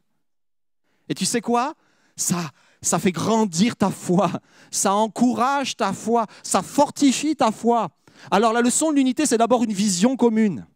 Et 1.10 1.16
tu 1.16 1.26
sais 1.26 1.42
quoi? 1.42 1.74
Ça, 2.16 2.52
ça 2.82 3.00
fait 3.00 3.12
grandir 3.12 3.76
ta 3.76 3.90
foi, 3.90 4.32
ça 4.70 4.94
encourage 4.94 5.76
ta 5.76 5.94
foi, 5.94 6.28
ça 6.44 6.62
fortifie 6.62 7.36
ta 7.36 7.52
foi. 7.52 7.90
Alors 8.30 8.54
la 8.54 8.62
leçon 8.62 8.92
de 8.92 8.98
l'unité, 8.98 9.26
c'est 9.26 9.38
d'abord 9.38 9.64
une 9.64 9.74
vision 9.74 10.16
commune. 10.16 10.68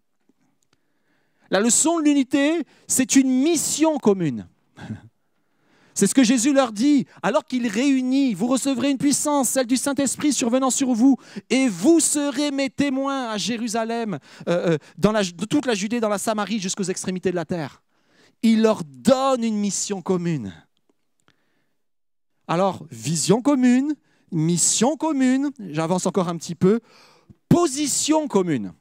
La 1.49 1.59
leçon 1.59 1.99
de 1.99 2.05
l'unité, 2.05 2.63
c'est 2.87 3.15
une 3.15 3.29
mission 3.29 3.97
commune. 3.97 4.47
C'est 5.97 6.05
ce 6.05 6.13
que 6.13 6.23
Jésus 6.23 6.53
leur 6.53 6.73
dit. 6.73 7.07
Alors 7.23 7.43
qu'il 7.43 7.67
réunit, 7.67 8.35
vous 8.35 8.45
recevrez 8.45 8.91
une 8.91 8.99
puissance, 8.99 9.49
celle 9.49 9.65
du 9.65 9.77
Saint-Esprit 9.77 10.31
survenant 10.31 10.69
sur 10.69 10.93
vous, 10.93 11.17
et 11.49 11.67
vous 11.67 11.99
serez 11.99 12.51
mes 12.51 12.69
témoins 12.69 13.29
à 13.29 13.37
Jérusalem, 13.37 14.19
euh, 14.47 14.77
euh, 14.99 15.21
de 15.35 15.45
toute 15.45 15.65
la 15.65 15.73
Judée, 15.73 15.99
dans 15.99 16.07
la 16.07 16.19
Samarie, 16.19 16.59
jusqu'aux 16.59 16.83
extrémités 16.83 17.31
de 17.31 17.35
la 17.35 17.45
terre. 17.45 17.81
Il 18.43 18.61
leur 18.61 18.83
donne 18.83 19.43
une 19.43 19.57
mission 19.57 20.03
commune. 20.03 20.53
Alors, 22.47 22.85
vision 22.91 23.41
commune, 23.41 23.95
mission 24.31 24.97
commune, 24.97 25.49
j'avance 25.71 26.05
encore 26.05 26.29
un 26.29 26.37
petit 26.37 26.53
peu, 26.53 26.79
position 27.49 28.27
commune. 28.27 28.71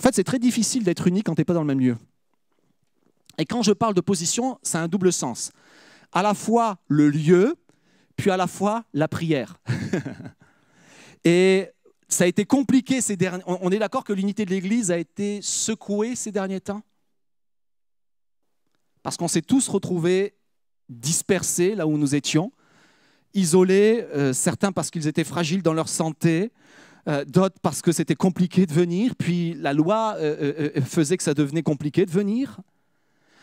En 0.00 0.02
fait, 0.02 0.14
c'est 0.14 0.24
très 0.24 0.38
difficile 0.38 0.82
d'être 0.82 1.06
unique 1.08 1.26
quand 1.26 1.34
tu 1.34 1.42
n'es 1.42 1.44
pas 1.44 1.52
dans 1.52 1.60
le 1.60 1.66
même 1.66 1.78
lieu. 1.78 1.98
Et 3.36 3.44
quand 3.44 3.60
je 3.60 3.72
parle 3.72 3.92
de 3.92 4.00
position, 4.00 4.58
c'est 4.62 4.78
un 4.78 4.88
double 4.88 5.12
sens. 5.12 5.52
À 6.10 6.22
la 6.22 6.32
fois 6.32 6.78
le 6.88 7.10
lieu, 7.10 7.54
puis 8.16 8.30
à 8.30 8.38
la 8.38 8.46
fois 8.46 8.86
la 8.94 9.08
prière. 9.08 9.60
Et 11.24 11.68
ça 12.08 12.24
a 12.24 12.26
été 12.26 12.46
compliqué 12.46 13.02
ces 13.02 13.14
derniers. 13.18 13.42
On 13.46 13.70
est 13.70 13.78
d'accord 13.78 14.02
que 14.04 14.14
l'unité 14.14 14.46
de 14.46 14.50
l'Église 14.50 14.90
a 14.90 14.96
été 14.96 15.42
secouée 15.42 16.16
ces 16.16 16.32
derniers 16.32 16.62
temps? 16.62 16.80
Parce 19.02 19.18
qu'on 19.18 19.28
s'est 19.28 19.42
tous 19.42 19.68
retrouvés 19.68 20.34
dispersés 20.88 21.74
là 21.74 21.86
où 21.86 21.98
nous 21.98 22.14
étions, 22.14 22.52
isolés, 23.34 24.06
euh, 24.14 24.32
certains 24.32 24.72
parce 24.72 24.90
qu'ils 24.90 25.08
étaient 25.08 25.24
fragiles 25.24 25.62
dans 25.62 25.74
leur 25.74 25.90
santé, 25.90 26.52
euh, 27.08 27.24
d'autres 27.24 27.56
parce 27.62 27.80
que 27.82 27.92
c'était 27.92 28.14
compliqué 28.14 28.66
de 28.66 28.72
venir, 28.72 29.14
puis 29.16 29.54
la 29.54 29.72
loi 29.72 30.16
euh, 30.18 30.70
euh, 30.76 30.80
faisait 30.82 31.16
que 31.16 31.22
ça 31.22 31.34
devenait 31.34 31.62
compliqué 31.62 32.04
de 32.04 32.10
venir. 32.10 32.60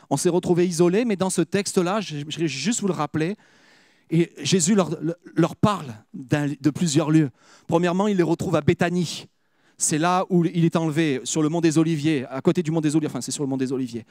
On 0.10 0.18
s'est 0.18 0.30
retrouvés 0.30 0.68
isolés, 0.68 1.06
mais 1.06 1.16
dans 1.16 1.30
ce 1.30 1.42
texte-là, 1.42 2.00
je 2.02 2.18
vais 2.18 2.48
juste 2.48 2.82
vous 2.82 2.88
le 2.88 2.94
rappeler, 2.94 3.36
Jésus 4.42 4.74
leur, 4.74 5.56
parle 5.58 5.94
de 6.14 6.70
plusieurs 6.70 7.12
lieux. 7.12 7.30
Premièrement, 7.68 8.08
il 8.08 8.16
les 8.16 8.24
retrouve 8.24 8.56
à 8.56 8.62
Béthanie. 8.62 9.26
C'est 9.78 9.98
là 9.98 10.26
où 10.30 10.46
il 10.46 10.64
est 10.64 10.78
enlevé, 10.78 11.20
sur 11.26 11.42
le 11.42 11.50
mont 11.50 11.60
des 11.60 11.78
Oliviers, 11.78 12.26
à 12.30 12.40
côté 12.40 12.64
du 12.64 12.72
mont 12.72 12.80
des 12.80 12.96
Oliviers, 12.96 13.10
enfin 13.10 13.22
c'est 13.22 13.32
sur 13.32 13.44
le 13.44 13.50
mont 13.50 13.58
des 13.58 13.74
Oliviers, 13.74 14.06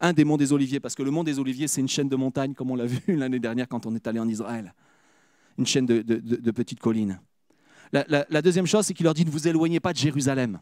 un 0.00 0.14
des 0.14 0.24
monts 0.24 0.38
des 0.38 0.52
Oliviers, 0.54 0.80
parce 0.80 0.94
que 0.94 1.02
le 1.02 1.10
mont 1.10 1.22
des 1.22 1.38
Oliviers, 1.38 1.68
c'est 1.68 1.82
une 1.82 1.88
chaîne 1.88 2.08
de 2.08 2.16
montagnes, 2.16 2.54
comme 2.54 2.70
on 2.70 2.76
l'a 2.76 2.86
vu 3.06 3.14
l'année 3.14 3.40
dernière 3.40 3.68
quand 3.68 3.84
on 3.84 3.94
est 3.94 4.06
allé 4.06 4.20
en 4.20 4.28
Israël. 4.28 4.72
Une 5.58 5.66
chaîne 5.66 5.84
de 5.84 6.50
petites 6.50 6.80
collines. 6.80 7.20
La, 7.92 8.40
deuxième 8.40 8.66
chose, 8.66 8.86
c'est 8.86 8.94
qu'il 8.94 9.04
leur 9.04 9.14
dit 9.14 9.24
ne 9.24 9.30
vous 9.30 9.46
éloignez 9.46 9.78
pas 9.78 9.92
de 9.92 9.98
Jérusalem. 9.98 10.60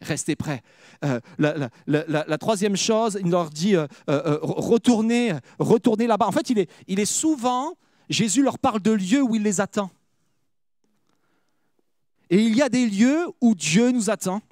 Restez 0.00 0.36
prêts. 0.36 0.62
Euh, 1.04 1.20
la, 1.38 2.38
troisième 2.38 2.76
chose, 2.76 3.18
il 3.20 3.30
leur 3.30 3.48
dit 3.48 3.76
euh, 3.76 3.86
euh, 4.10 4.38
retournez, 4.42 5.32
retournez 5.58 6.06
là-bas. 6.06 6.26
En 6.26 6.32
fait, 6.32 6.50
il 6.50 7.00
est, 7.00 7.04
souvent, 7.06 7.74
Jésus 8.10 8.42
leur 8.42 8.58
parle 8.58 8.82
de 8.82 8.90
lieux 8.90 9.22
où 9.22 9.34
il 9.34 9.42
les 9.42 9.62
attend. 9.62 9.90
Et 12.28 12.42
il 12.42 12.54
y 12.54 12.60
a 12.62 12.68
des 12.68 12.86
lieux 12.86 13.26
où 13.40 13.54
Dieu 13.54 13.90
nous 13.90 14.10
attend, 14.10 14.42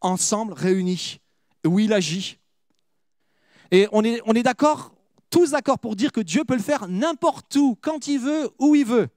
ensemble, 0.00 0.52
réunis, 0.52 1.20
où 1.64 1.78
il 1.78 1.92
agit. 1.92 2.38
Et 3.70 3.86
on 3.92 4.02
est 4.02 4.42
d'accord, 4.42 4.92
tous 5.30 5.52
d'accord 5.52 5.78
pour 5.78 5.94
dire 5.94 6.10
que 6.10 6.20
Dieu 6.20 6.44
peut 6.44 6.56
le 6.56 6.62
faire 6.62 6.88
n'importe 6.88 7.54
où, 7.56 7.76
quand 7.80 8.08
il 8.08 8.18
veut, 8.18 8.50
où 8.58 8.74
il 8.74 8.86
veut. 8.86 9.08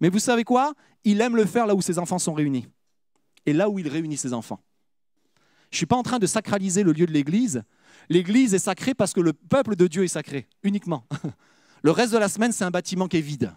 Mais 0.00 0.08
vous 0.08 0.18
savez 0.18 0.44
quoi? 0.44 0.74
Il 1.04 1.20
aime 1.20 1.36
le 1.36 1.46
faire 1.46 1.66
là 1.66 1.74
où 1.74 1.82
ses 1.82 1.98
enfants 1.98 2.18
sont 2.18 2.34
réunis. 2.34 2.66
Et 3.46 3.52
là 3.52 3.68
où 3.68 3.78
il 3.78 3.88
réunit 3.88 4.16
ses 4.16 4.32
enfants. 4.32 4.60
Je 5.70 5.76
ne 5.76 5.78
suis 5.78 5.86
pas 5.86 5.96
en 5.96 6.02
train 6.02 6.18
de 6.18 6.26
sacraliser 6.26 6.82
le 6.82 6.92
lieu 6.92 7.06
de 7.06 7.12
l'Église. 7.12 7.62
L'Église 8.08 8.54
est 8.54 8.58
sacrée 8.58 8.94
parce 8.94 9.12
que 9.12 9.20
le 9.20 9.32
peuple 9.32 9.76
de 9.76 9.86
Dieu 9.86 10.04
est 10.04 10.08
sacré, 10.08 10.48
uniquement. 10.62 11.04
Le 11.82 11.90
reste 11.92 12.12
de 12.12 12.18
la 12.18 12.28
semaine, 12.28 12.50
c'est 12.50 12.64
un 12.64 12.70
bâtiment 12.70 13.06
qui 13.06 13.18
est 13.18 13.20
vide. 13.20 13.52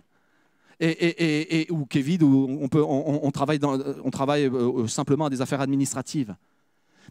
Ou 0.81 1.85
qui 1.85 1.97
est 1.97 2.01
vide, 2.01 2.21
où 2.21 2.59
on, 2.61 3.31
travaille, 3.31 3.59
on 3.63 4.11
travaille 4.11 4.45
euh, 4.45 4.87
simplement 4.87 5.25
à 5.25 5.29
des 5.29 5.41
affaires 5.41 5.61
administratives. 5.61 6.35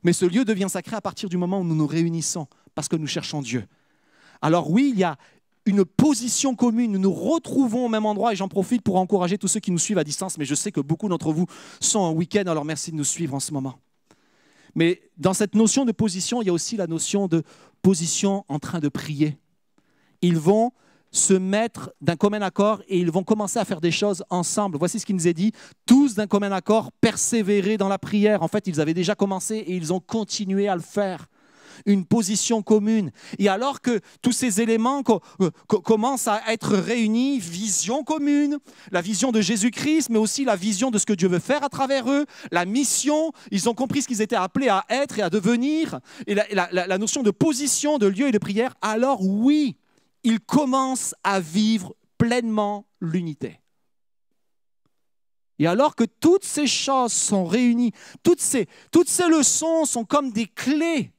Mais 0.05 0.13
ce 0.13 0.27
lieu 0.27 0.45
devient 0.45 0.69
sacré 0.69 0.95
à 0.95 1.01
partir 1.01 1.29
du 1.29 1.37
moment 1.37 1.61
où 1.61 1.65
nous 1.65 1.75
nous 1.75 1.87
réunissons, 1.87 2.47
parce 2.75 2.89
que 2.89 2.97
nous 2.97 3.07
cherchons 3.07 3.43
Dieu. 3.43 3.67
Alors 4.41 4.71
oui, 4.71 4.91
il 4.93 5.01
y 5.01 5.05
a, 5.05 5.17
une 5.69 5.85
position 5.85 6.55
commune, 6.55 6.93
nous 6.93 6.99
nous 6.99 7.13
retrouvons 7.13 7.85
au 7.85 7.89
même 7.89 8.07
endroit 8.07 8.33
et 8.33 8.37
j'en 8.37 8.49
profite 8.49 8.81
pour 8.81 8.97
encourager 8.97 9.37
tous 9.37 9.49
ceux 9.49 9.61
qui 9.61 9.71
nous 9.71 9.79
suivent 9.79 9.99
à 9.99 10.05
distance, 10.05 10.39
mais 10.39 10.47
je 10.47 10.55
sais 10.55 10.73
que 10.73 10.81
beaucoup 10.81 11.09
d'entre 11.11 11.31
vous 11.31 11.45
sont 11.79 11.99
en 11.99 12.13
week-end, 12.13 12.45
alors 12.47 12.65
merci 12.65 12.91
de 12.91 12.97
nous 12.97 13.05
suivre 13.05 13.35
en 13.35 13.41
ce 13.41 13.53
moment. 13.53 13.75
Mais 14.75 15.03
dans 15.19 15.35
cette 15.35 15.55
notion 15.55 15.85
de 15.85 15.93
position, 15.93 16.41
il 16.41 16.47
y 16.47 16.49
a 16.49 16.55
aussi 16.55 16.79
la 16.79 16.87
notion 16.87 17.29
de 17.29 17.43
position 17.83 18.47
en 18.49 18.59
train 18.59 18.81
de 18.81 18.89
prier. 18.89 19.37
Ils 20.23 20.39
vont 20.39 20.73
se 21.11 21.35
mettre 21.35 21.93
d'un 22.01 22.17
commun 22.17 22.41
accord 22.41 22.81
et 22.89 22.99
ils 22.99 23.11
vont 23.11 23.23
commencer 23.23 23.59
à 23.59 23.67
faire 23.67 23.83
des 23.83 23.91
choses 23.91 24.25
ensemble. 24.31 24.79
Voici 24.79 24.99
ce 24.99 25.05
qu'il 25.05 25.17
nous 25.17 25.29
est 25.29 25.35
dit, 25.35 25.53
tous 25.85 26.15
d'un 26.15 26.27
commun 26.27 26.53
accord, 26.53 26.93
persévérer 26.93 27.77
dans 27.77 27.89
la 27.89 27.99
prière. 27.99 28.43
En 28.43 28.49
fait, 28.49 28.67
ils 28.67 28.81
avaient 28.81 28.95
déjà 28.95 29.15
commencé 29.15 29.57
et 29.57 29.77
ils 29.77 29.93
ont 29.93 30.01
continué 30.01 30.67
à 30.67 30.77
le 30.77 30.83
faire 30.83 31.27
une 31.87 32.05
position 32.05 32.63
commune. 32.63 33.11
Et 33.39 33.49
alors 33.49 33.81
que 33.81 34.01
tous 34.23 34.33
ces 34.33 34.61
éléments 34.61 35.03
euh, 35.41 35.51
commencent 35.85 36.29
à 36.29 36.41
être 36.49 36.77
réunis, 36.77 37.39
vision 37.39 38.05
commune, 38.05 38.59
la 38.91 39.01
vision 39.01 39.33
de 39.33 39.41
Jésus-Christ, 39.41 40.11
mais 40.11 40.19
aussi 40.19 40.45
la 40.45 40.57
vision 40.57 40.91
de 40.91 40.99
ce 40.99 41.07
que 41.07 41.13
Dieu 41.13 41.29
veut 41.29 41.39
faire 41.39 41.65
à 41.65 41.69
travers 41.69 42.11
eux, 42.11 42.27
la 42.51 42.65
mission, 42.65 43.33
ils 43.51 43.69
ont 43.69 43.75
compris 43.75 44.03
ce 44.03 44.09
qu'ils 44.09 44.23
étaient 44.23 44.37
appelés 44.37 44.69
à 44.69 44.85
être 44.89 45.19
et 45.19 45.23
à 45.23 45.31
devenir, 45.31 46.01
et 46.27 46.35
la, 46.35 46.47
la 46.73 46.99
notion 46.99 47.23
de 47.23 47.31
position, 47.31 47.99
de 47.99 48.07
lieu 48.07 48.29
et 48.29 48.33
de 48.33 48.39
prière, 48.39 48.75
alors 48.83 49.25
oui, 49.25 49.77
ils 50.25 50.41
commencent 50.41 51.15
à 51.23 51.41
vivre 51.41 51.95
pleinement 52.19 52.87
l'unité. 53.01 53.61
Et 55.59 55.67
alors 55.67 55.97
que 55.97 56.05
toutes 56.05 56.45
ces 56.45 56.67
choses 56.67 57.13
sont 57.13 57.45
réunies, 57.45 57.93
toutes 58.23 58.41
ces, 58.41 58.69
toutes 58.93 59.09
ces 59.09 59.29
leçons 59.29 59.85
sont 59.85 60.05
comme 60.05 60.31
des 60.31 60.47
clés 60.47 61.13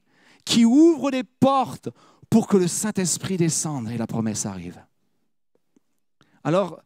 qui 0.44 0.64
ouvrent 0.64 1.10
des 1.10 1.24
portes 1.24 1.88
pour 2.28 2.46
que 2.46 2.56
le 2.56 2.68
Saint-Esprit 2.68 3.36
descende 3.36 3.90
et 3.90 3.98
la 3.98 4.06
promesse 4.06 4.46
arrive. 4.46 4.80
Alors, 6.44 6.80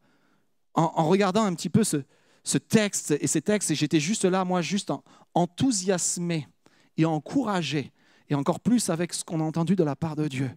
en, 0.74 1.08
regardant 1.08 1.44
un 1.44 1.54
petit 1.54 1.70
peu 1.70 1.84
ce, 1.84 2.58
texte 2.58 3.12
et 3.12 3.26
ces 3.26 3.42
textes, 3.42 3.74
j'étais 3.74 4.00
juste 4.00 4.24
là, 4.24 4.44
moi, 4.44 4.62
juste 4.62 4.92
enthousiasmé 5.34 6.48
et 6.96 7.04
encouragé, 7.04 7.92
et 8.28 8.34
encore 8.34 8.60
plus 8.60 8.90
avec 8.90 9.12
ce 9.12 9.24
qu'on 9.24 9.40
a 9.40 9.44
entendu 9.44 9.76
de 9.76 9.84
la 9.84 9.96
part 9.96 10.16
de 10.16 10.26
Dieu, 10.26 10.50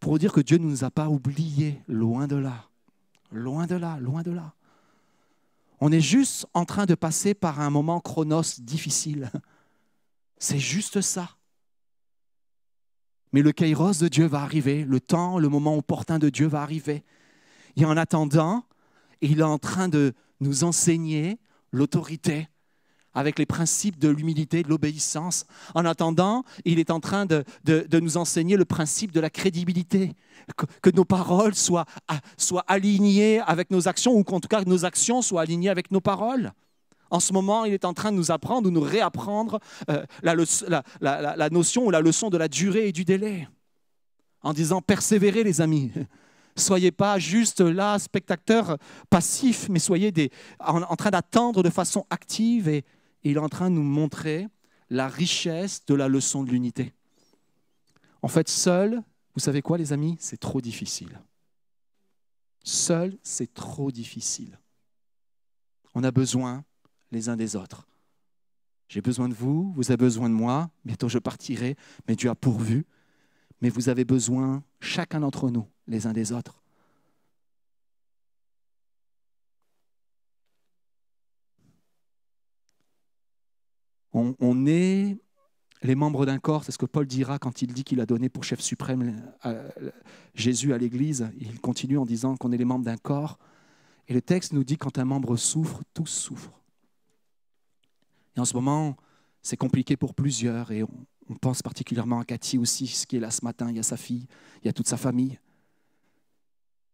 pour 0.00 0.18
dire 0.18 0.32
que 0.32 0.40
Dieu 0.40 0.58
ne 0.58 0.64
nous 0.64 0.84
a 0.84 0.90
pas 0.90 1.08
oubliés, 1.08 1.80
loin 1.86 2.26
de 2.26 2.36
là, 2.36 2.68
loin 3.30 3.66
de 3.66 3.76
là, 3.76 3.98
loin 4.00 4.22
de 4.22 4.32
là. 4.32 4.54
On 5.80 5.92
est 5.92 6.00
juste 6.00 6.46
en 6.54 6.64
train 6.64 6.86
de 6.86 6.94
passer 6.94 7.34
par 7.34 7.60
un 7.60 7.70
moment 7.70 8.00
chronos 8.00 8.60
difficile. 8.60 9.30
C'est 10.38 10.58
juste 10.58 11.00
ça. 11.00 11.30
Mais 13.36 13.42
le 13.42 13.52
kairos 13.52 13.98
de 14.00 14.08
Dieu 14.08 14.24
va 14.24 14.40
arriver, 14.40 14.86
le 14.88 14.98
temps, 14.98 15.38
le 15.38 15.50
moment 15.50 15.76
opportun 15.76 16.18
de 16.18 16.30
Dieu 16.30 16.46
va 16.46 16.62
arriver. 16.62 17.04
Et 17.76 17.84
en 17.84 17.94
attendant, 17.98 18.64
il 19.20 19.40
est 19.40 19.42
en 19.42 19.58
train 19.58 19.90
de 19.90 20.14
nous 20.40 20.64
enseigner 20.64 21.36
l'autorité 21.70 22.48
avec 23.12 23.38
les 23.38 23.44
principes 23.44 23.98
de 23.98 24.08
l'humilité, 24.08 24.62
de 24.62 24.70
l'obéissance. 24.70 25.44
En 25.74 25.84
attendant, 25.84 26.44
il 26.64 26.78
est 26.78 26.90
en 26.90 26.98
train 26.98 27.26
de, 27.26 27.44
nous 28.00 28.16
enseigner 28.16 28.56
le 28.56 28.64
principe 28.64 29.12
de 29.12 29.20
la 29.20 29.28
crédibilité, 29.28 30.14
que, 30.80 30.88
nos 30.88 31.04
paroles 31.04 31.54
soient, 31.54 31.84
soient, 32.38 32.64
alignées 32.68 33.40
avec 33.40 33.70
nos 33.70 33.86
actions, 33.86 34.14
ou 34.14 34.24
qu'en 34.24 34.40
tout 34.40 34.48
cas 34.48 34.64
que 34.64 34.68
nos 34.70 34.86
actions 34.86 35.20
soient 35.20 35.42
alignées 35.42 35.68
avec 35.68 35.90
nos 35.90 36.00
paroles. 36.00 36.54
En 37.10 37.20
ce 37.20 37.32
moment, 37.32 37.64
il 37.64 37.72
est 37.72 37.84
en 37.84 37.94
train 37.94 38.10
de 38.10 38.16
nous 38.16 38.30
apprendre 38.30 38.68
ou 38.68 38.72
nous 38.72 38.80
réapprendre 38.80 39.60
euh, 39.90 40.04
la, 40.22 41.50
notion 41.50 41.86
ou 41.86 41.90
la 41.90 42.00
leçon 42.00 42.30
de 42.30 42.36
la 42.36 42.48
durée 42.48 42.88
et 42.88 42.92
du 42.92 43.04
délai, 43.04 43.48
en 44.42 44.52
disant 44.52 44.82
persévérez 44.82 45.44
les 45.44 45.60
amis. 45.60 45.92
Soyez 46.56 46.90
pas 46.90 47.18
juste 47.18 47.60
là, 47.60 47.98
spectateurs 47.98 48.78
passifs, 49.10 49.68
mais 49.68 49.78
soyez 49.78 50.10
en 50.58 50.96
train 50.96 51.10
d'attendre 51.10 51.62
de 51.62 51.68
façon 51.68 52.06
active 52.08 52.66
et, 52.68 52.82
il 53.24 53.36
est 53.36 53.40
en 53.40 53.48
train 53.48 53.70
de 53.70 53.74
nous 53.74 53.82
montrer 53.82 54.46
la 54.88 55.08
richesse 55.08 55.84
de 55.84 55.94
la 55.94 56.06
leçon 56.06 56.44
de 56.44 56.50
l'unité. 56.50 56.94
En 58.22 58.28
fait, 58.28 58.48
seul, 58.48 59.02
vous 59.34 59.40
savez 59.40 59.62
quoi 59.62 59.78
les 59.78 59.92
amis? 59.92 60.16
C'est 60.20 60.38
trop 60.38 60.60
difficile. 60.60 61.20
Seul, 62.62 63.18
c'est 63.22 63.52
trop 63.52 63.90
difficile. 63.90 64.58
On 65.94 66.04
a 66.04 66.10
besoin 66.10 66.64
les 67.12 67.28
uns 67.28 67.36
des 67.36 67.56
autres. 67.56 67.86
J'ai 68.88 69.00
besoin 69.00 69.28
de 69.28 69.34
vous, 69.34 69.72
vous 69.72 69.90
avez 69.90 69.96
besoin 69.96 70.28
de 70.28 70.34
moi, 70.34 70.70
bientôt 70.84 71.08
je 71.08 71.18
partirai, 71.18 71.76
mais 72.06 72.14
Dieu 72.14 72.30
a 72.30 72.34
pourvu. 72.34 72.86
Mais 73.60 73.70
vous 73.70 73.88
avez 73.88 74.04
besoin, 74.04 74.62
chacun 74.80 75.20
d'entre 75.20 75.50
nous, 75.50 75.66
les 75.86 76.06
uns 76.06 76.12
des 76.12 76.32
autres. 76.32 76.62
On, 84.12 84.64
est 84.66 85.18
les 85.82 85.94
membres 85.94 86.24
d'un 86.24 86.38
corps, 86.38 86.64
c'est 86.64 86.72
ce 86.72 86.78
que 86.78 86.86
Paul 86.86 87.06
dira 87.06 87.38
quand 87.38 87.60
il 87.60 87.74
dit 87.74 87.84
qu'il 87.84 88.00
a 88.00 88.06
donné 88.06 88.30
pour 88.30 88.44
chef 88.44 88.60
suprême 88.60 89.22
Jésus 90.34 90.72
à 90.72 90.78
l'Église. 90.78 91.30
Il 91.38 91.60
continue 91.60 91.98
en 91.98 92.06
disant 92.06 92.34
qu'on 92.36 92.50
est 92.50 92.56
les 92.56 92.64
membres 92.64 92.86
d'un 92.86 92.96
corps. 92.96 93.38
Et 94.08 94.14
le 94.14 94.22
texte 94.22 94.54
nous 94.54 94.64
dit 94.64 94.78
quand 94.78 94.96
un 94.96 95.04
membre 95.04 95.36
souffre, 95.36 95.82
tous 95.92 96.06
souffrent. 96.06 96.62
Et 98.36 98.40
en 98.40 98.44
ce 98.44 98.54
moment, 98.54 98.96
c'est 99.42 99.56
compliqué 99.56 99.96
pour 99.96 100.14
plusieurs. 100.14 100.70
Et 100.70 100.82
on, 100.82 101.34
pense 101.40 101.62
particulièrement 101.62 102.20
à 102.20 102.24
Cathy 102.24 102.58
aussi, 102.58 102.86
ce 102.86 103.06
qui 103.06 103.16
est 103.16 103.20
là 103.20 103.30
ce 103.30 103.44
matin. 103.44 103.70
Il 103.70 103.76
y 103.76 103.80
a 103.80 103.82
sa 103.82 103.96
fille, 103.96 104.26
il 104.62 104.66
y 104.66 104.68
a 104.68 104.72
toute 104.72 104.88
sa 104.88 104.96
famille. 104.96 105.38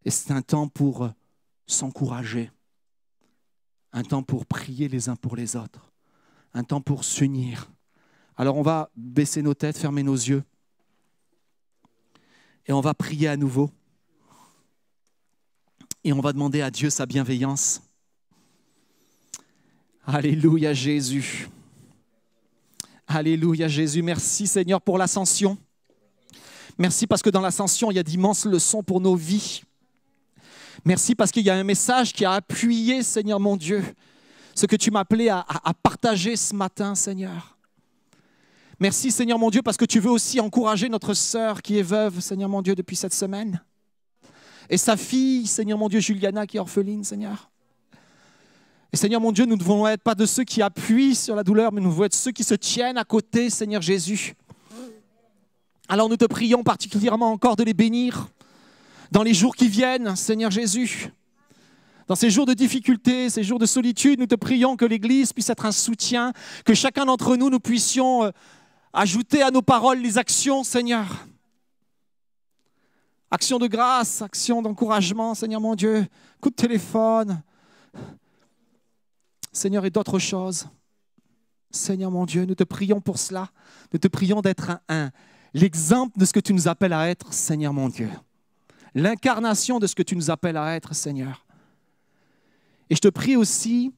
Et 0.05 0.11
c'est 0.11 0.33
un 0.33 0.43
temps 0.43 0.69
pour 0.69 1.11
s'encourager, 1.67 2.51
un 3.93 4.03
temps 4.03 4.23
pour 4.23 4.47
prier 4.47 4.89
les 4.89 5.09
uns 5.09 5.17
pour 5.17 5.37
les 5.37 5.55
autres 5.57 5.93
un 6.55 6.65
temps 6.65 6.81
pour 6.81 7.05
s'unir. 7.05 7.71
Alors 8.37 8.57
on 8.57 8.63
va 8.63 8.91
baisser 8.97 9.43
nos 9.43 9.55
têtes, 9.55 9.79
fermer 9.79 10.03
nos 10.03 10.15
yeux, 10.15 10.43
et 12.67 12.73
on 12.73 12.81
va 12.81 12.95
prier 12.95 13.29
à 13.29 13.37
nouveau. 13.37 13.71
Et 16.05 16.13
on 16.13 16.21
va 16.21 16.33
demander 16.33 16.63
à 16.63 16.71
Dieu 16.71 16.91
sa 16.91 17.07
bienveillance. 17.07 17.81
Alléluia 20.05 20.75
Jésus. 20.75 21.49
Alléluia 23.07 23.69
Jésus. 23.69 24.03
Merci 24.03 24.47
Seigneur 24.47 24.81
pour 24.81 24.99
l'ascension. 24.99 25.57
Merci 26.77 27.07
parce 27.07 27.23
que 27.23 27.31
dans 27.31 27.41
l'ascension, 27.41 27.91
il 27.91 27.95
y 27.95 28.01
a 28.01 28.03
d'immenses 28.03 28.45
leçons 28.45 28.83
pour 28.83 29.01
nos 29.01 29.15
vies. 29.15 29.63
Merci 30.85 31.15
parce 31.15 31.31
qu'il 31.31 31.45
y 31.45 31.51
a 31.51 31.55
un 31.55 31.65
message 31.65 32.13
qui 32.13 32.25
a 32.25 32.33
appuyé, 32.33 33.03
Seigneur 33.05 33.39
mon 33.39 33.57
Dieu, 33.57 33.85
ce 34.55 34.67
que 34.67 34.75
tu 34.75 34.91
m'as 34.91 35.01
appelé 35.01 35.29
à, 35.29 35.45
partager 35.83 36.35
ce 36.35 36.55
matin, 36.55 36.95
Seigneur. 36.97 37.57
Merci, 38.81 39.13
Seigneur 39.13 39.39
mon 39.39 39.51
Dieu, 39.51 39.63
parce 39.63 39.77
que 39.77 39.85
tu 39.85 40.01
veux 40.01 40.11
aussi 40.11 40.41
encourager 40.41 40.89
notre 40.89 41.15
sœur 41.15 41.63
qui 41.63 41.79
est 41.79 41.83
veuve, 41.83 42.19
Seigneur 42.19 42.49
mon 42.49 42.63
Dieu, 42.63 42.75
depuis 42.75 42.97
cette 42.97 43.15
semaine. 43.15 43.63
Et 44.69 44.77
sa 44.77 44.97
fille, 44.97 45.47
Seigneur 45.47 45.79
mon 45.79 45.89
Dieu, 45.89 46.01
Juliana, 46.01 46.47
qui 46.47 46.57
est 46.57 46.61
orpheline, 46.61 47.05
Seigneur. 47.05 47.52
Et 48.93 48.99
Seigneur 48.99 49.23
mon 49.23 49.33
Dieu, 49.33 49.47
nous 49.47 49.55
ne 49.55 49.61
devons 49.61 49.87
être 49.87 50.03
pas 50.03 50.15
de 50.15 50.27
ceux 50.27 50.45
qui 50.45 50.61
appuient 50.61 51.15
sur 51.15 51.35
la 51.35 51.43
douleur, 51.43 51.73
mais 51.73 51.81
nous 51.81 51.89
devons 51.89 52.05
être 52.05 52.15
ceux 52.15 52.31
qui 52.31 52.45
se 52.45 52.55
tiennent 52.55 52.99
à 52.99 53.05
côté, 53.05 53.49
Seigneur 53.49 53.81
Jésus. 53.81 54.35
Alors 55.89 56.11
nous 56.11 56.17
te 56.19 56.27
prions 56.27 56.63
particulièrement 56.63 57.33
encore 57.33 57.57
de 57.57 57.65
les 57.65 57.73
bénir 57.73 58.29
dans 59.11 59.23
les 59.23 59.33
jours 59.33 59.57
qui 59.57 59.69
viennent, 59.69 60.15
Seigneur 60.15 60.51
Jésus. 60.51 61.11
Dans 62.07 62.15
ces 62.15 62.29
jours 62.29 62.45
de 62.45 62.53
difficulté, 62.53 63.31
ces 63.31 63.43
jours 63.43 63.59
de 63.59 63.65
solitude, 63.65 64.19
nous 64.19 64.27
te 64.27 64.35
prions 64.35 64.77
que 64.77 64.85
l'Église 64.85 65.33
puisse 65.33 65.49
être 65.49 65.65
un 65.65 65.73
soutien, 65.73 66.33
que 66.65 66.75
chacun 66.75 67.07
d'entre 67.07 67.37
nous, 67.37 67.49
nous 67.49 67.61
puissions 67.61 68.25
euh, 68.25 68.31
ajouter 68.93 69.43
à 69.43 69.51
nos 69.51 69.63
paroles 69.63 70.01
les 70.01 70.19
actions, 70.19 70.65
Seigneur. 70.65 71.27
Actions 73.31 73.59
de 73.59 73.67
grâce, 73.67 74.21
actions 74.21 74.61
d'encouragement, 74.61 75.35
Seigneur 75.35 75.63
mon 75.63 75.75
Dieu, 75.75 76.07
coup 76.41 76.51
de 76.51 76.55
téléphone, 76.55 77.43
Seigneur, 79.53 79.85
et 79.85 79.91
d'autres 79.91 80.19
choses. 80.19 80.67
Seigneur 81.71 82.11
mon 82.11 82.27
Dieu, 82.27 82.45
nous 82.45 82.55
te 82.55 82.65
prions 82.65 83.01
pour 83.01 83.19
cela. 83.19 83.51
Nous 83.93 83.99
te 83.99 84.09
prions 84.09 84.41
d'être 84.41 84.79
un, 84.89 85.11
l'exemple 85.55 86.19
de 86.19 86.25
ce 86.25 86.33
que 86.33 86.41
tu 86.41 86.53
nous 86.53 86.69
appelles 86.69 86.93
à 86.93 87.09
être, 87.09 87.33
Seigneur 87.33 87.73
mon 87.73 87.89
Dieu. 87.89 88.11
L'incarnation 88.95 89.79
de 89.79 89.87
ce 89.87 89.95
que 89.95 90.03
tu 90.03 90.17
nous 90.17 90.31
appelles 90.31 90.57
à 90.57 90.75
être, 90.75 90.95
Seigneur. 90.95 91.47
Et 92.91 92.95
je 92.95 93.01
te 93.01 93.09
prie 93.09 93.37
aussi, 93.37 93.93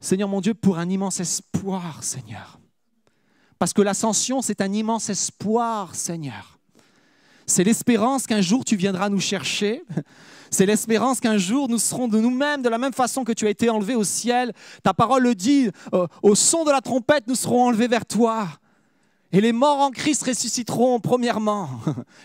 Seigneur 0.00 0.28
mon 0.28 0.40
Dieu, 0.40 0.54
pour 0.54 0.78
un 0.78 0.88
immense 0.88 1.20
espoir, 1.20 2.04
Seigneur. 2.04 2.58
Parce 3.58 3.72
que 3.72 3.80
l'ascension, 3.80 4.42
c'est 4.42 4.60
un 4.60 4.72
immense 4.72 5.08
espoir, 5.08 5.94
Seigneur. 5.94 6.55
C'est 7.46 7.64
l'espérance 7.64 8.26
qu'un 8.26 8.40
jour 8.40 8.64
tu 8.64 8.76
viendras 8.76 9.08
nous 9.08 9.20
chercher. 9.20 9.82
C'est 10.50 10.66
l'espérance 10.66 11.20
qu'un 11.20 11.38
jour 11.38 11.68
nous 11.68 11.78
serons 11.78 12.08
de 12.08 12.20
nous-mêmes 12.20 12.62
de 12.62 12.68
la 12.68 12.78
même 12.78 12.92
façon 12.92 13.24
que 13.24 13.32
tu 13.32 13.46
as 13.46 13.50
été 13.50 13.70
enlevé 13.70 13.94
au 13.94 14.04
ciel. 14.04 14.52
Ta 14.82 14.94
parole 14.94 15.22
le 15.22 15.34
dit, 15.34 15.70
euh, 15.92 16.06
au 16.22 16.34
son 16.34 16.64
de 16.64 16.70
la 16.70 16.80
trompette, 16.80 17.26
nous 17.26 17.34
serons 17.34 17.64
enlevés 17.64 17.88
vers 17.88 18.06
toi. 18.06 18.48
Et 19.32 19.40
les 19.40 19.52
morts 19.52 19.80
en 19.80 19.90
Christ 19.90 20.22
ressusciteront 20.22 21.00
premièrement. 21.00 21.68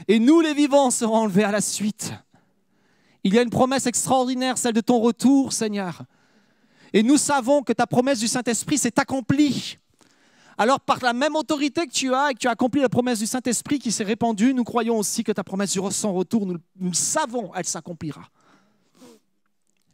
Et 0.08 0.20
nous, 0.20 0.40
les 0.40 0.54
vivants, 0.54 0.92
serons 0.92 1.18
enlevés 1.18 1.44
à 1.44 1.52
la 1.52 1.62
suite. 1.62 2.14
Il 3.24 3.34
y 3.34 3.40
a 3.40 3.42
une 3.42 3.50
promesse 3.50 3.86
extraordinaire, 3.86 4.58
celle 4.58 4.74
de 4.74 4.82
ton 4.82 5.00
retour, 5.00 5.52
Seigneur. 5.52 6.04
Et 6.94 7.04
nous 7.04 7.18
savons 7.18 7.64
que 7.64 7.74
ta 7.74 7.88
promesse 7.88 8.20
du 8.20 8.28
Saint-Esprit 8.28 8.78
s'est 8.78 9.00
accomplie. 9.00 9.78
Alors, 10.62 10.80
par 10.80 11.00
la 11.02 11.14
même 11.14 11.36
autorité 11.36 11.88
que 11.88 11.92
tu 11.92 12.14
as 12.14 12.30
et 12.30 12.34
que 12.36 12.40
tu 12.40 12.48
as 12.48 12.52
accompli 12.52 12.82
la 12.82 12.88
promesse 12.88 13.18
du 13.18 13.26
Saint-Esprit 13.26 13.80
qui 13.80 13.92
s'est 13.92 14.04
répandue, 14.04 14.54
nous 14.54 14.64
croyons 14.64 15.00
aussi 15.00 15.24
que 15.24 15.32
ta 15.32 15.44
promesse 15.44 15.72
du 15.72 15.80
son 15.90 16.14
retour, 16.14 16.46
nous, 16.46 16.58
nous 16.76 16.94
savons, 16.94 17.52
elle 17.56 17.66
s'accomplira. 17.66 18.30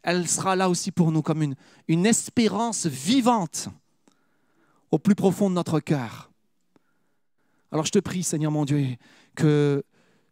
Elle 0.02 0.28
sera 0.28 0.56
là 0.56 0.68
aussi 0.68 0.92
pour 0.92 1.10
nous 1.10 1.22
comme 1.22 1.54
une, 1.88 2.04
espérance 2.04 2.84
vivante 2.84 3.70
au 4.90 4.98
plus 4.98 5.14
profond 5.14 5.48
de 5.48 5.54
notre 5.54 5.80
cœur. 5.80 6.30
Alors, 7.72 7.86
je 7.86 7.92
te 7.92 7.98
prie, 7.98 8.22
Seigneur 8.22 8.52
mon 8.52 8.66
Dieu, 8.66 8.96
que 9.34 9.82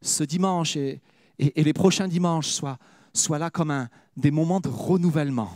ce 0.02 0.22
dimanche 0.22 0.76
et, 0.76 1.00
les 1.38 1.72
prochains 1.72 2.08
dimanches 2.08 2.50
soient, 3.14 3.38
là 3.38 3.48
comme 3.48 3.88
des 4.18 4.30
moments 4.30 4.60
de 4.60 4.68
renouvellement, 4.68 5.54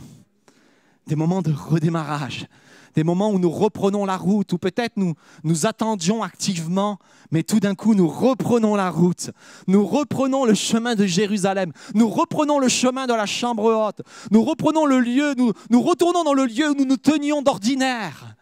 des 1.05 1.15
moments 1.15 1.43
de 1.43 1.51
redémarrage, 1.51 2.47
des 2.95 3.03
moments 3.03 3.29
où 3.29 3.39
nous 3.39 3.49
reprenons 3.49 4.05
la 4.05 4.17
route, 4.17 4.53
où 4.53 4.57
peut-être 4.57 4.97
nous, 4.97 5.13
nous 5.43 5.65
attendions 5.65 6.23
activement, 6.23 6.99
mais 7.31 7.43
tout 7.43 7.59
d'un 7.59 7.75
coup 7.75 7.95
nous 7.95 8.07
reprenons 8.07 8.75
la 8.75 8.89
route, 8.89 9.31
nous 9.67 9.85
reprenons 9.85 10.45
le 10.45 10.53
chemin 10.53 10.95
de 10.95 11.05
Jérusalem, 11.05 11.71
nous 11.93 12.09
reprenons 12.09 12.59
le 12.59 12.67
chemin 12.67 13.07
de 13.07 13.13
la 13.13 13.25
chambre 13.25 13.63
haute, 13.63 14.01
nous 14.31 14.43
reprenons 14.43 14.85
le 14.85 14.99
lieu, 14.99 15.33
nous, 15.35 15.53
nous 15.69 15.81
retournons 15.81 16.23
dans 16.23 16.33
le 16.33 16.45
lieu 16.45 16.71
où 16.71 16.75
nous 16.75 16.85
nous 16.85 16.97
tenions 16.97 17.41
d'ordinaire. 17.41 18.35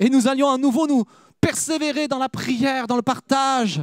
Et 0.00 0.10
nous 0.10 0.28
allions 0.28 0.48
à 0.48 0.58
nouveau 0.58 0.86
nous 0.86 1.04
persévérer 1.40 2.08
dans 2.08 2.18
la 2.18 2.28
prière, 2.28 2.86
dans 2.86 2.96
le 2.96 3.02
partage, 3.02 3.82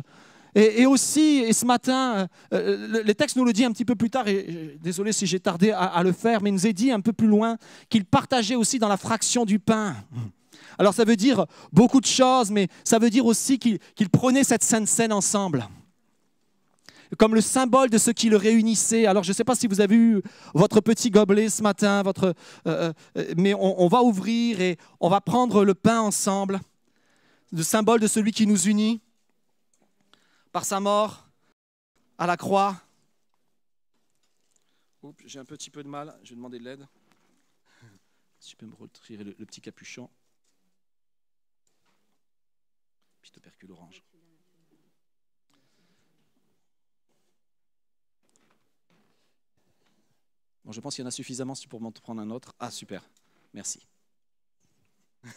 et, 0.55 0.85
aussi, 0.85 1.43
et 1.45 1.51
ce 1.51 1.65
matin, 1.65 2.29
euh, 2.53 3.03
le, 3.03 3.13
texte 3.13 3.35
nous 3.35 3.43
le 3.43 3.51
dit 3.51 3.65
un 3.65 3.71
petit 3.71 3.83
peu 3.83 3.95
plus 3.95 4.09
tard, 4.09 4.25
et 4.29 4.77
désolé 4.81 5.11
si 5.11 5.27
j'ai 5.27 5.41
tardé 5.41 5.71
à, 5.71 6.01
le 6.01 6.13
faire, 6.13 6.41
mais 6.41 6.49
il 6.49 6.53
nous 6.53 6.65
est 6.65 6.71
dit 6.71 6.91
un 6.91 7.01
peu 7.01 7.11
plus 7.11 7.27
loin 7.27 7.57
qu'il 7.89 8.05
partageait 8.05 8.55
aussi 8.55 8.79
dans 8.79 8.87
la 8.87 8.95
fraction 8.95 9.43
du 9.43 9.59
pain. 9.59 9.97
Alors 10.77 10.93
ça 10.93 11.03
veut 11.03 11.17
dire 11.17 11.45
beaucoup 11.73 11.99
de 11.99 12.05
choses, 12.05 12.51
mais 12.51 12.69
ça 12.85 12.99
veut 12.99 13.09
dire 13.09 13.25
aussi 13.25 13.59
qu'il 13.59 14.09
prenait 14.09 14.45
cette 14.45 14.63
sainte 14.63 14.87
scène 14.87 15.11
ensemble 15.11 15.67
comme 17.19 17.35
le 17.35 17.41
symbole 17.41 17.89
de 17.89 17.99
ce 17.99 18.09
qui 18.09 18.29
le 18.29 18.35
réunissait. 18.35 19.05
Alors, 19.05 19.23
je 19.23 19.29
ne 19.29 19.35
sais 19.35 19.43
pas 19.43 19.53
si 19.53 19.67
vous 19.67 19.79
avez 19.79 19.95
eu 19.95 20.21
votre 20.55 20.81
petit 20.81 21.11
gobelet 21.11 21.49
ce 21.49 21.61
matin, 21.61 22.01
votre, 22.01 22.33
euh, 22.67 22.91
euh, 23.15 23.33
mais 23.37 23.53
on, 23.53 23.83
on, 23.83 23.87
va 23.87 24.01
ouvrir 24.01 24.59
et 24.59 24.77
on 24.99 25.07
va 25.07 25.21
prendre 25.21 25.63
le 25.63 25.75
pain 25.75 26.01
ensemble, 26.01 26.59
le 27.53 27.61
symbole 27.63 27.99
de 27.99 28.07
celui 28.07 28.31
qui 28.31 28.47
nous 28.47 28.67
unit 28.67 29.01
par 30.55 30.63
sa 30.63 30.79
mort 30.79 31.27
à 32.17 32.25
la 32.25 32.37
croix. 32.37 32.81
J'ai 35.25 35.37
un 35.37 35.43
petit 35.43 35.69
peu 35.69 35.83
de 35.83 35.89
mal, 35.89 36.17
je 36.23 36.29
vais 36.29 36.37
demander 36.37 36.59
de 36.59 36.63
l'aide. 36.63 36.87
Si 38.39 38.51
tu 38.51 38.55
peux 38.55 38.65
me 38.65 38.73
retirer 38.73 39.25
le, 39.25 39.33
petit 39.33 39.59
capuchon. 39.59 40.09
Petit 43.21 43.33
opercule 43.35 43.73
orange. 43.73 44.01
Bon, 50.63 50.71
je 50.71 50.79
pense 50.79 50.95
qu'il 50.95 51.01
y 51.01 51.05
en 51.05 51.09
a 51.09 51.11
suffisamment 51.11 51.55
pour 51.67 51.81
m'en 51.81 51.91
prendre 51.91 52.21
un 52.21 52.29
autre. 52.29 52.55
Ah, 52.59 52.71
super. 52.71 53.03
Merci. 53.53 53.85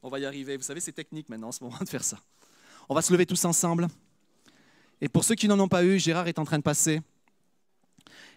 On 0.00 0.08
va 0.08 0.20
y 0.20 0.26
arriver. 0.26 0.56
Vous 0.56 0.62
savez, 0.62 0.78
c'est 0.78 0.92
technique 0.92 1.28
maintenant 1.28 1.48
en 1.48 1.52
ce 1.52 1.64
moment 1.64 1.78
de 1.80 1.88
faire 1.88 2.04
ça. 2.04 2.20
On 2.92 2.94
va 2.94 3.02
se 3.02 3.12
lever 3.12 3.24
tous 3.24 3.44
ensemble. 3.44 3.86
Et 5.00 5.08
pour 5.08 5.22
ceux 5.22 5.36
qui 5.36 5.46
n'en 5.46 5.60
ont 5.60 5.68
pas 5.68 5.84
eu, 5.84 6.00
Gérard 6.00 6.26
est 6.26 6.40
en 6.40 6.44
train 6.44 6.58
de 6.58 6.64
passer. 6.64 7.00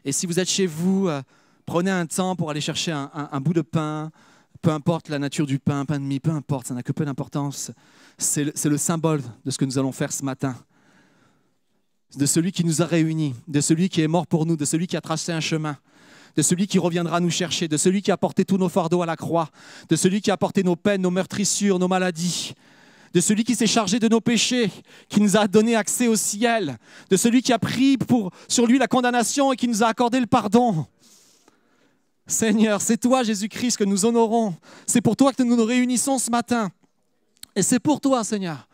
Et 0.06 0.12
si 0.12 0.28
vous 0.28 0.40
êtes 0.40 0.48
chez 0.48 0.68
vous, 0.68 1.08
euh, 1.08 1.24
prenez 1.66 1.90
un 1.90 2.06
temps 2.06 2.36
pour 2.36 2.52
aller 2.52 2.62
chercher 2.62 2.92
un, 2.92 3.42
bout 3.42 3.54
de 3.54 3.64
pain, 3.64 4.12
peu 4.62 4.70
importe 4.70 5.10
la 5.10 5.18
nature 5.18 5.48
du 5.48 5.58
pain, 5.58 5.86
pain 5.86 6.00
de 6.00 6.06
mie, 6.06 6.20
peu 6.20 6.30
importe, 6.30 6.68
ça 6.68 6.76
n'a 6.76 6.84
que 6.84 6.92
peu 6.92 7.04
d'importance. 7.04 7.72
C'est 8.20 8.44
le, 8.44 8.54
le 8.70 8.78
symbole 8.78 9.24
de 9.44 9.50
ce 9.50 9.58
que 9.58 9.66
nous 9.66 9.80
allons 9.80 9.92
faire 9.92 10.14
ce 10.14 10.24
matin. 10.24 10.56
De 12.16 12.28
celui 12.28 12.52
qui 12.52 12.64
nous 12.64 12.84
a 12.84 12.86
réunis, 12.86 13.34
de 13.48 13.60
celui 13.60 13.90
qui 13.90 14.02
est 14.02 14.08
mort 14.08 14.28
pour 14.28 14.46
nous, 14.46 14.56
de 14.56 14.66
celui 14.66 14.86
qui 14.86 14.96
a 14.96 15.02
tracé 15.02 15.32
un 15.32 15.40
chemin, 15.40 15.78
de 16.36 16.44
celui 16.44 16.68
qui 16.68 16.78
reviendra 16.78 17.20
nous 17.22 17.32
chercher, 17.32 17.68
de 17.68 17.78
celui 17.78 18.04
qui 18.04 18.12
a 18.12 18.18
porté 18.18 18.46
tous 18.46 18.60
nos 18.60 18.70
fardeaux 18.70 19.02
à 19.02 19.08
la 19.08 19.16
croix, 19.16 19.50
de 19.90 19.96
celui 19.96 20.22
qui 20.22 20.30
a 20.30 20.38
porté 20.38 20.62
nos 20.62 20.76
peines, 20.76 21.02
nos 21.02 21.10
meurtrissures, 21.10 21.80
nos 21.80 21.88
maladies, 21.88 22.54
de 23.14 23.20
celui 23.20 23.44
qui 23.44 23.56
s'est 23.56 23.68
chargé 23.68 24.00
de 24.00 24.08
nos 24.08 24.22
péchés, 24.22 24.72
qui 25.08 25.22
nous 25.22 25.38
a 25.38 25.48
donné 25.48 25.76
accès 25.76 26.08
au 26.08 26.16
ciel, 26.16 26.78
de 27.10 27.18
celui 27.18 27.42
qui 27.44 27.54
a 27.54 27.60
pris 27.60 27.98
pour, 27.98 28.32
sur 28.48 28.66
lui 28.66 28.80
la 28.80 28.88
condamnation 28.88 29.54
et 29.54 29.56
qui 29.56 29.68
nous 29.68 29.84
a 29.84 29.88
accordé 29.88 30.20
le 30.20 30.26
pardon. 30.26 30.86
Seigneur, 32.26 32.82
c'est 32.82 32.98
toi, 32.98 33.22
Jésus-Christ, 33.22 33.78
que 33.78 33.84
nous 33.84 34.06
honorons. 34.06 34.56
C'est 34.88 35.02
pour 35.02 35.16
toi 35.16 35.32
que 35.32 35.44
nous 35.44 35.56
nous 35.56 35.66
réunissons 35.66 36.18
ce 36.18 36.32
matin. 36.32 36.70
Et 37.56 37.62
c'est 37.62 37.80
pour 37.80 38.02
toi, 38.02 38.24
Seigneur, 38.24 38.68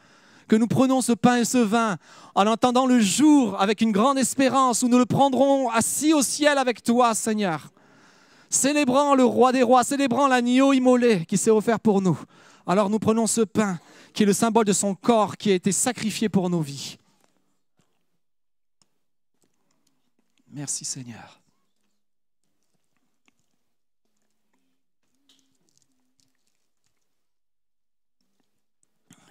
que 0.48 0.56
nous 0.56 0.68
prenons 0.68 1.02
ce 1.02 1.12
pain 1.12 1.38
et 1.38 1.46
ce 1.46 1.58
vin 1.58 1.98
en 2.34 2.48
entendant 2.48 2.86
le 2.86 3.02
jour 3.02 3.60
avec 3.60 3.82
une 3.82 3.92
grande 3.92 4.18
espérance 4.18 4.84
où 4.84 4.88
nous 4.88 4.98
le 4.98 5.06
prendrons 5.06 5.70
assis 5.70 6.14
au 6.14 6.22
ciel 6.22 6.58
avec 6.58 6.82
toi, 6.82 7.14
Seigneur. 7.14 7.72
Célébrant 8.50 9.16
le 9.16 9.26
roi 9.26 9.52
des 9.52 9.64
rois, 9.64 9.84
célébrant 9.84 10.28
l'agneau 10.28 10.72
immolé 10.72 11.26
qui 11.26 11.38
s'est 11.38 11.52
offert 11.52 11.80
pour 11.80 12.02
nous. 12.02 12.18
Alors 12.66 12.90
nous 12.90 13.00
prenons 13.00 13.28
ce 13.28 13.42
pain 13.42 13.80
qui 14.14 14.24
est 14.24 14.26
le 14.26 14.34
symbole 14.34 14.66
de 14.66 14.74
son 14.74 14.96
corps 14.96 15.38
qui 15.38 15.52
a 15.52 15.56
été 15.56 15.72
sacrifié 15.72 16.30
pour 16.30 16.50
nos 16.50 16.62
vies. 16.62 16.98
Merci 20.52 20.84
Seigneur. 20.84 21.40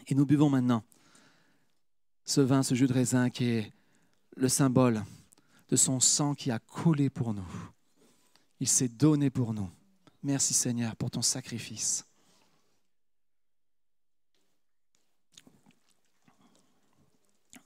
Et 0.06 0.14
nous 0.14 0.24
buvons 0.24 0.48
maintenant 0.48 0.82
ce 2.24 2.40
vin, 2.40 2.62
ce 2.62 2.74
jus 2.74 2.86
de 2.86 2.92
raisin 2.94 3.28
qui 3.28 3.44
est 3.44 3.72
le 4.36 4.48
symbole 4.48 5.04
de 5.68 5.76
son 5.76 6.00
sang 6.00 6.34
qui 6.34 6.50
a 6.50 6.58
coulé 6.58 7.10
pour 7.10 7.34
nous. 7.34 7.48
Il 8.60 8.68
s'est 8.68 8.88
donné 8.88 9.28
pour 9.28 9.52
nous. 9.52 9.68
Merci 10.22 10.54
Seigneur 10.54 10.96
pour 10.96 11.10
ton 11.10 11.22
sacrifice. 11.22 12.07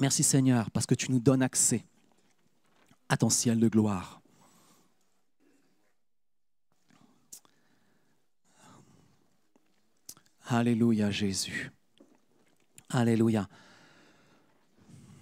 Merci 0.03 0.25
Seigneur 0.25 0.69
parce 0.73 0.85
que 0.85 0.97
tu 0.97 1.13
nous 1.13 1.21
donnes 1.21 1.43
accès 1.43 1.85
à 3.09 3.17
ton 3.17 3.31
ciel 3.31 3.61
de 3.61 3.69
gloire. 3.69 4.21
Alléluia 10.49 11.13
Jésus. 11.13 11.71
Alléluia. 12.89 13.49